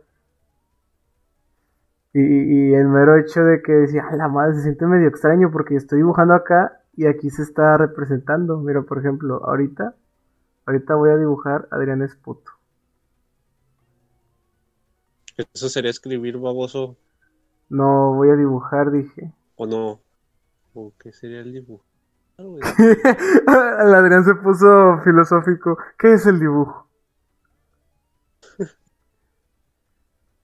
Y, 2.13 2.73
el 2.73 2.87
mero 2.87 3.17
hecho 3.17 3.43
de 3.43 3.61
que 3.61 3.73
decía, 3.73 4.05
a 4.09 4.15
la 4.15 4.29
madre, 4.29 4.55
se 4.55 4.63
siente 4.63 4.85
medio 4.85 5.07
extraño 5.09 5.51
porque 5.51 5.75
estoy 5.75 5.97
dibujando 5.97 6.33
acá 6.33 6.81
y 6.95 7.07
aquí 7.07 7.29
se 7.29 7.41
está 7.41 7.77
representando. 7.77 8.57
Mira, 8.59 8.83
por 8.83 8.99
ejemplo, 8.99 9.43
ahorita, 9.43 9.95
ahorita 10.65 10.95
voy 10.95 11.09
a 11.09 11.17
dibujar 11.17 11.67
a 11.71 11.75
Adrián 11.75 12.01
Espoto. 12.01 12.51
Eso 15.53 15.67
sería 15.67 15.91
escribir 15.91 16.37
baboso 16.37 16.95
No 17.67 18.13
voy 18.15 18.29
a 18.29 18.35
dibujar, 18.37 18.91
dije. 18.91 19.33
o 19.57 19.65
no. 19.65 20.04
¿O 20.75 20.93
qué 20.99 21.11
sería 21.13 21.39
el 21.39 21.53
dibujo? 21.53 21.83
El 22.37 23.95
Adrián 23.95 24.25
se 24.25 24.35
puso 24.35 24.99
filosófico. 25.03 25.77
¿Qué 25.97 26.13
es 26.13 26.25
el 26.25 26.39
dibujo? 26.39 26.87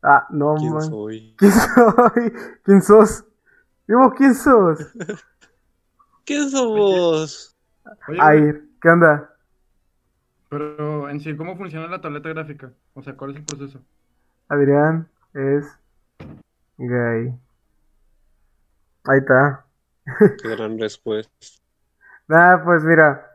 Ah, 0.03 0.25
no, 0.31 0.55
¿Quién 0.55 0.73
man. 0.73 0.81
soy? 0.81 1.35
¿Quién 1.37 1.51
soy? 1.51 2.33
¿Quién 2.63 2.81
sos? 2.81 3.23
Digo, 3.87 4.11
¿quién 4.17 4.33
sos? 4.33 4.79
¿Quién 6.25 6.49
güey, 8.07 8.19
Air, 8.19 8.63
¿qué 8.81 8.89
onda? 8.89 9.29
pero 10.49 11.07
en 11.07 11.19
sí, 11.19 11.37
¿cómo 11.37 11.55
funciona 11.55 11.87
la 11.87 12.01
tableta 12.01 12.29
gráfica? 12.29 12.73
O 12.95 13.03
sea, 13.03 13.15
¿cuál 13.15 13.31
es 13.31 13.37
el 13.37 13.45
proceso? 13.45 13.79
Adrián 14.49 15.07
es 15.33 15.67
gay. 16.77 17.33
Ahí 19.03 19.19
está. 19.19 19.65
Qué 20.41 20.49
gran 20.49 20.77
respuesta. 20.79 21.33
Nada, 22.27 22.63
pues 22.63 22.83
mira, 22.83 23.27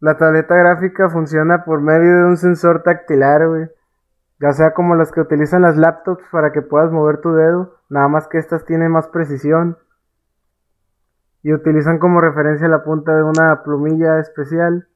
la 0.00 0.16
tableta 0.16 0.54
gráfica 0.56 1.08
funciona 1.08 1.64
por 1.64 1.80
medio 1.80 2.16
de 2.18 2.24
un 2.24 2.36
sensor 2.36 2.82
tactilar, 2.82 3.46
güey. 3.48 3.68
Ya 4.38 4.52
sea 4.52 4.74
como 4.74 4.94
las 4.94 5.12
que 5.12 5.20
utilizan 5.20 5.62
las 5.62 5.76
laptops 5.76 6.22
para 6.30 6.52
que 6.52 6.60
puedas 6.62 6.92
mover 6.92 7.20
tu 7.20 7.32
dedo, 7.32 7.78
nada 7.88 8.08
más 8.08 8.28
que 8.28 8.38
estas 8.38 8.64
tienen 8.66 8.90
más 8.92 9.08
precisión. 9.08 9.78
Y 11.42 11.52
utilizan 11.54 11.98
como 11.98 12.20
referencia 12.20 12.68
la 12.68 12.84
punta 12.84 13.16
de 13.16 13.22
una 13.22 13.62
plumilla 13.62 14.18
especial. 14.18 14.88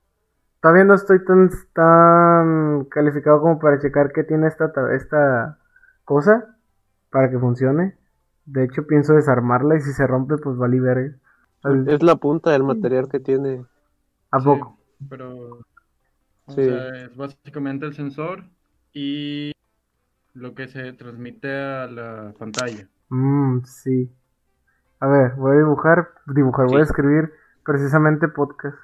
Todavía 0.60 0.84
no 0.84 0.94
estoy 0.94 1.24
tan, 1.24 1.48
tan 1.72 2.84
calificado 2.86 3.40
como 3.40 3.58
para 3.58 3.78
checar 3.78 4.12
qué 4.12 4.24
tiene 4.24 4.48
esta, 4.48 4.72
ta- 4.72 4.92
esta 4.94 5.58
cosa 6.04 6.56
para 7.10 7.30
que 7.30 7.38
funcione. 7.38 7.96
De 8.52 8.64
hecho, 8.64 8.86
pienso 8.86 9.14
desarmarla 9.14 9.76
y 9.76 9.80
si 9.80 9.92
se 9.92 10.06
rompe, 10.06 10.36
pues 10.38 10.56
vale 10.56 10.80
verga. 10.80 11.16
Al- 11.62 11.88
Es 11.88 12.02
la 12.02 12.16
punta 12.16 12.50
del 12.50 12.64
material 12.64 13.08
que 13.08 13.20
tiene. 13.20 13.64
¿A 14.30 14.40
Sí, 14.40 14.44
poco? 14.44 14.78
pero. 15.08 15.58
O 16.46 16.52
Sí. 16.52 16.64
sea, 16.64 16.88
es 17.04 17.16
básicamente 17.16 17.86
el 17.86 17.94
sensor 17.94 18.44
y 18.92 19.52
lo 20.34 20.54
que 20.54 20.66
se 20.68 20.92
transmite 20.94 21.52
a 21.54 21.86
la 21.86 22.34
pantalla. 22.38 22.88
Mmm, 23.08 23.60
sí. 23.64 24.10
A 24.98 25.06
ver, 25.06 25.34
voy 25.36 25.54
a 25.54 25.58
dibujar, 25.58 26.08
dibujar, 26.26 26.66
voy 26.66 26.80
a 26.80 26.84
escribir 26.84 27.32
precisamente 27.64 28.26
podcast. 28.28 28.76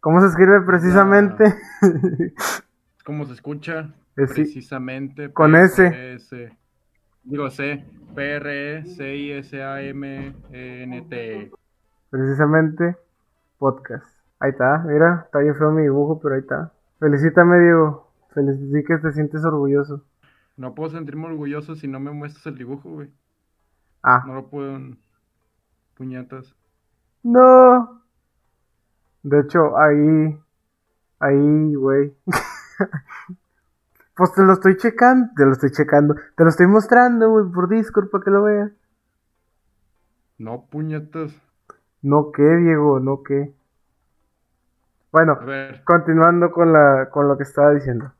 ¿Cómo 0.00 0.20
se 0.20 0.26
escribe 0.26 0.60
precisamente? 0.66 1.44
Es 1.82 3.02
como 3.04 3.24
se 3.24 3.32
escucha 3.32 3.90
Es 4.16 4.30
sí. 4.30 4.42
precisamente. 4.42 5.32
Con 5.32 5.56
S. 5.56 6.14
S. 6.14 6.56
Digo 7.24 7.50
C. 7.50 7.84
P 8.14 8.34
R 8.36 8.78
E 8.78 8.84
C 8.86 9.16
I 9.16 9.32
S 9.32 9.60
A 9.62 9.82
M 9.82 10.34
E 10.52 10.82
N 10.82 11.02
T. 11.02 11.50
Precisamente 12.10 12.96
podcast. 13.58 14.06
Ahí 14.38 14.50
está, 14.50 14.78
mira, 14.86 15.22
está 15.24 15.38
bien 15.40 15.54
feo 15.56 15.72
mi 15.72 15.82
dibujo, 15.82 16.20
pero 16.20 16.34
ahí 16.34 16.42
está. 16.42 16.72
Felicítame, 17.00 17.58
Diego. 17.60 18.08
Felicí 18.30 18.84
que 18.84 18.98
te 18.98 19.12
sientes 19.12 19.44
orgulloso. 19.44 20.02
No 20.56 20.74
puedo 20.74 20.90
sentirme 20.90 21.26
orgulloso 21.26 21.74
si 21.74 21.88
no 21.88 21.98
me 21.98 22.10
muestras 22.12 22.46
el 22.46 22.58
dibujo, 22.58 22.90
güey. 22.90 23.10
Ah, 24.02 24.22
No 24.26 24.34
lo 24.34 24.46
puedo. 24.48 24.78
Puñetas. 25.96 26.54
no. 27.22 28.02
De 29.22 29.40
hecho, 29.40 29.78
ahí, 29.78 30.38
ahí, 31.18 31.74
güey. 31.74 32.12
Pues 34.16 34.32
te 34.32 34.42
lo 34.42 34.52
estoy 34.52 34.76
checando, 34.76 35.28
te 35.36 35.44
lo 35.44 35.52
estoy 35.52 35.70
checando, 35.72 36.14
te 36.36 36.44
lo 36.44 36.48
estoy 36.50 36.66
mostrando, 36.66 37.30
güey, 37.30 37.46
por 37.52 37.68
Discord 37.68 38.10
para 38.10 38.24
que 38.24 38.30
lo 38.30 38.42
veas. 38.44 38.70
No, 40.38 40.66
puñetas. 40.70 41.32
No 42.02 42.30
que, 42.32 42.42
Diego, 42.42 43.00
no 43.00 43.22
que. 43.22 43.52
Bueno, 45.10 45.38
continuando 45.84 46.50
con 46.50 46.72
la 46.72 47.08
con 47.10 47.28
lo 47.28 47.36
que 47.36 47.44
estaba 47.44 47.70
diciendo. 47.72 48.12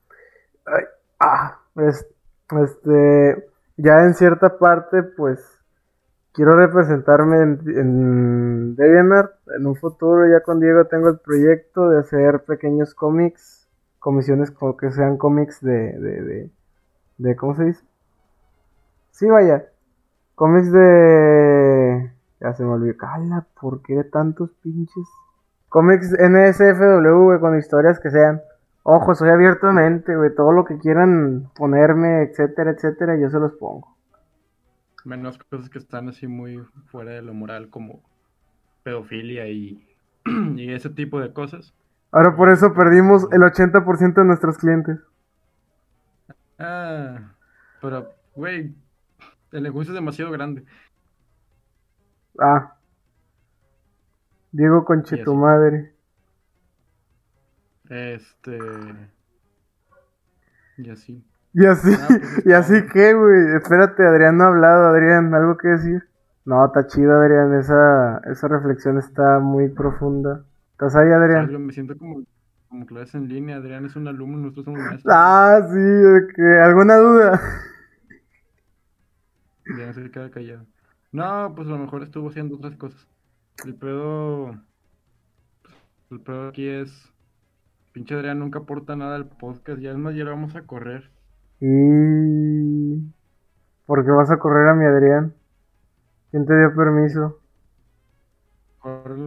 Ay, 0.65 0.85
ah, 1.21 1.59
es- 1.77 2.07
este, 2.63 3.49
ya 3.77 4.05
en 4.05 4.15
cierta 4.15 4.59
parte, 4.59 5.03
pues 5.03 5.41
quiero 6.33 6.53
representarme 6.57 7.43
en, 7.43 7.61
en 7.67 8.77
DeviantArt. 8.77 9.33
En 9.59 9.67
un 9.67 9.77
futuro, 9.77 10.27
ya 10.29 10.41
con 10.43 10.61
Diego, 10.61 10.85
tengo 10.87 11.09
el 11.09 11.19
proyecto 11.19 11.89
de 11.89 11.99
hacer 12.01 12.45
pequeños 12.45 12.95
cómics, 12.95 13.64
comisiones 14.05 14.51
como 14.51 14.77
que 14.77 14.93
sean 14.93 15.17
cómics 15.17 15.63
de, 15.63 15.99
de, 15.99 16.51
de, 17.17 17.37
¿cómo 17.37 17.57
se 17.57 17.65
dice? 17.65 17.83
Sí, 19.13 19.27
vaya, 19.31 19.65
cómics 20.35 20.71
de, 20.71 22.13
ya 22.39 22.53
se 22.53 22.65
me 22.65 22.73
olvidó, 22.73 22.99
cala, 22.99 23.47
¿por 23.59 23.81
qué 23.81 24.05
tantos 24.05 24.51
pinches? 24.63 25.09
Cómics 25.71 26.13
NSFW, 26.19 27.25
güey, 27.25 27.41
con 27.41 27.59
historias 27.59 27.99
que 27.99 28.11
sean. 28.11 28.43
Ojo, 28.83 29.15
soy 29.15 29.31
abierto 29.31 29.69
de 29.69 29.73
mente, 29.73 30.15
güey. 30.15 30.35
Todo 30.35 30.53
lo 30.53 30.67
que 30.67 30.77
quieran 30.79 31.51
ponerme, 31.57 32.25
etcétera, 32.25 32.73
etcétera, 32.73 33.17
yo 33.17 33.31
se 33.31 33.39
los 33.39 33.55
pongo. 33.55 33.97
Menos 35.07 35.39
cosas 35.39 35.71
que 35.71 35.79
están 35.79 36.11
así 36.11 36.27
muy 36.27 36.59
fuera 36.89 37.13
de 37.13 37.23
lo 37.23 37.33
moral, 37.33 37.71
como 37.71 38.03
pedofilia 38.83 39.49
y, 39.49 39.89
y 40.57 40.73
ese 40.75 40.91
tipo 40.91 41.21
de 41.21 41.33
cosas. 41.33 41.73
Ahora 42.15 42.37
por 42.37 42.49
eso 42.49 42.73
perdimos 42.73 43.27
el 43.33 43.41
80% 43.43 44.15
de 44.15 44.25
nuestros 44.25 44.57
clientes. 44.57 45.01
Ah, 46.61 47.35
pero, 47.81 48.09
güey, 48.37 48.73
el 49.51 49.63
negocio 49.65 49.91
es 49.91 49.97
demasiado 49.97 50.31
grande. 50.31 50.65
Ah. 52.39 52.77
Diego 54.53 54.85
conche 54.85 55.25
tu 55.25 55.35
madre. 55.35 55.93
Este. 57.91 58.61
Y 60.79 60.91
así. 60.91 61.27
Y 61.53 61.67
así, 61.67 61.93
Ah, 62.01 62.07
pues 62.09 62.43
y 62.47 62.53
así 62.53 62.87
que, 62.93 63.13
güey. 63.13 63.57
Espérate, 63.57 64.07
Adrián 64.07 64.39
no 64.39 64.45
ha 64.45 64.49
hablado. 64.51 64.85
Adrián, 64.87 65.35
¿algo 65.35 65.57
que 65.57 65.67
decir? 65.67 66.09
No, 66.45 66.65
está 66.65 66.87
chido, 66.87 67.13
Adrián. 67.21 67.59
Esa, 67.59 68.19
esa 68.31 68.47
reflexión 68.47 68.99
está 68.99 69.41
muy 69.41 69.69
profunda. 69.69 70.45
¿Estás 70.75 70.97
ahí, 70.97 71.09
Adrián? 71.09 71.45
Algo, 71.47 71.61
Me 71.61 71.73
siento 71.73 71.97
como, 71.97 72.25
como 72.69 72.85
clase 72.85 73.17
en 73.17 73.29
línea. 73.29 73.57
Adrián 73.57 73.87
es 73.87 73.95
un 73.95 74.09
alumno, 74.09 74.39
nosotros 74.39 74.65
somos 74.65 74.81
maestros. 74.81 75.15
Ah, 75.17 75.61
sí, 75.71 76.35
que 76.35 76.59
alguna 76.59 76.97
duda. 76.97 77.41
Ya 79.79 79.93
se 79.95 80.11
queda 80.11 80.31
callado. 80.31 80.67
No, 81.13 81.53
pues 81.55 81.69
a 81.69 81.71
lo 81.71 81.79
mejor 81.79 82.03
estuvo 82.03 82.29
haciendo 82.29 82.57
otras 82.57 82.77
cosas. 82.77 83.07
El 83.65 83.77
pedo. 83.77 84.51
El 86.11 86.21
pedo 86.21 86.49
aquí 86.49 86.67
es. 86.69 86.91
Pinche 87.93 88.17
Adrián 88.17 88.41
nunca 88.41 88.59
aporta 88.59 88.97
nada 88.97 89.15
al 89.15 89.29
podcast. 89.29 89.79
Ya 89.79 89.93
es 89.93 89.97
más, 89.97 90.17
ya 90.17 90.25
lo 90.25 90.33
vamos 90.33 90.57
a 90.57 90.67
correr. 90.67 91.09
Y... 91.61 92.99
¿Por 93.87 94.05
qué 94.05 94.11
vas 94.11 94.33
a 94.33 94.39
correr 94.39 94.69
a 94.69 94.75
mi 94.75 94.87
Adrián? 94.87 95.35
¿Quién 96.33 96.47
te 96.47 96.59
dio 96.59 96.75
permiso? 96.75 97.39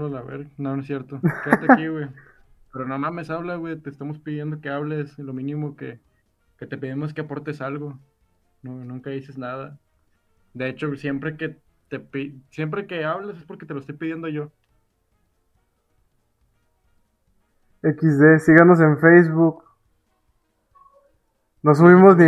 A 0.08 0.12
la 0.12 0.22
verga. 0.22 0.50
No, 0.58 0.76
no 0.76 0.82
es 0.82 0.88
cierto. 0.88 1.20
Quédate 1.44 1.72
aquí, 1.72 1.88
güey. 1.88 2.08
Pero 2.74 2.86
no 2.88 2.98
mames, 3.00 3.30
habla, 3.30 3.56
güey. 3.56 3.78
Te 3.78 3.90
estamos 3.90 4.20
pidiendo 4.20 4.60
que 4.62 4.70
hables. 4.70 5.18
Lo 5.20 5.34
mínimo 5.34 5.76
que, 5.76 6.00
que 6.58 6.66
te 6.68 6.78
pedimos 6.78 7.10
es 7.10 7.14
que 7.14 7.22
aportes 7.22 7.62
algo. 7.62 7.98
No, 8.62 8.72
nunca 8.84 9.10
dices 9.10 9.38
nada. 9.38 9.78
De 10.54 10.70
hecho, 10.70 10.96
siempre 10.96 11.38
que 11.38 11.58
te 11.90 12.06
siempre 12.50 12.86
que 12.88 13.06
hablas 13.06 13.38
es 13.38 13.44
porque 13.44 13.66
te 13.66 13.74
lo 13.74 13.80
estoy 13.80 13.96
pidiendo 13.96 14.28
yo. 14.28 14.52
XD, 17.84 18.40
síganos 18.40 18.80
en 18.82 18.98
Facebook. 19.00 19.64
No 21.64 21.76
subimos 21.76 22.18
ni, 22.18 22.26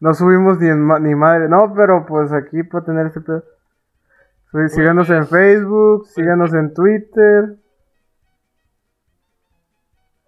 no 0.00 0.14
subimos 0.14 0.58
ni, 0.58 0.68
en 0.68 0.80
ma- 0.82 0.98
ni 0.98 1.14
madre. 1.14 1.48
No, 1.48 1.72
pero 1.74 2.04
pues 2.06 2.32
aquí 2.32 2.62
para 2.62 2.84
tener 2.84 3.06
este 3.06 3.20
pedo. 3.20 3.44
Sí, 4.52 4.58
Síganos 4.68 5.08
en 5.10 5.26
Facebook, 5.26 6.06
síganos 6.08 6.52
en 6.54 6.74
Twitter. 6.74 7.56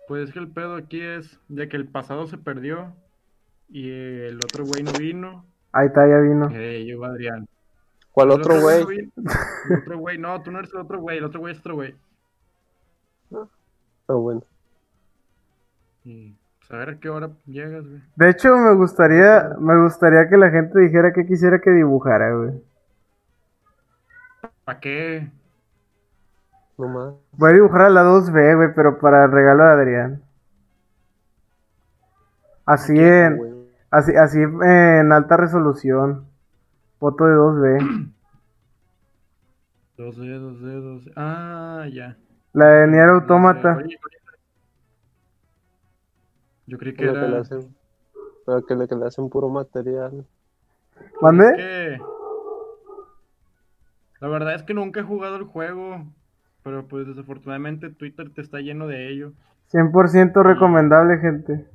Pues 0.07 0.29
es 0.29 0.33
que 0.33 0.39
el 0.39 0.49
pedo 0.53 0.77
aquí 0.77 1.01
es 1.01 1.41
de 1.49 1.68
que 1.68 1.77
el 1.77 1.89
pasado 1.89 2.27
se 2.27 2.39
perdió 2.39 2.95
y 3.68 3.91
el 3.91 4.37
otro 4.37 4.64
güey 4.64 4.83
no 4.83 4.93
vino. 4.93 5.45
Ahí 5.73 5.87
está, 5.87 6.07
ya 6.07 6.18
vino. 6.18 6.49
Eh, 6.53 6.85
llegó 6.85 7.07
Adrián. 7.07 7.49
¿Cuál 8.12 8.29
El 8.29 8.35
otro 8.35 8.57
no 8.57 8.61
güey? 8.61 8.81
El 8.81 9.79
otro 9.79 9.99
güey, 9.99 10.18
no, 10.18 10.43
tú 10.43 10.51
no 10.53 10.59
eres 10.59 10.73
el 10.75 10.81
otro 10.81 11.01
güey, 11.01 11.18
el 11.18 11.25
otro 11.25 11.41
güey 11.41 11.55
es 11.55 11.61
otro 11.61 11.75
güey. 11.75 11.95
Ah, 13.33 14.14
bueno. 14.14 14.45
Y 16.05 16.37
pues 16.59 16.70
a 16.70 16.77
ver 16.77 16.91
a 16.91 17.01
qué 17.01 17.09
hora 17.09 17.31
llegas, 17.47 17.89
güey. 17.89 18.03
De 18.16 18.31
hecho, 18.31 18.57
me 18.57 18.75
gustaría, 18.75 19.57
me 19.59 19.83
gustaría 19.83 20.29
que 20.29 20.37
la 20.37 20.51
gente 20.51 20.79
dijera 20.79 21.12
que 21.12 21.27
quisiera 21.27 21.61
que 21.61 21.70
dibujara, 21.70 22.37
güey. 22.37 22.62
¿Para 24.73 24.81
qué? 24.81 25.31
No 26.79 26.89
más. 26.89 27.14
Voy 27.33 27.51
a 27.51 27.53
dibujar 27.53 27.83
a 27.83 27.91
la 27.91 28.05
2B, 28.05 28.57
güey, 28.57 28.75
pero 28.75 28.99
para 28.99 29.27
el 29.27 29.31
regalo 29.31 29.64
de 29.64 29.70
Adrián. 29.70 30.23
Así 32.64 32.99
en, 32.99 33.68
así, 33.91 34.16
así 34.16 34.39
en 34.41 35.12
alta 35.12 35.37
resolución. 35.37 36.25
Foto 36.99 37.27
de 37.27 37.35
2B. 37.35 38.12
Dos 39.99 40.16
dedos, 40.16 40.61
dedos. 40.62 41.11
Ah, 41.16 41.87
ya. 41.93 42.16
La 42.55 42.66
de 42.66 42.87
Nier 42.89 43.11
Automata. 43.11 43.77
Oye, 43.77 43.85
oye. 43.85 43.99
Yo 46.66 46.79
creí 46.79 46.95
que 46.95 47.05
Pero 47.05 47.12
que 47.12 47.20
le 47.20 47.27
era. 47.27 47.41
hacen, 47.41 47.77
pero 48.47 48.64
que 48.64 48.75
le, 48.75 48.89
que 48.89 48.95
le 48.95 49.05
hacen 49.07 49.29
puro 49.29 49.51
material. 49.51 50.25
¿Mande? 51.20 52.01
La 54.23 54.29
verdad 54.29 54.55
es 54.55 54.62
que 54.62 54.73
nunca 54.73 55.01
he 55.01 55.03
jugado 55.03 55.35
el 55.35 55.43
juego, 55.43 56.07
pero 56.62 56.87
pues 56.87 57.09
desafortunadamente 57.09 57.91
Twitter 57.91 58.31
te 58.33 58.41
está 58.41 58.61
lleno 58.61 58.87
de 58.87 59.09
ello. 59.09 59.33
100% 59.73 60.45
recomendable, 60.45 61.18
gente. 61.18 61.66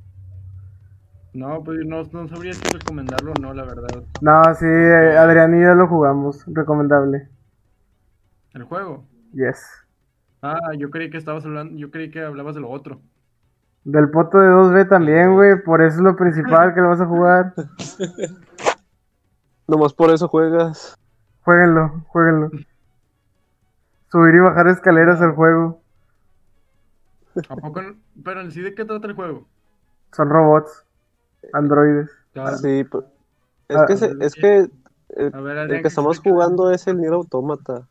No, 1.34 1.62
pues 1.62 1.80
no, 1.84 2.04
no 2.10 2.26
sabría 2.26 2.54
si 2.54 2.62
recomendarlo 2.72 3.32
o 3.32 3.42
no, 3.42 3.52
la 3.52 3.64
verdad. 3.64 4.02
No, 4.22 4.42
sí, 4.54 4.64
eh, 4.64 5.18
Adrián 5.18 5.60
y 5.60 5.62
yo 5.62 5.74
lo 5.74 5.88
jugamos. 5.88 6.42
Recomendable. 6.46 7.28
El 8.54 8.62
juego. 8.62 9.04
Yes. 9.34 9.62
Ah, 10.40 10.72
yo 10.78 10.88
creí 10.88 11.10
que 11.10 11.18
estabas 11.18 11.44
hablando, 11.44 11.78
yo 11.78 11.90
creí 11.90 12.10
que 12.10 12.22
hablabas 12.22 12.54
de 12.54 12.62
lo 12.62 12.70
otro. 12.70 13.02
Del 13.84 14.08
poto 14.08 14.38
de 14.38 14.48
2B 14.48 14.88
también, 14.88 15.34
güey. 15.34 15.62
Por 15.62 15.82
eso 15.82 15.96
es 15.96 16.02
lo 16.02 16.16
principal 16.16 16.72
que 16.74 16.80
lo 16.80 16.88
vas 16.88 17.00
a 17.02 17.06
jugar. 17.06 17.52
Nomás 19.68 19.92
por 19.92 20.10
eso 20.10 20.28
juegas. 20.28 20.98
Jueguenlo, 21.44 22.04
jueguenlo. 22.08 22.50
Subir 24.10 24.34
y 24.34 24.40
bajar 24.40 24.68
escaleras 24.68 25.20
al 25.20 25.34
juego. 25.34 25.80
¿A 27.48 27.56
poco? 27.56 27.82
no? 27.82 27.94
Pero 28.24 28.40
en 28.40 28.50
sí, 28.50 28.60
¿de 28.62 28.74
qué 28.74 28.84
trata 28.84 29.06
el 29.06 29.14
juego? 29.14 29.46
Son 30.12 30.28
robots. 30.28 30.84
Androides. 31.52 32.10
Ya, 32.34 32.56
Sí, 32.56 32.84
pero- 32.90 33.06
es 33.68 33.76
Ah, 33.76 33.84
que, 33.86 33.96
se- 33.96 34.14
es 34.20 34.34
que 34.34 34.70
eh, 35.16 35.30
A 35.32 35.40
ver, 35.40 35.70
el 35.70 35.82
que 35.82 35.88
estamos 35.88 36.20
jugando 36.20 36.70
es 36.70 36.86
el 36.86 36.98
Nier 36.98 37.12
Automata. 37.12 37.86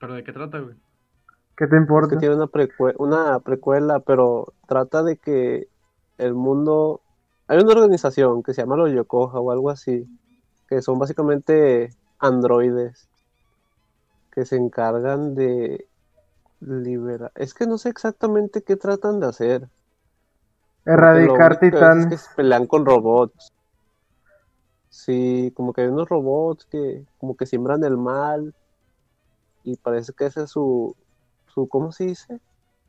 ¿Pero 0.00 0.14
de 0.14 0.24
qué 0.24 0.32
trata, 0.32 0.58
güey? 0.60 0.74
¿Qué 1.56 1.66
te 1.66 1.76
Es 1.76 1.80
importa? 1.82 2.10
que 2.10 2.16
tiene 2.16 2.34
una, 2.34 2.46
precue- 2.46 2.94
una 2.98 3.38
precuela, 3.40 4.00
pero 4.00 4.52
trata 4.66 5.02
de 5.02 5.16
que 5.16 5.68
el 6.18 6.34
mundo... 6.34 7.00
Hay 7.48 7.58
una 7.58 7.72
organización 7.72 8.42
que 8.42 8.52
se 8.54 8.62
llama 8.62 8.76
los 8.76 8.90
Yokoha 8.92 9.38
o 9.40 9.52
algo 9.52 9.70
así, 9.70 10.08
que 10.68 10.82
son 10.82 10.98
básicamente 10.98 11.90
androides 12.18 13.08
que 14.32 14.44
se 14.44 14.56
encargan 14.56 15.34
de 15.34 15.86
liberar... 16.60 17.32
Es 17.34 17.54
que 17.54 17.66
no 17.66 17.78
sé 17.78 17.88
exactamente 17.88 18.62
qué 18.62 18.76
tratan 18.76 19.20
de 19.20 19.26
hacer. 19.26 19.68
Erradicar 20.84 21.52
ves 21.52 21.52
es 21.52 21.58
que 21.58 21.70
titanes. 21.70 22.20
se 22.20 22.34
pelean 22.34 22.66
con 22.66 22.84
robots. 22.84 23.52
Sí, 24.88 25.52
como 25.54 25.72
que 25.72 25.82
hay 25.82 25.88
unos 25.88 26.08
robots 26.08 26.64
que 26.64 27.04
como 27.18 27.36
que 27.36 27.44
siembran 27.44 27.84
el 27.84 27.96
mal 27.96 28.54
y 29.62 29.76
parece 29.76 30.12
que 30.12 30.26
ese 30.26 30.44
es 30.44 30.50
su, 30.50 30.96
su 31.48 31.68
¿cómo 31.68 31.92
se 31.92 32.04
dice? 32.04 32.40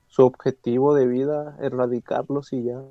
Su 0.07 0.23
objetivo 0.23 0.93
de 0.93 1.07
vida, 1.07 1.57
erradicarlos 1.59 2.53
y 2.53 2.63
ya. 2.63 2.81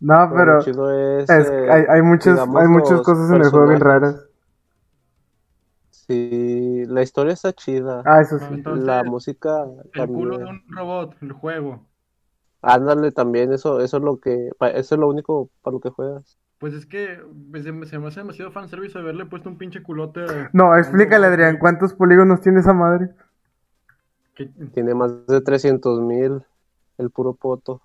No, 0.00 0.30
Pero 0.34 0.58
pero 0.64 0.90
es, 1.18 1.30
es- 1.30 1.48
eh, 1.50 1.70
hay, 1.70 1.84
hay 1.88 2.02
muchas, 2.02 2.32
digamos, 2.34 2.62
hay 2.62 2.68
muchas 2.68 2.90
los 2.92 3.04
cosas 3.04 3.30
en 3.30 3.36
el 3.42 3.50
juego 3.50 3.68
bien 3.68 3.80
raras. 3.80 4.16
Sí, 5.90 6.84
la 6.86 7.02
historia 7.02 7.34
está 7.34 7.52
chida. 7.52 8.02
Ah, 8.04 8.20
eso 8.20 8.38
sí. 8.38 8.44
Entonces, 8.54 8.84
la 8.84 9.04
música 9.04 9.64
el 9.94 10.06
culo 10.08 10.38
de 10.38 10.44
un 10.46 10.62
robot, 10.68 11.16
el 11.22 11.32
juego. 11.32 11.86
Ándale 12.62 13.10
también, 13.12 13.52
eso, 13.52 13.80
eso 13.80 13.96
es 13.98 14.02
lo 14.02 14.18
que, 14.18 14.50
eso 14.74 14.94
es 14.94 14.98
lo 14.98 15.08
único 15.08 15.50
para 15.62 15.74
lo 15.74 15.80
que 15.80 15.90
juegas. 15.90 16.38
Pues 16.58 16.74
es 16.74 16.84
que 16.86 17.18
pues, 17.50 17.64
se 17.64 17.72
me 17.72 17.86
se 17.86 17.98
me 17.98 18.08
hace 18.08 18.20
demasiado 18.20 18.50
fanservice 18.52 18.98
haberle 18.98 19.24
puesto 19.26 19.48
un 19.48 19.56
pinche 19.56 19.82
culote. 19.82 20.20
a- 20.20 20.50
No, 20.52 20.76
explícale, 20.76 21.26
Adrián, 21.26 21.58
¿cuántos 21.58 21.94
polígonos 21.94 22.40
tiene 22.40 22.60
esa 22.60 22.72
madre? 22.74 23.10
Tiene 24.74 24.94
más 24.94 25.26
de 25.26 25.40
300 25.42 26.00
mil 26.00 26.44
el 26.98 27.10
puro 27.10 27.34
poto. 27.34 27.80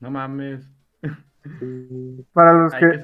no 0.00 0.10
mames. 0.10 0.68
Para 2.32 2.52
los 2.52 2.74
que 2.74 3.00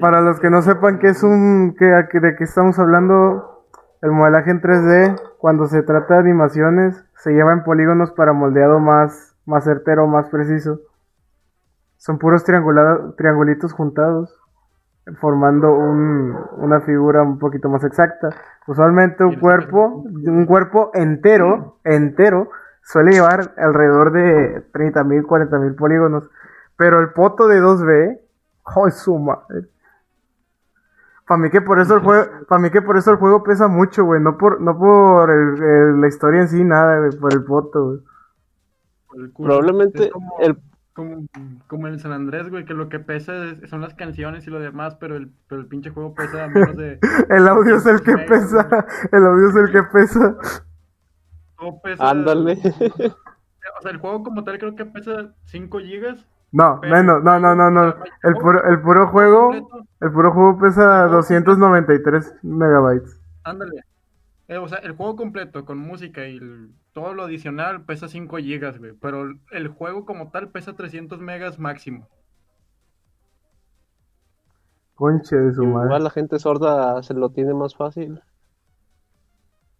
para 0.00 0.20
los 0.20 0.38
que 0.38 0.50
no 0.50 0.62
sepan 0.62 0.98
qué 0.98 1.08
es 1.08 1.22
un, 1.22 1.74
que, 1.76 2.20
de 2.20 2.36
qué 2.36 2.44
estamos 2.44 2.78
hablando, 2.78 3.64
el 4.02 4.12
modelaje 4.12 4.50
en 4.50 4.60
3D, 4.60 5.20
cuando 5.38 5.66
se 5.66 5.82
trata 5.82 6.14
de 6.14 6.20
animaciones, 6.20 7.04
se 7.16 7.32
lleva 7.32 7.52
en 7.52 7.64
polígonos 7.64 8.12
para 8.12 8.32
moldeado 8.32 8.78
más, 8.78 9.34
más 9.46 9.64
certero, 9.64 10.06
más 10.06 10.28
preciso. 10.28 10.80
Son 11.96 12.18
puros 12.18 12.44
triangulitos 12.44 13.72
juntados, 13.72 14.34
formando 15.20 15.72
un, 15.74 16.36
una 16.58 16.80
figura 16.80 17.22
un 17.22 17.38
poquito 17.38 17.68
más 17.68 17.82
exacta. 17.84 18.30
Usualmente 18.66 19.24
un 19.24 19.40
cuerpo, 19.40 20.04
un 20.04 20.46
cuerpo 20.46 20.92
entero, 20.94 21.78
entero, 21.82 22.48
suele 22.82 23.12
llevar 23.12 23.54
alrededor 23.56 24.12
de 24.12 24.64
30.000, 24.72 25.24
40.000 25.26 25.76
polígonos. 25.76 26.30
Pero 26.80 26.98
el 26.98 27.10
poto 27.12 27.46
de 27.46 27.60
2B, 27.60 28.18
¡ay 28.64 28.90
su 28.92 29.18
madre! 29.18 29.68
Para 31.26 31.42
mí 31.42 31.50
que 31.50 31.60
por 31.60 31.78
eso 31.78 31.96
el 31.96 32.00
juego, 32.00 32.24
para 32.48 32.62
mí 32.62 32.70
que 32.70 32.80
por 32.80 32.96
eso 32.96 33.10
el 33.10 33.18
juego 33.18 33.42
pesa 33.42 33.68
mucho, 33.68 34.02
güey, 34.04 34.18
no 34.22 34.38
por, 34.38 34.62
no 34.62 34.78
por 34.78 35.30
el- 35.30 35.62
el- 35.62 36.00
la 36.00 36.08
historia 36.08 36.40
en 36.40 36.48
sí, 36.48 36.64
nada, 36.64 36.98
güey, 37.00 37.10
por 37.20 37.34
el 37.34 37.44
poto, 37.44 37.84
güey. 37.84 37.98
Por 39.08 39.20
el 39.20 39.30
culo. 39.34 39.48
Probablemente 39.48 40.04
Es 40.06 40.10
como, 40.10 40.36
el, 40.40 40.58
como, 40.94 41.26
como 41.66 41.86
en 41.88 41.98
San 42.00 42.12
Andrés, 42.12 42.48
güey, 42.48 42.64
que 42.64 42.72
lo 42.72 42.88
que 42.88 42.98
pesa 42.98 43.44
es- 43.44 43.68
son 43.68 43.82
las 43.82 43.92
canciones 43.92 44.46
y 44.46 44.50
lo 44.50 44.58
demás, 44.58 44.94
pero 44.94 45.16
el, 45.16 45.30
pero 45.50 45.60
el 45.60 45.66
pinche 45.66 45.90
juego 45.90 46.14
pesa 46.14 46.48
menos 46.48 46.78
de. 46.78 46.98
El 47.28 47.46
audio 47.46 47.76
es 47.76 47.84
el 47.84 48.00
que 48.02 48.16
pesa, 48.16 48.86
el 49.12 49.26
audio 49.26 49.50
es 49.50 49.56
el 49.56 49.70
que 49.70 49.82
pesa. 49.82 50.34
Todo 51.58 51.78
pesa. 51.82 52.08
ándale. 52.08 52.54
o 53.78 53.82
sea, 53.82 53.90
el 53.90 53.98
juego 53.98 54.22
como 54.22 54.42
tal 54.44 54.58
creo 54.58 54.74
que 54.74 54.86
pesa 54.86 55.34
5 55.44 55.78
gigas. 55.80 56.26
No, 56.52 56.78
Pero- 56.80 56.94
menos, 56.96 57.22
no, 57.22 57.38
no, 57.38 57.54
no, 57.54 57.70
no. 57.70 57.94
El 58.22 58.34
puro, 58.34 58.64
el 58.64 58.80
puro 58.80 59.06
juego, 59.08 59.86
el 60.00 60.10
puro 60.12 60.32
juego 60.32 60.58
pesa 60.58 61.06
juego 61.06 61.08
293 61.08 62.34
megabytes. 62.42 63.20
Ándale. 63.44 63.84
Eh, 64.48 64.56
o 64.58 64.66
sea, 64.66 64.78
el 64.78 64.92
juego 64.96 65.14
completo 65.14 65.64
con 65.64 65.78
música 65.78 66.26
y 66.26 66.38
el- 66.38 66.70
todo 66.92 67.14
lo 67.14 67.22
adicional 67.22 67.84
pesa 67.84 68.08
5 68.08 68.38
gigas, 68.38 68.78
güey. 68.78 68.94
Pero 69.00 69.22
el- 69.22 69.40
juego 69.68 70.04
como 70.04 70.30
tal 70.32 70.48
pesa 70.48 70.74
300 70.74 71.20
megas 71.20 71.60
máximo. 71.60 72.08
Conche 74.94 75.36
de 75.36 75.52
su 75.54 75.62
Igual 75.62 75.88
madre. 75.88 76.02
la 76.04 76.10
gente 76.10 76.38
sorda 76.38 77.02
se 77.02 77.14
lo 77.14 77.30
tiene 77.30 77.54
más 77.54 77.74
fácil. 77.74 78.20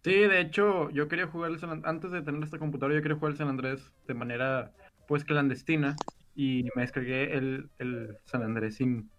Sí, 0.03 0.13
de 0.13 0.39
hecho, 0.39 0.89
yo 0.89 1.07
quería 1.07 1.27
jugar 1.27 1.51
el 1.51 1.59
San 1.59 1.69
An- 1.69 1.81
antes 1.85 2.11
de 2.11 2.23
tener 2.23 2.41
esta 2.43 2.57
computadora, 2.57 2.95
yo 2.95 3.03
quería 3.03 3.17
jugar 3.17 3.33
el 3.33 3.37
San 3.37 3.49
Andrés 3.49 3.91
de 4.07 4.13
manera, 4.15 4.71
pues, 5.07 5.23
clandestina. 5.23 5.95
Y 6.35 6.69
me 6.75 6.83
descargué 6.83 7.33
el, 7.37 7.69
el 7.79 8.17
San 8.25 8.43
Andrés 8.43 8.75
sin, 8.75 9.09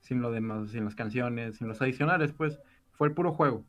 sin 0.00 0.20
lo 0.22 0.30
demás, 0.30 0.70
sin 0.70 0.84
las 0.84 0.94
canciones, 0.94 1.56
sin 1.56 1.68
los 1.68 1.80
adicionales, 1.82 2.32
pues. 2.32 2.60
Fue 2.92 3.08
el 3.08 3.14
puro 3.14 3.32
juego. 3.32 3.64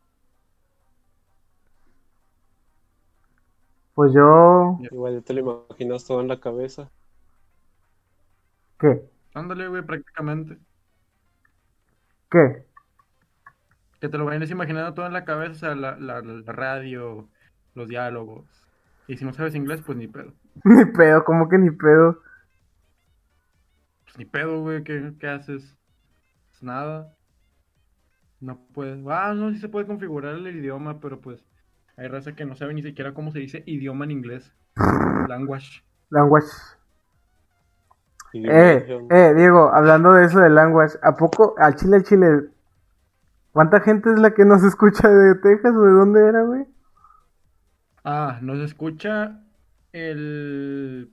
Pues 3.93 4.13
yo. 4.13 4.77
Igual 4.79 5.15
ya 5.15 5.21
te 5.21 5.33
lo 5.33 5.65
imaginas 5.69 6.05
todo 6.05 6.21
en 6.21 6.27
la 6.27 6.39
cabeza. 6.39 6.89
¿Qué? 8.79 9.01
Ándale, 9.33 9.67
güey, 9.67 9.81
prácticamente. 9.83 10.57
¿Qué? 12.31 12.65
Que 13.99 14.07
te 14.09 14.17
lo 14.17 14.25
vayas 14.25 14.49
imaginando 14.49 14.93
todo 14.93 15.05
en 15.07 15.13
la 15.13 15.25
cabeza, 15.25 15.51
o 15.51 15.55
sea, 15.55 15.75
la, 15.75 15.97
la- 15.97 16.21
la 16.21 16.51
radio, 16.53 17.27
los 17.75 17.87
diálogos. 17.87 18.45
Y 19.07 19.17
si 19.17 19.25
no 19.25 19.33
sabes 19.33 19.55
inglés, 19.55 19.81
pues 19.85 19.97
ni 19.97 20.07
pedo. 20.07 20.33
Ni 20.63 20.85
pedo, 20.85 21.23
como 21.23 21.49
que 21.49 21.57
ni 21.57 21.71
pedo. 21.71 22.21
Ni 24.19 24.25
pedo, 24.25 24.61
güey, 24.61 24.83
¿qué, 24.83 25.13
qué 25.17 25.27
haces? 25.29 25.77
Pues 26.49 26.61
nada. 26.61 27.15
No 28.41 28.59
puedes. 28.73 28.99
Ah, 29.07 29.33
no, 29.33 29.49
sí 29.51 29.59
se 29.59 29.69
puede 29.69 29.87
configurar 29.87 30.35
el 30.35 30.45
idioma, 30.45 30.99
pero 30.99 31.21
pues 31.21 31.41
hay 31.95 32.09
raza 32.09 32.35
que 32.35 32.43
no 32.43 32.57
sabe 32.57 32.73
ni 32.73 32.83
siquiera 32.83 33.13
cómo 33.13 33.31
se 33.31 33.39
dice 33.39 33.63
idioma 33.65 34.03
en 34.03 34.11
inglés. 34.11 34.53
Language. 35.29 35.85
Language. 36.09 36.47
Eh, 38.33 39.07
eh, 39.09 39.33
Diego, 39.37 39.73
hablando 39.73 40.11
de 40.11 40.25
eso 40.25 40.41
de 40.41 40.49
language, 40.49 40.97
¿a 41.01 41.15
poco 41.15 41.55
al 41.57 41.77
chile, 41.77 41.95
al 41.95 42.03
chile, 42.03 42.27
cuánta 43.53 43.79
gente 43.79 44.11
es 44.11 44.19
la 44.19 44.31
que 44.31 44.43
nos 44.43 44.65
escucha 44.65 45.07
de 45.07 45.35
Texas 45.35 45.73
o 45.73 45.81
de 45.81 45.93
dónde 45.93 46.27
era, 46.27 46.41
güey? 46.43 46.65
Ah, 48.03 48.39
nos 48.41 48.59
escucha 48.59 49.39
el... 49.93 51.09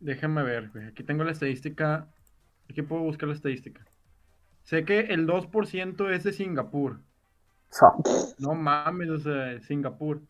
Déjame 0.00 0.42
ver, 0.42 0.68
güey. 0.70 0.86
Aquí 0.88 1.02
tengo 1.02 1.24
la 1.24 1.32
estadística. 1.32 2.08
Aquí 2.70 2.82
puedo 2.82 3.02
buscar 3.02 3.28
la 3.28 3.34
estadística. 3.34 3.84
Sé 4.62 4.84
que 4.84 5.00
el 5.00 5.26
2% 5.26 6.10
es 6.10 6.24
de 6.24 6.32
Singapur. 6.32 7.00
So, 7.70 7.92
No 8.38 8.54
mames, 8.54 9.10
o 9.10 9.18
sea, 9.18 9.60
Singapur. 9.60 10.22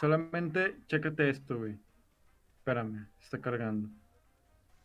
Solamente 0.00 0.76
chécate 0.86 1.28
esto, 1.28 1.58
güey. 1.58 1.76
Espérame, 2.58 3.08
está 3.20 3.38
cargando. 3.40 3.90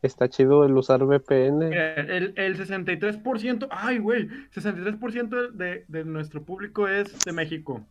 Está 0.02 0.30
chido 0.30 0.66
el 0.66 0.78
usar 0.78 1.04
VPN. 1.04 1.70
Mira, 1.70 1.94
el, 1.96 2.34
el 2.36 2.58
63%, 2.58 3.68
ay, 3.72 3.98
güey, 3.98 4.28
63% 4.54 5.52
de, 5.52 5.86
de 5.88 6.06
nuestro 6.06 6.44
público 6.44 6.88
es 6.88 7.18
de 7.20 7.32
México. 7.32 7.86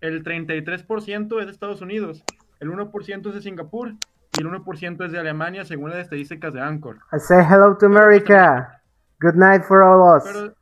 El 0.00 0.24
33% 0.24 1.40
es 1.40 1.46
de 1.46 1.52
Estados 1.52 1.80
Unidos. 1.80 2.24
El 2.60 2.70
1% 2.70 3.28
es 3.28 3.34
de 3.34 3.42
Singapur. 3.42 3.94
Y 4.38 4.40
el 4.40 4.46
1% 4.48 5.04
es 5.04 5.12
de 5.12 5.18
Alemania, 5.18 5.64
según 5.64 5.90
las 5.90 5.98
estadísticas 5.98 6.54
de 6.54 6.60
Anchor. 6.60 6.96
I 7.12 7.18
say 7.18 7.44
hello 7.44 7.76
to 7.76 7.86
America. 7.86 8.82
Good 9.20 9.34
night 9.34 9.62
for 9.64 9.82
all 9.82 10.16
us. 10.16 10.24
Pero. 10.24 10.56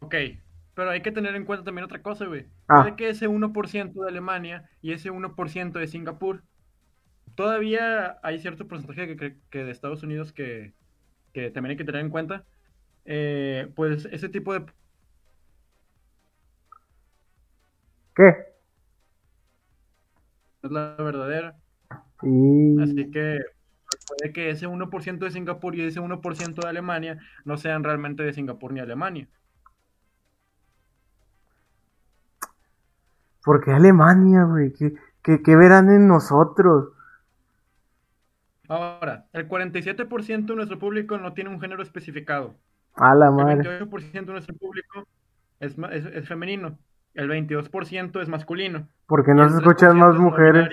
Ok. 0.00 0.14
Pero 0.74 0.90
hay 0.90 1.02
que 1.02 1.12
tener 1.12 1.34
en 1.34 1.44
cuenta 1.44 1.64
también 1.64 1.84
otra 1.84 2.00
cosa, 2.00 2.26
güey. 2.26 2.46
Ah. 2.68 2.82
Puede 2.82 2.96
que 2.96 3.08
ese 3.10 3.28
1% 3.28 3.92
de 4.02 4.08
Alemania 4.08 4.70
y 4.80 4.92
ese 4.92 5.10
1% 5.10 5.72
de 5.78 5.86
Singapur. 5.88 6.42
Todavía 7.34 8.18
hay 8.22 8.38
cierto 8.38 8.68
porcentaje 8.68 9.06
que, 9.08 9.16
que- 9.16 9.36
que 9.50 9.64
de 9.64 9.70
Estados 9.70 10.02
Unidos 10.02 10.32
que, 10.32 10.74
que 11.32 11.50
también 11.50 11.72
hay 11.72 11.76
que 11.76 11.84
tener 11.84 12.02
en 12.02 12.10
cuenta. 12.10 12.44
Eh, 13.04 13.70
pues 13.74 14.06
ese 14.12 14.28
tipo 14.28 14.52
de 14.52 14.64
¿Qué? 18.14 18.28
es 20.62 20.70
la 20.70 20.94
verdadera. 20.98 21.56
Así 22.82 23.10
que 23.10 23.40
puede 24.08 24.32
que 24.32 24.50
ese 24.50 24.66
1% 24.68 25.18
de 25.24 25.30
Singapur 25.30 25.74
y 25.74 25.82
ese 25.82 26.00
1% 26.00 26.62
de 26.62 26.68
Alemania 26.68 27.18
no 27.44 27.56
sean 27.56 27.82
realmente 27.84 28.22
de 28.22 28.32
Singapur 28.32 28.72
ni 28.72 28.80
Alemania. 28.80 29.28
¿Por 33.44 33.64
qué 33.64 33.72
Alemania, 33.72 34.44
güey? 34.44 34.72
¿Qué, 34.72 34.92
qué, 35.22 35.42
qué 35.42 35.56
verán 35.56 35.90
en 35.90 36.06
nosotros? 36.06 36.90
Ahora, 38.68 39.26
el 39.32 39.48
47% 39.48 40.46
de 40.46 40.54
nuestro 40.56 40.78
público 40.78 41.18
no 41.18 41.32
tiene 41.34 41.50
un 41.50 41.60
género 41.60 41.82
especificado. 41.82 42.54
A 42.94 43.14
la 43.14 43.26
El 43.26 43.32
madre. 43.32 43.80
28% 43.80 44.12
de 44.12 44.32
nuestro 44.32 44.54
público 44.56 45.06
es, 45.60 45.76
es- 45.90 46.06
es 46.06 46.28
femenino. 46.28 46.78
El 47.14 47.28
22% 47.28 48.22
es 48.22 48.28
masculino. 48.28 48.88
¿Por 49.06 49.24
qué 49.24 49.32
y 49.32 49.34
no 49.34 49.44
el 49.44 49.50
se 49.50 49.56
escuchan 49.56 49.96
3% 49.96 49.98
más 49.98 50.16
mujeres? 50.18 50.68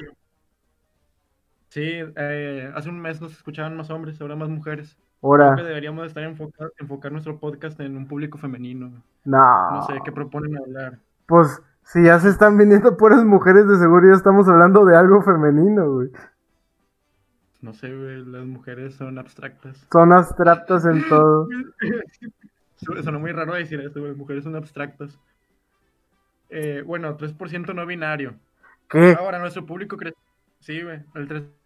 Sí, 1.69 2.01
eh, 2.15 2.71
hace 2.75 2.89
un 2.89 2.99
mes 2.99 3.21
nos 3.21 3.31
escuchaban 3.31 3.77
más 3.77 3.89
hombres, 3.89 4.19
ahora 4.21 4.35
más 4.35 4.49
mujeres. 4.49 4.97
Creo 5.21 5.37
que 5.37 5.43
Ahora, 5.43 5.55
deberíamos 5.63 6.07
estar 6.07 6.23
enfocar, 6.23 6.71
enfocar 6.79 7.11
nuestro 7.11 7.39
podcast 7.39 7.79
en 7.79 7.97
un 7.97 8.07
público 8.07 8.37
femenino. 8.37 8.91
no. 9.25 9.71
No 9.71 9.85
sé 9.85 9.93
qué 10.03 10.11
proponen 10.11 10.57
hablar. 10.57 10.99
Pues 11.25 11.61
si 11.83 12.03
ya 12.03 12.19
se 12.19 12.29
están 12.29 12.57
viniendo 12.57 12.97
puras 12.97 13.23
mujeres, 13.23 13.67
de 13.67 13.77
seguro 13.77 14.07
ya 14.07 14.15
estamos 14.15 14.47
hablando 14.47 14.85
de 14.85 14.95
algo 14.95 15.21
femenino, 15.21 15.91
güey. 15.91 16.09
No 17.61 17.73
sé, 17.73 17.93
güey, 17.93 18.25
las 18.25 18.45
mujeres 18.45 18.95
son 18.95 19.19
abstractas. 19.19 19.85
Son 19.91 20.13
abstractas 20.13 20.85
en 20.85 21.07
todo. 21.07 21.47
Sonó 23.03 23.19
muy 23.19 23.33
raro 23.33 23.53
decir 23.53 23.81
esto, 23.81 23.99
güey, 23.99 24.15
mujeres 24.15 24.45
son 24.45 24.55
abstractas. 24.55 25.19
Eh, 26.49 26.81
bueno, 26.85 27.17
3% 27.17 27.75
no 27.75 27.85
binario. 27.85 28.35
¿Qué? 28.89 29.15
Ahora, 29.19 29.37
nuestro 29.37 29.65
público 29.65 29.97
crece. 29.97 30.17
Sí, 30.59 30.81
güey, 30.81 31.03
el 31.15 31.27
3% 31.27 31.58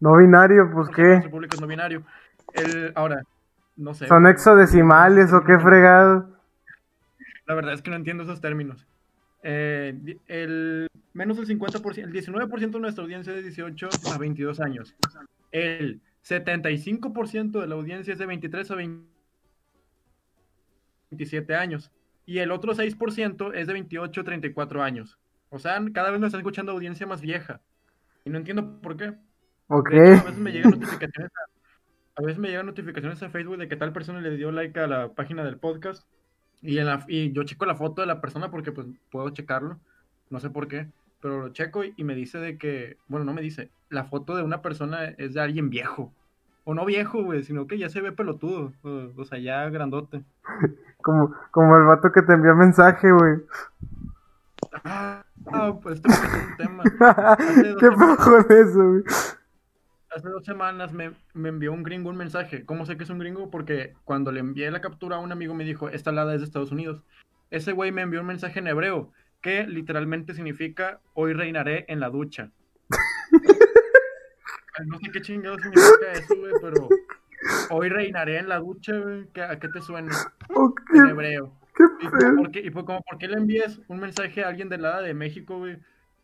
No 0.00 0.16
binario, 0.16 0.70
pues 0.72 0.88
qué. 0.88 1.02
nuestro 1.02 1.30
público 1.30 1.54
es 1.54 1.60
no 1.60 1.66
binario. 1.66 2.02
El, 2.54 2.92
ahora, 2.94 3.22
no 3.76 3.94
sé. 3.94 4.06
¿Son 4.08 4.22
güey. 4.22 4.32
hexadecimales 4.32 5.32
o 5.32 5.44
qué 5.44 5.58
fregado? 5.58 6.28
La 7.46 7.54
verdad 7.54 7.74
es 7.74 7.82
que 7.82 7.90
no 7.90 7.96
entiendo 7.96 8.22
esos 8.22 8.40
términos. 8.40 8.86
Eh, 9.42 10.18
el 10.28 10.86
menos 11.12 11.36
del 11.36 11.46
50%, 11.46 11.98
el 11.98 12.12
19% 12.12 12.70
de 12.70 12.80
nuestra 12.80 13.02
audiencia 13.04 13.30
es 13.32 13.36
de 13.36 13.42
18 13.42 13.88
a 14.14 14.18
22 14.18 14.60
años. 14.60 14.94
El 15.50 16.00
75% 16.24 17.60
de 17.60 17.66
la 17.66 17.74
audiencia 17.74 18.12
es 18.12 18.18
de 18.18 18.26
23 18.26 18.70
a 18.70 18.76
27 21.10 21.54
años. 21.54 21.90
Y 22.26 22.38
el 22.38 22.52
otro 22.52 22.74
6% 22.74 23.54
es 23.54 23.66
de 23.66 23.72
28 23.72 24.20
a 24.20 24.24
34 24.24 24.82
años. 24.82 25.18
O 25.48 25.58
sea, 25.58 25.80
cada 25.92 26.10
vez 26.10 26.20
nos 26.20 26.28
están 26.28 26.40
escuchando 26.40 26.72
audiencia 26.72 27.06
más 27.06 27.20
vieja. 27.20 27.60
Y 28.24 28.30
no 28.30 28.38
entiendo 28.38 28.80
por 28.80 28.96
qué. 28.96 29.14
Ok. 29.70 29.90
Hecho, 29.92 30.02
a 30.02 30.24
veces 30.24 30.38
me 30.38 30.52
llegan 30.52 30.70
notificaciones 30.72 31.32
a, 31.36 32.20
a 32.20 32.22
veces 32.22 32.38
me 32.38 32.48
llegan 32.48 32.66
notificaciones 32.66 33.22
a 33.22 33.30
Facebook 33.30 33.56
de 33.56 33.68
que 33.68 33.76
tal 33.76 33.92
persona 33.92 34.20
le 34.20 34.36
dio 34.36 34.50
like 34.52 34.78
a 34.78 34.86
la 34.86 35.08
página 35.14 35.44
del 35.44 35.58
podcast 35.58 36.06
y, 36.60 36.78
en 36.78 36.86
la, 36.86 37.04
y 37.08 37.32
yo 37.32 37.44
checo 37.44 37.64
la 37.66 37.76
foto 37.76 38.02
de 38.02 38.06
la 38.06 38.20
persona 38.20 38.50
porque 38.50 38.72
pues 38.72 38.86
puedo 39.10 39.30
checarlo, 39.30 39.78
no 40.28 40.40
sé 40.40 40.50
por 40.50 40.68
qué, 40.68 40.88
pero 41.22 41.40
lo 41.40 41.48
checo 41.50 41.84
y, 41.84 41.94
y 41.96 42.04
me 42.04 42.14
dice 42.14 42.38
de 42.38 42.58
que, 42.58 42.98
bueno, 43.08 43.24
no 43.24 43.32
me 43.32 43.42
dice, 43.42 43.70
la 43.88 44.04
foto 44.04 44.36
de 44.36 44.42
una 44.42 44.60
persona 44.60 45.04
es 45.04 45.34
de 45.34 45.40
alguien 45.40 45.70
viejo. 45.70 46.12
O 46.64 46.74
no 46.74 46.84
viejo, 46.84 47.22
güey, 47.22 47.42
sino 47.42 47.66
que 47.66 47.78
ya 47.78 47.88
se 47.88 48.02
ve 48.02 48.12
pelotudo, 48.12 48.72
o, 48.82 49.10
o 49.16 49.24
sea, 49.24 49.38
ya 49.38 49.68
grandote. 49.70 50.22
Como, 51.02 51.34
como 51.50 51.78
el 51.78 51.84
vato 51.84 52.12
que 52.12 52.20
te 52.20 52.34
envió 52.34 52.54
mensaje, 52.54 53.10
güey. 53.10 53.36
Ah, 54.84 55.24
ah, 55.50 55.72
pues 55.82 55.96
este 55.96 56.10
es 56.10 56.46
un 56.46 56.56
tema. 56.58 56.82
¿Qué 57.80 57.88
con 57.88 58.46
eso, 58.50 58.86
güey? 58.86 59.02
Hace 60.14 60.28
dos 60.28 60.44
semanas 60.44 60.92
me, 60.92 61.12
me 61.34 61.48
envió 61.50 61.72
un 61.72 61.82
gringo 61.84 62.10
un 62.10 62.16
mensaje. 62.16 62.64
¿Cómo 62.64 62.84
sé 62.84 62.96
que 62.96 63.04
es 63.04 63.10
un 63.10 63.18
gringo? 63.20 63.50
Porque 63.50 63.94
cuando 64.04 64.32
le 64.32 64.40
envié 64.40 64.70
la 64.70 64.80
captura 64.80 65.16
a 65.16 65.20
un 65.20 65.30
amigo 65.32 65.54
me 65.54 65.64
dijo, 65.64 65.88
esta 65.88 66.10
lada 66.10 66.34
es 66.34 66.40
de 66.40 66.46
Estados 66.46 66.72
Unidos. 66.72 67.02
Ese 67.50 67.72
güey 67.72 67.92
me 67.92 68.02
envió 68.02 68.20
un 68.20 68.26
mensaje 68.26 68.58
en 68.58 68.66
hebreo 68.66 69.12
que 69.40 69.66
literalmente 69.66 70.34
significa, 70.34 71.00
hoy 71.14 71.32
reinaré 71.32 71.84
en 71.88 72.00
la 72.00 72.10
ducha. 72.10 72.50
no 74.86 74.98
sé 74.98 75.10
qué 75.12 75.20
chingado 75.20 75.58
significa 75.58 76.12
eso, 76.12 76.34
güey, 76.36 76.52
pero 76.60 76.88
hoy 77.70 77.88
reinaré 77.88 78.38
en 78.38 78.48
la 78.48 78.58
ducha, 78.58 78.96
güey. 78.98 79.26
¿Qué- 79.32 79.42
¿A 79.42 79.58
qué 79.58 79.68
te 79.68 79.80
suena? 79.80 80.10
En 80.94 81.06
hebreo. 81.06 81.54
Y, 82.00 82.08
por 82.36 82.50
qué, 82.50 82.60
y 82.60 82.70
pues 82.70 82.84
como, 82.84 83.00
¿por 83.02 83.18
qué 83.18 83.28
le 83.28 83.36
envías 83.36 83.80
un 83.88 84.00
mensaje 84.00 84.44
a 84.44 84.48
alguien 84.48 84.68
del 84.68 84.82
lado 84.82 85.02
de 85.02 85.14
México, 85.14 85.58
güey? 85.58 85.78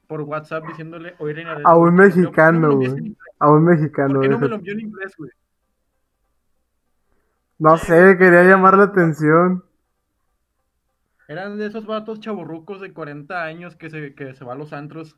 Por 0.07 0.23
WhatsApp 0.23 0.67
diciéndole, 0.67 1.15
oye, 1.19 1.35
Reina, 1.35 1.55
A 1.65 1.77
un 1.77 1.95
¿por 2.01 2.09
qué 2.09 2.19
no 2.23 2.33
me 2.33 2.43
mexicano, 2.43 2.77
güey. 2.77 2.91
en? 2.99 3.17
A 3.39 3.51
un 3.53 3.65
¿Por 4.07 4.19
mexicano, 4.19 4.19
qué 4.19 4.29
no 4.29 4.39
me 4.39 4.47
güey. 4.47 4.51
lo 4.51 4.57
envió 4.57 4.73
en 4.75 4.81
inglés, 4.81 5.15
güey? 5.19 5.31
No 7.59 7.77
sé, 7.77 8.17
quería 8.19 8.45
llamar 8.45 8.79
la 8.79 8.85
atención. 8.85 9.63
Eran 11.29 11.57
de 11.57 11.67
esos 11.67 11.87
vatos 11.87 12.19
chavorrucos 12.19 12.81
de 12.81 12.93
40 12.93 13.45
años 13.45 13.77
que 13.77 13.91
se, 13.91 14.17
que 14.17 14.35
se 14.35 14.45
va 14.45 14.55
a 14.55 14.57
los 14.57 14.73
antros 14.73 15.17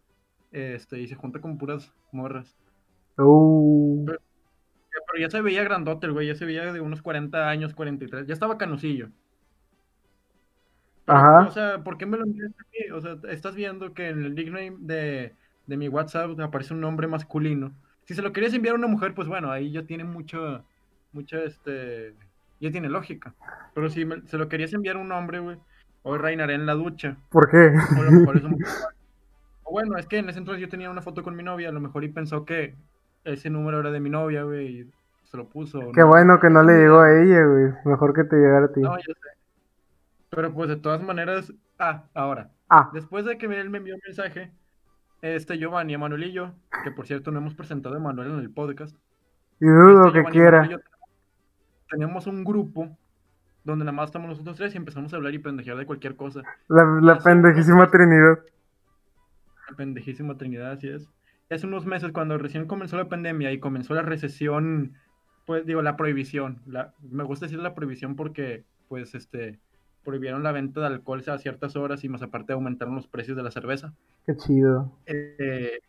este, 0.50 1.00
y 1.00 1.08
se 1.08 1.14
junta 1.14 1.40
con 1.40 1.56
puras 1.56 1.94
morras. 2.12 2.58
Uh, 3.18 4.18
Ya, 4.92 4.98
Pero 5.06 5.20
ya 5.22 5.30
se 5.30 5.40
veía 5.42 5.64
grandote 5.64 6.06
el 6.06 6.12
güey, 6.12 6.26
ya 6.28 6.34
se 6.34 6.44
veía 6.46 6.72
de 6.72 6.80
unos 6.80 7.02
40 7.02 7.48
años, 7.48 7.74
43. 7.74 8.26
Ya 8.26 8.34
estaba 8.34 8.58
canosillo. 8.58 9.10
Pero, 11.08 11.18
Ajá. 11.18 11.46
O 11.46 11.50
sea, 11.50 11.82
¿por 11.82 11.96
qué 11.96 12.04
me 12.04 12.18
lo 12.18 12.24
enviaste 12.24 12.54
a 12.60 12.66
mí? 12.70 12.90
O 12.92 13.00
sea, 13.00 13.16
estás 13.30 13.54
viendo 13.54 13.94
que 13.94 14.08
en 14.10 14.22
el 14.24 14.34
nickname 14.34 14.76
de, 14.80 15.32
de 15.66 15.76
mi 15.78 15.88
WhatsApp 15.88 16.38
aparece 16.38 16.74
un 16.74 16.80
nombre 16.82 17.06
masculino. 17.06 17.72
Si 18.04 18.14
se 18.14 18.20
lo 18.20 18.32
querías 18.32 18.52
enviar 18.52 18.74
a 18.74 18.78
una 18.78 18.86
mujer, 18.88 19.14
pues 19.14 19.26
bueno, 19.26 19.50
ahí 19.50 19.72
ya 19.72 19.84
tiene 19.84 20.04
mucho, 20.04 20.62
mucho, 21.12 21.38
este, 21.38 22.14
ya 22.60 22.70
tiene 22.70 22.90
lógica. 22.90 23.32
Pero 23.74 23.88
si 23.88 24.04
me- 24.04 24.20
se 24.26 24.36
lo 24.36 24.48
querías 24.50 24.72
enviar 24.74 24.96
a 24.96 25.00
un 25.00 25.10
hombre, 25.12 25.38
güey, 25.40 25.56
hoy 26.02 26.18
reinaré 26.18 26.54
en 26.54 26.66
la 26.66 26.74
ducha. 26.74 27.16
¿por 27.30 27.50
qué? 27.50 27.72
O 27.96 28.00
a 28.00 28.04
lo 28.04 28.10
mejor 28.12 28.36
es 28.36 28.44
un- 28.44 28.58
O 29.64 29.72
bueno, 29.72 29.96
es 29.98 30.06
que 30.06 30.18
en 30.18 30.28
ese 30.28 30.38
entonces 30.38 30.60
yo 30.60 30.68
tenía 30.68 30.90
una 30.90 31.02
foto 31.02 31.22
con 31.22 31.36
mi 31.36 31.42
novia, 31.42 31.68
a 31.70 31.72
lo 31.72 31.80
mejor 31.80 32.04
y 32.04 32.08
pensó 32.08 32.44
que 32.44 32.74
ese 33.24 33.50
número 33.50 33.80
era 33.80 33.90
de 33.90 34.00
mi 34.00 34.08
novia, 34.10 34.42
güey, 34.42 34.80
y 34.80 34.90
se 35.24 35.36
lo 35.36 35.46
puso. 35.48 35.92
Qué 35.92 36.02
bueno 36.02 36.38
que 36.40 36.48
no 36.50 36.62
le 36.62 36.74
llegó 36.78 37.00
a 37.00 37.12
ella, 37.22 37.44
güey. 37.44 37.72
Mejor 37.84 38.14
que 38.14 38.24
te 38.24 38.36
llegara 38.36 38.66
a 38.66 38.72
ti. 38.72 38.80
No, 38.80 38.96
yo 38.96 39.12
sé. 39.14 39.37
Pero 40.30 40.52
pues 40.52 40.68
de 40.68 40.76
todas 40.76 41.02
maneras, 41.02 41.52
ah, 41.78 42.04
ahora, 42.14 42.50
Ah, 42.70 42.90
después 42.92 43.24
de 43.24 43.38
que 43.38 43.46
él 43.46 43.70
me 43.70 43.78
envió 43.78 43.94
un 43.94 44.00
mensaje, 44.06 44.52
este 45.22 45.56
Giovanni, 45.58 45.94
Emanuel 45.94 46.24
y 46.24 46.32
yo, 46.32 46.52
que 46.84 46.90
por 46.90 47.06
cierto 47.06 47.30
no 47.30 47.38
hemos 47.38 47.54
presentado 47.54 47.94
a 47.94 47.98
Emanuel 47.98 48.32
en 48.32 48.40
el 48.40 48.50
podcast, 48.50 48.94
y 49.58 49.66
dudo 49.66 50.08
este 50.08 50.22
que 50.22 50.30
Giovanni, 50.30 50.38
Emanuel 50.38 50.64
y 50.64 50.68
quiera. 50.68 50.68
yo 50.68 50.78
teníamos 51.90 52.26
un 52.26 52.44
grupo 52.44 52.96
donde 53.64 53.84
nada 53.84 53.92
más 53.96 54.08
estamos 54.08 54.28
nosotros 54.28 54.56
tres 54.56 54.74
y 54.74 54.76
empezamos 54.76 55.12
a 55.12 55.16
hablar 55.16 55.32
y 55.32 55.38
pendejear 55.38 55.76
de 55.76 55.86
cualquier 55.86 56.16
cosa. 56.16 56.42
La, 56.68 56.84
la 57.02 57.14
hace 57.14 57.24
pendejísima 57.24 57.90
Trinidad. 57.90 58.38
La 59.70 59.76
pendejísima 59.76 60.36
Trinidad, 60.36 60.72
así 60.72 60.88
es. 60.88 61.08
Hace 61.50 61.66
unos 61.66 61.86
meses, 61.86 62.12
cuando 62.12 62.36
recién 62.36 62.66
comenzó 62.66 62.98
la 62.98 63.08
pandemia 63.08 63.50
y 63.52 63.60
comenzó 63.60 63.94
la 63.94 64.02
recesión, 64.02 64.94
pues 65.46 65.64
digo, 65.64 65.80
la 65.80 65.96
prohibición. 65.96 66.60
La, 66.66 66.92
me 67.00 67.24
gusta 67.24 67.46
decir 67.46 67.58
la 67.58 67.74
prohibición 67.74 68.16
porque, 68.16 68.64
pues, 68.88 69.14
este, 69.14 69.58
prohibieron 70.08 70.42
la 70.42 70.52
venta 70.52 70.80
de 70.80 70.86
alcohol 70.86 71.22
a 71.26 71.36
ciertas 71.36 71.76
horas 71.76 72.02
y 72.02 72.08
más 72.08 72.22
aparte 72.22 72.54
aumentaron 72.54 72.94
los 72.94 73.06
precios 73.06 73.36
de 73.36 73.42
la 73.42 73.50
cerveza. 73.50 73.92
Qué 74.24 74.34
chido. 74.38 74.90
Eh, 75.04 75.80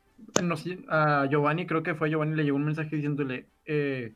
no 0.43 0.55
a 0.89 1.25
Giovanni, 1.27 1.65
creo 1.65 1.83
que 1.83 1.95
fue 1.95 2.09
a 2.09 2.11
Giovanni, 2.11 2.35
le 2.35 2.43
llegó 2.43 2.57
un 2.57 2.65
mensaje 2.65 2.97
diciéndole, 2.97 3.47
eh, 3.65 4.15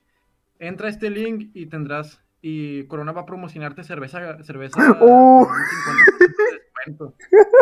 entra 0.60 0.88
a 0.88 0.90
este 0.90 1.10
link 1.10 1.52
y 1.54 1.68
tendrás, 1.68 2.22
y 2.42 2.84
Corona 2.88 3.14
va 3.14 3.22
a 3.22 3.26
promocionarte 3.26 3.86
cerveza, 3.86 4.44
cerveza 4.44 4.76
con 5.00 5.10
un 5.10 5.46
50% 5.46 5.48
de 5.48 6.52
descuento. 6.52 7.14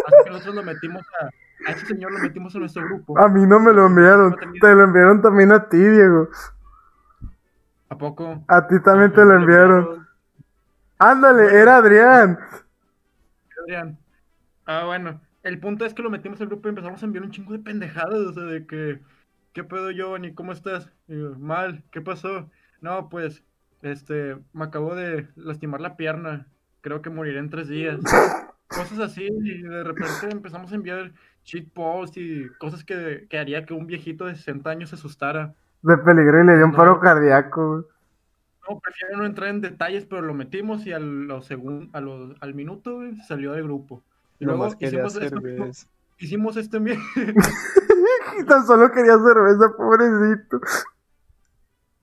Así 0.07 0.15
que 0.23 0.29
nosotros 0.31 0.55
lo 0.55 0.63
metimos 0.63 1.03
a, 1.21 1.25
a 1.69 1.71
ese 1.73 1.85
señor 1.85 2.11
lo 2.11 2.19
metimos 2.21 2.55
a 2.55 2.57
nuestro 2.57 2.83
grupo. 2.85 3.19
A 3.19 3.27
mí 3.27 3.45
no 3.45 3.59
me 3.59 3.71
lo 3.71 3.85
enviaron. 3.85 4.35
Te 4.59 4.73
lo 4.73 4.83
enviaron 4.83 5.21
también 5.21 5.51
a 5.51 5.69
ti, 5.69 5.77
Diego. 5.77 6.27
¿A 7.89 7.97
poco? 7.99 8.43
A 8.47 8.67
ti 8.67 8.81
también 8.81 9.13
te 9.13 9.23
lo 9.23 9.35
enviaron. 9.35 10.00
Ándale, 11.01 11.59
era 11.59 11.77
Adrián. 11.77 12.37
Adrián. 13.63 13.97
Ah, 14.65 14.85
bueno. 14.85 15.21
El 15.43 15.59
punto 15.59 15.85
es 15.85 15.93
que 15.95 16.03
lo 16.03 16.11
metimos 16.11 16.39
al 16.41 16.47
grupo 16.47 16.67
y 16.67 16.69
empezamos 16.69 17.01
a 17.01 17.05
enviar 17.05 17.23
un 17.25 17.31
chingo 17.31 17.53
de 17.53 17.59
pendejadas, 17.59 18.19
o 18.19 18.33
sea, 18.33 18.43
de 18.43 18.67
que, 18.67 18.99
¿qué 19.53 19.63
pedo, 19.63 19.89
Giovanni? 19.89 20.35
¿Cómo 20.35 20.51
estás? 20.51 20.91
Yo, 21.07 21.35
mal, 21.39 21.83
¿qué 21.91 21.99
pasó? 22.01 22.49
No, 22.79 23.09
pues, 23.09 23.43
este, 23.81 24.37
me 24.53 24.65
acabo 24.65 24.93
de 24.93 25.27
lastimar 25.35 25.81
la 25.81 25.97
pierna, 25.97 26.45
creo 26.81 27.01
que 27.01 27.09
moriré 27.09 27.39
en 27.39 27.49
tres 27.49 27.67
días. 27.69 27.99
Cosas 28.67 28.99
así, 28.99 29.27
y 29.27 29.63
de 29.63 29.83
repente 29.83 30.29
empezamos 30.31 30.71
a 30.71 30.75
enviar 30.75 31.11
cheat 31.43 31.69
posts 31.73 32.17
y 32.17 32.47
cosas 32.59 32.83
que, 32.83 33.25
que 33.27 33.39
haría 33.39 33.65
que 33.65 33.73
un 33.73 33.87
viejito 33.87 34.25
de 34.25 34.35
60 34.35 34.69
años 34.69 34.89
se 34.89 34.95
asustara. 34.95 35.55
De 35.81 35.97
peligro 35.97 36.43
y 36.43 36.45
le 36.45 36.55
dio 36.57 36.65
un 36.65 36.71
No. 36.71 36.77
paro 36.77 36.99
cardíaco. 36.99 37.87
No, 38.75 38.79
prefiero 38.79 39.17
no 39.17 39.25
entrar 39.25 39.49
en 39.49 39.61
detalles, 39.61 40.05
pero 40.05 40.21
lo 40.21 40.33
metimos 40.33 40.85
y 40.85 40.91
a 40.93 40.99
los 40.99 41.49
segun- 41.49 41.89
a 41.93 42.01
los, 42.01 42.35
al 42.41 42.53
minuto, 42.53 42.95
güey, 42.95 43.15
salió 43.21 43.53
del 43.53 43.63
grupo. 43.63 44.03
Y 44.39 44.45
luego 44.45 44.67
hicimos 44.79 45.15
esto 45.15 45.39
hicimos 46.17 46.57
este 46.57 46.79
mi- 46.79 46.91
Y 48.39 48.43
tan 48.45 48.65
solo 48.65 48.91
quería 48.91 49.17
cerveza, 49.17 49.75
pobrecito. 49.75 50.59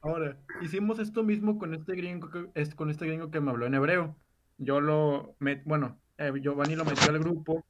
ahora 0.03 0.37
hicimos 0.61 0.99
esto 0.99 1.23
mismo 1.23 1.59
con 1.59 1.75
este 1.75 1.95
gringo 1.95 2.31
que, 2.31 2.49
es- 2.55 2.75
con 2.75 2.91
este 2.91 3.07
gringo 3.07 3.31
que 3.31 3.41
me 3.41 3.51
habló 3.51 3.67
en 3.67 3.75
hebreo. 3.75 4.17
Yo 4.59 4.81
lo 4.81 5.35
met- 5.41 5.63
bueno 5.65 5.97
eh, 6.19 6.33
Giovanni 6.41 6.75
lo 6.77 6.85
metió 6.85 7.11
al 7.11 7.19
grupo 7.21 7.65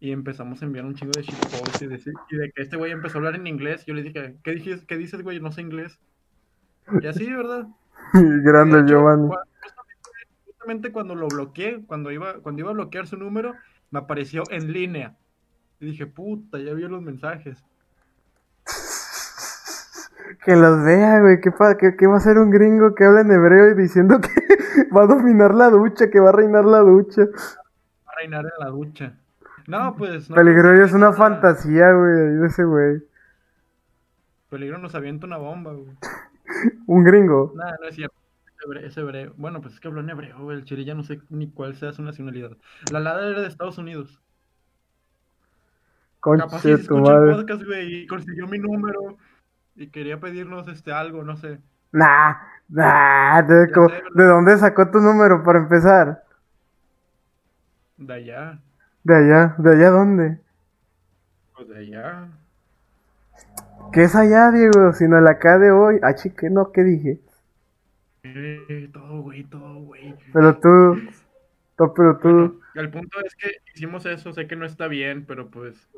y 0.00 0.12
empezamos 0.12 0.60
a 0.62 0.66
enviar 0.66 0.84
un 0.84 0.94
chingo 0.94 1.12
de 1.16 1.22
shitposts 1.22 1.82
y, 1.82 1.86
decir- 1.86 2.12
y 2.30 2.36
de 2.36 2.52
que 2.52 2.62
este 2.62 2.76
güey 2.76 2.92
empezó 2.92 3.16
a 3.16 3.20
hablar 3.20 3.34
en 3.36 3.46
inglés. 3.46 3.84
Yo 3.86 3.94
le 3.94 4.02
dije 4.02 4.36
¿qué 4.42 4.50
dices 4.52 4.84
qué 4.86 4.96
dices 4.96 5.22
güey 5.22 5.40
no 5.40 5.52
sé 5.52 5.62
inglés 5.62 5.98
y 7.02 7.06
así 7.06 7.30
verdad 7.30 7.66
Grande 8.42 8.78
hecho, 8.80 8.86
Giovanni. 8.88 9.30
justamente- 10.46 10.92
cuando 10.92 11.14
lo 11.14 11.28
bloqueé 11.28 11.82
cuando 11.86 12.10
iba 12.10 12.34
cuando 12.40 12.60
iba 12.60 12.70
a 12.70 12.74
bloquear 12.74 13.06
su 13.06 13.16
número 13.16 13.54
me 13.90 14.00
apareció 14.00 14.42
en 14.50 14.72
línea 14.72 15.16
y 15.80 15.86
dije 15.86 16.06
puta 16.06 16.58
ya 16.58 16.74
vio 16.74 16.88
los 16.88 17.02
mensajes 17.02 17.64
Que 20.44 20.56
los 20.56 20.84
vea, 20.84 21.20
güey. 21.20 21.40
¿Qué, 21.40 21.50
qué, 21.80 21.96
qué 21.96 22.06
va 22.06 22.18
a 22.18 22.20
ser 22.20 22.38
un 22.38 22.50
gringo 22.50 22.94
que 22.94 23.04
habla 23.04 23.22
en 23.22 23.32
hebreo 23.32 23.70
y 23.70 23.74
diciendo 23.74 24.20
que 24.20 24.28
va 24.96 25.04
a 25.04 25.06
dominar 25.06 25.54
la 25.54 25.70
ducha, 25.70 26.10
que 26.10 26.20
va 26.20 26.28
a 26.28 26.32
reinar 26.32 26.66
la 26.66 26.80
ducha? 26.80 27.22
a 27.22 28.12
reinar 28.20 28.44
en 28.44 28.64
la 28.64 28.66
ducha 28.70 29.14
no 29.68 29.94
pues 29.96 30.30
no, 30.30 30.36
Peligro 30.36 30.82
es 30.82 30.94
una 30.94 31.12
fantasía, 31.12 31.92
güey, 31.92 32.36
de 32.36 32.46
ese 32.46 32.64
güey. 32.64 33.02
Peligro 34.48 34.78
nos 34.78 34.94
avienta 34.94 35.26
una 35.26 35.36
bomba, 35.36 35.72
güey. 35.72 35.94
Un 36.86 37.04
gringo. 37.04 37.52
Nada, 37.54 37.76
no 37.80 37.88
es 37.88 37.94
cierto. 37.94 38.14
Es 38.46 38.64
hebreo, 38.64 38.86
es 38.86 38.96
hebreo. 38.96 39.34
Bueno, 39.36 39.60
pues 39.60 39.74
es 39.74 39.80
que 39.80 39.88
habló 39.88 40.00
en 40.00 40.10
hebreo. 40.10 40.50
El 40.52 40.64
chile 40.64 40.84
ya 40.84 40.94
no 40.94 41.02
sé 41.04 41.20
ni 41.30 41.50
cuál 41.50 41.76
sea 41.76 41.92
su 41.92 42.02
nacionalidad. 42.02 42.56
La 42.92 43.00
Lada 43.00 43.28
era 43.28 43.40
de 43.42 43.48
Estados 43.48 43.78
Unidos. 43.78 44.20
Capaz 46.36 46.50
Conche 46.50 46.58
si 46.60 46.68
de 46.70 46.78
tu 46.88 46.96
el 46.96 47.02
madre. 47.02 47.32
podcast, 47.34 47.62
güey, 47.64 48.02
y 48.02 48.06
consiguió 48.06 48.46
mi 48.48 48.58
número 48.58 49.16
y 49.76 49.88
quería 49.88 50.18
pedirnos 50.20 50.66
este 50.68 50.92
algo, 50.92 51.22
no 51.22 51.36
sé. 51.36 51.60
Nah, 51.92 52.34
nah. 52.68 53.42
¿De. 53.42 53.66
¿de 54.14 54.24
dónde 54.24 54.58
sacó 54.58 54.90
tu 54.90 54.98
número 55.00 55.42
para 55.44 55.60
empezar? 55.60 56.24
De 57.96 58.14
allá, 58.14 58.60
De 59.04 59.14
allá. 59.16 59.54
¿De 59.58 59.70
allá 59.72 59.90
dónde? 59.90 60.40
pues 61.54 61.68
de 61.68 61.78
allá. 61.78 62.28
¿Qué 63.92 64.04
es 64.04 64.14
allá, 64.14 64.50
Diego? 64.50 64.92
Sino 64.92 65.18
el 65.18 65.26
acá 65.26 65.58
de 65.58 65.70
hoy. 65.70 65.98
Ah, 66.02 66.14
chique, 66.14 66.48
no, 66.50 66.72
¿qué 66.72 66.84
dije? 66.84 67.20
Eh, 68.22 68.88
todo, 68.92 69.22
güey, 69.22 69.44
todo, 69.44 69.74
güey. 69.80 70.14
Pero 70.32 70.56
tú. 70.56 70.96
to- 71.76 71.94
pero 71.94 72.18
tú. 72.18 72.28
Bueno, 72.28 72.60
el 72.74 72.90
punto 72.90 73.18
es 73.24 73.34
que 73.34 73.50
hicimos 73.74 74.06
eso, 74.06 74.32
sé 74.32 74.46
que 74.46 74.56
no 74.56 74.66
está 74.66 74.88
bien, 74.88 75.24
pero 75.26 75.50
pues 75.50 75.88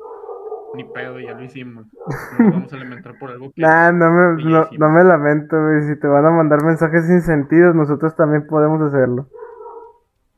ni 0.73 0.83
pedo, 0.85 1.19
ya 1.19 1.33
lo 1.33 1.43
hicimos. 1.43 1.87
No 2.31 2.39
nos 2.39 2.51
vamos 2.51 2.73
a 2.73 2.77
lamentar 2.77 3.17
por 3.17 3.31
algo 3.31 3.51
que 3.51 3.61
Nah, 3.63 3.91
no 3.91 4.11
me, 4.11 4.43
no, 4.43 4.69
no 4.77 4.89
me 4.89 5.03
lamento, 5.03 5.55
güey. 5.61 5.83
Si 5.83 5.99
te 5.99 6.07
van 6.07 6.25
a 6.25 6.31
mandar 6.31 6.63
mensajes 6.63 7.05
sin 7.05 7.21
sentido, 7.21 7.73
nosotros 7.73 8.15
también 8.15 8.47
podemos 8.47 8.81
hacerlo. 8.81 9.27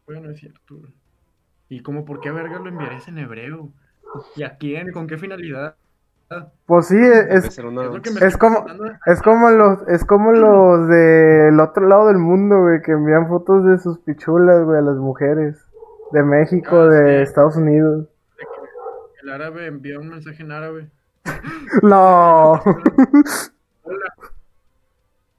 Bueno, 0.05 0.29
es 0.31 0.39
cierto. 0.39 0.77
güey. 0.77 0.93
¿Y 1.69 1.81
cómo 1.81 2.05
por 2.05 2.21
qué 2.21 2.31
verga 2.31 2.59
lo 2.59 2.69
enviarías 2.69 3.07
en 3.09 3.19
hebreo? 3.19 3.73
¿Y 4.35 4.43
a 4.43 4.57
quién? 4.57 4.91
¿Con 4.91 5.07
qué 5.07 5.17
finalidad? 5.17 5.77
Pues 6.65 6.88
sí, 6.88 6.97
es, 6.97 7.57
una- 7.59 7.89
como- 8.39 8.65
es 9.05 9.21
como 9.21 9.49
los, 9.51 9.88
es 9.88 10.05
como 10.05 10.31
los 10.31 10.88
del 10.88 11.59
otro 11.59 11.88
lado 11.88 12.07
del 12.07 12.17
mundo, 12.17 12.61
güey, 12.61 12.81
que 12.81 12.91
envían 12.93 13.27
fotos 13.27 13.65
de 13.65 13.77
sus 13.79 13.99
pichulas, 13.99 14.63
güey, 14.63 14.77
a 14.79 14.81
las 14.81 14.95
mujeres. 14.97 15.57
De 16.11 16.21
México, 16.23 16.75
Ah, 16.75 16.89
de 16.89 17.17
sí. 17.17 17.23
Estados 17.23 17.55
Unidos. 17.57 18.07
El 19.23 19.29
árabe 19.29 19.67
envió 19.67 19.99
un 19.99 20.09
mensaje 20.09 20.43
en 20.43 20.51
árabe. 20.51 20.89
No. 21.81 22.53
Hola. 23.84 24.13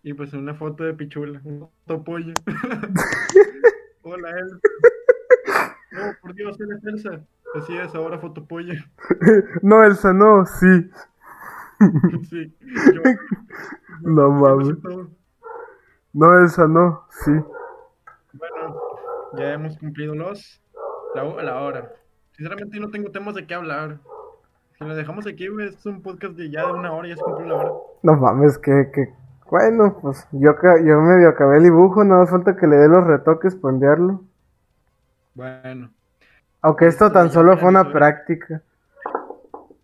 Y 0.03 0.13
pues 0.15 0.33
una 0.35 0.55
foto 0.55 0.85
de 0.85 0.95
pichula, 0.95 1.41
un 1.45 1.69
topollo. 1.87 2.35
Hola, 4.03 4.31
él. 4.31 4.61
No, 5.93 6.01
por 6.23 6.35
Dios, 6.35 6.61
él 6.61 6.69
es 6.77 6.85
Elsa. 6.85 7.21
Así 7.55 7.77
es, 7.77 7.95
ahora 7.95 8.19
fotopolla. 8.19 8.75
No, 9.63 9.85
Elsa, 9.85 10.13
no, 10.13 10.45
sí. 10.47 10.91
Sí. 12.31 12.57
Yo, 12.95 13.03
No 14.03 14.31
mames. 14.31 14.77
No, 16.13 16.39
Elsa, 16.39 16.67
no, 16.67 17.05
sí. 17.11 17.33
Bueno, 18.33 18.77
ya 19.37 19.53
hemos 19.53 19.79
cumplido 19.79 20.15
los. 20.15 20.61
La, 21.15 21.25
la 21.43 21.61
hora. 21.61 21.93
Sinceramente, 22.33 22.81
no 22.81 22.91
tengo 22.91 23.11
temas 23.11 23.35
de 23.35 23.47
qué 23.47 23.55
hablar. 23.55 24.01
Si 24.77 24.85
lo 24.85 24.95
dejamos 24.97 25.27
aquí, 25.27 25.47
es 25.61 25.87
un 25.87 26.03
podcast 26.03 26.35
de 26.35 26.51
ya 26.51 26.67
de 26.67 26.73
una 26.73 26.93
hora, 26.93 27.09
ya 27.09 27.17
se 27.17 27.23
cumplió 27.23 27.49
la 27.49 27.55
hora. 27.55 27.73
No 28.03 28.17
mames, 28.17 28.59
que, 28.59 28.91
que... 28.93 29.15
Bueno, 29.49 29.99
pues 30.03 30.27
yo, 30.33 30.53
yo 30.85 31.01
medio 31.01 31.29
acabé 31.29 31.59
el 31.59 31.65
dibujo, 31.65 32.03
no 32.03 32.23
hace 32.23 32.33
falta 32.33 32.57
que 32.57 32.67
le 32.67 32.77
dé 32.77 32.89
los 32.89 33.07
retoques 33.07 33.55
para 33.55 33.75
enviarlo. 33.75 34.25
Bueno, 35.35 35.91
Aunque 36.65 36.87
esto 36.87 37.13
tan 37.13 37.31
solo 37.31 37.59
fue 37.59 37.69
una 37.69 37.93
práctica. 37.93 38.63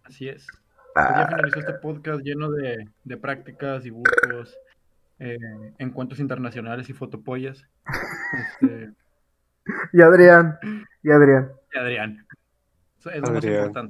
así 0.05 0.29
es. 0.29 0.47
Pues 0.95 1.07
ya 1.15 1.27
finalizó 1.29 1.59
este 1.61 1.73
podcast 1.75 2.23
lleno 2.23 2.51
de, 2.51 2.89
de 3.05 3.17
prácticas, 3.19 3.83
dibujos, 3.83 4.57
eh, 5.19 5.37
encuentros 5.79 6.21
internacionales 6.21 6.89
y 6.89 6.95
fotopollas. 6.95 7.67
Este, 8.63 8.91
Y 9.93 10.01
Adrián, 10.01 10.59
y 11.03 11.11
Adrián. 11.11 11.53
y 11.75 11.79
Adrián. 11.79 12.27
Eso 12.99 13.11
es 13.11 13.21
lo 13.21 13.29
más 13.29 13.37
Adrián. 13.37 13.55
importante. 13.59 13.89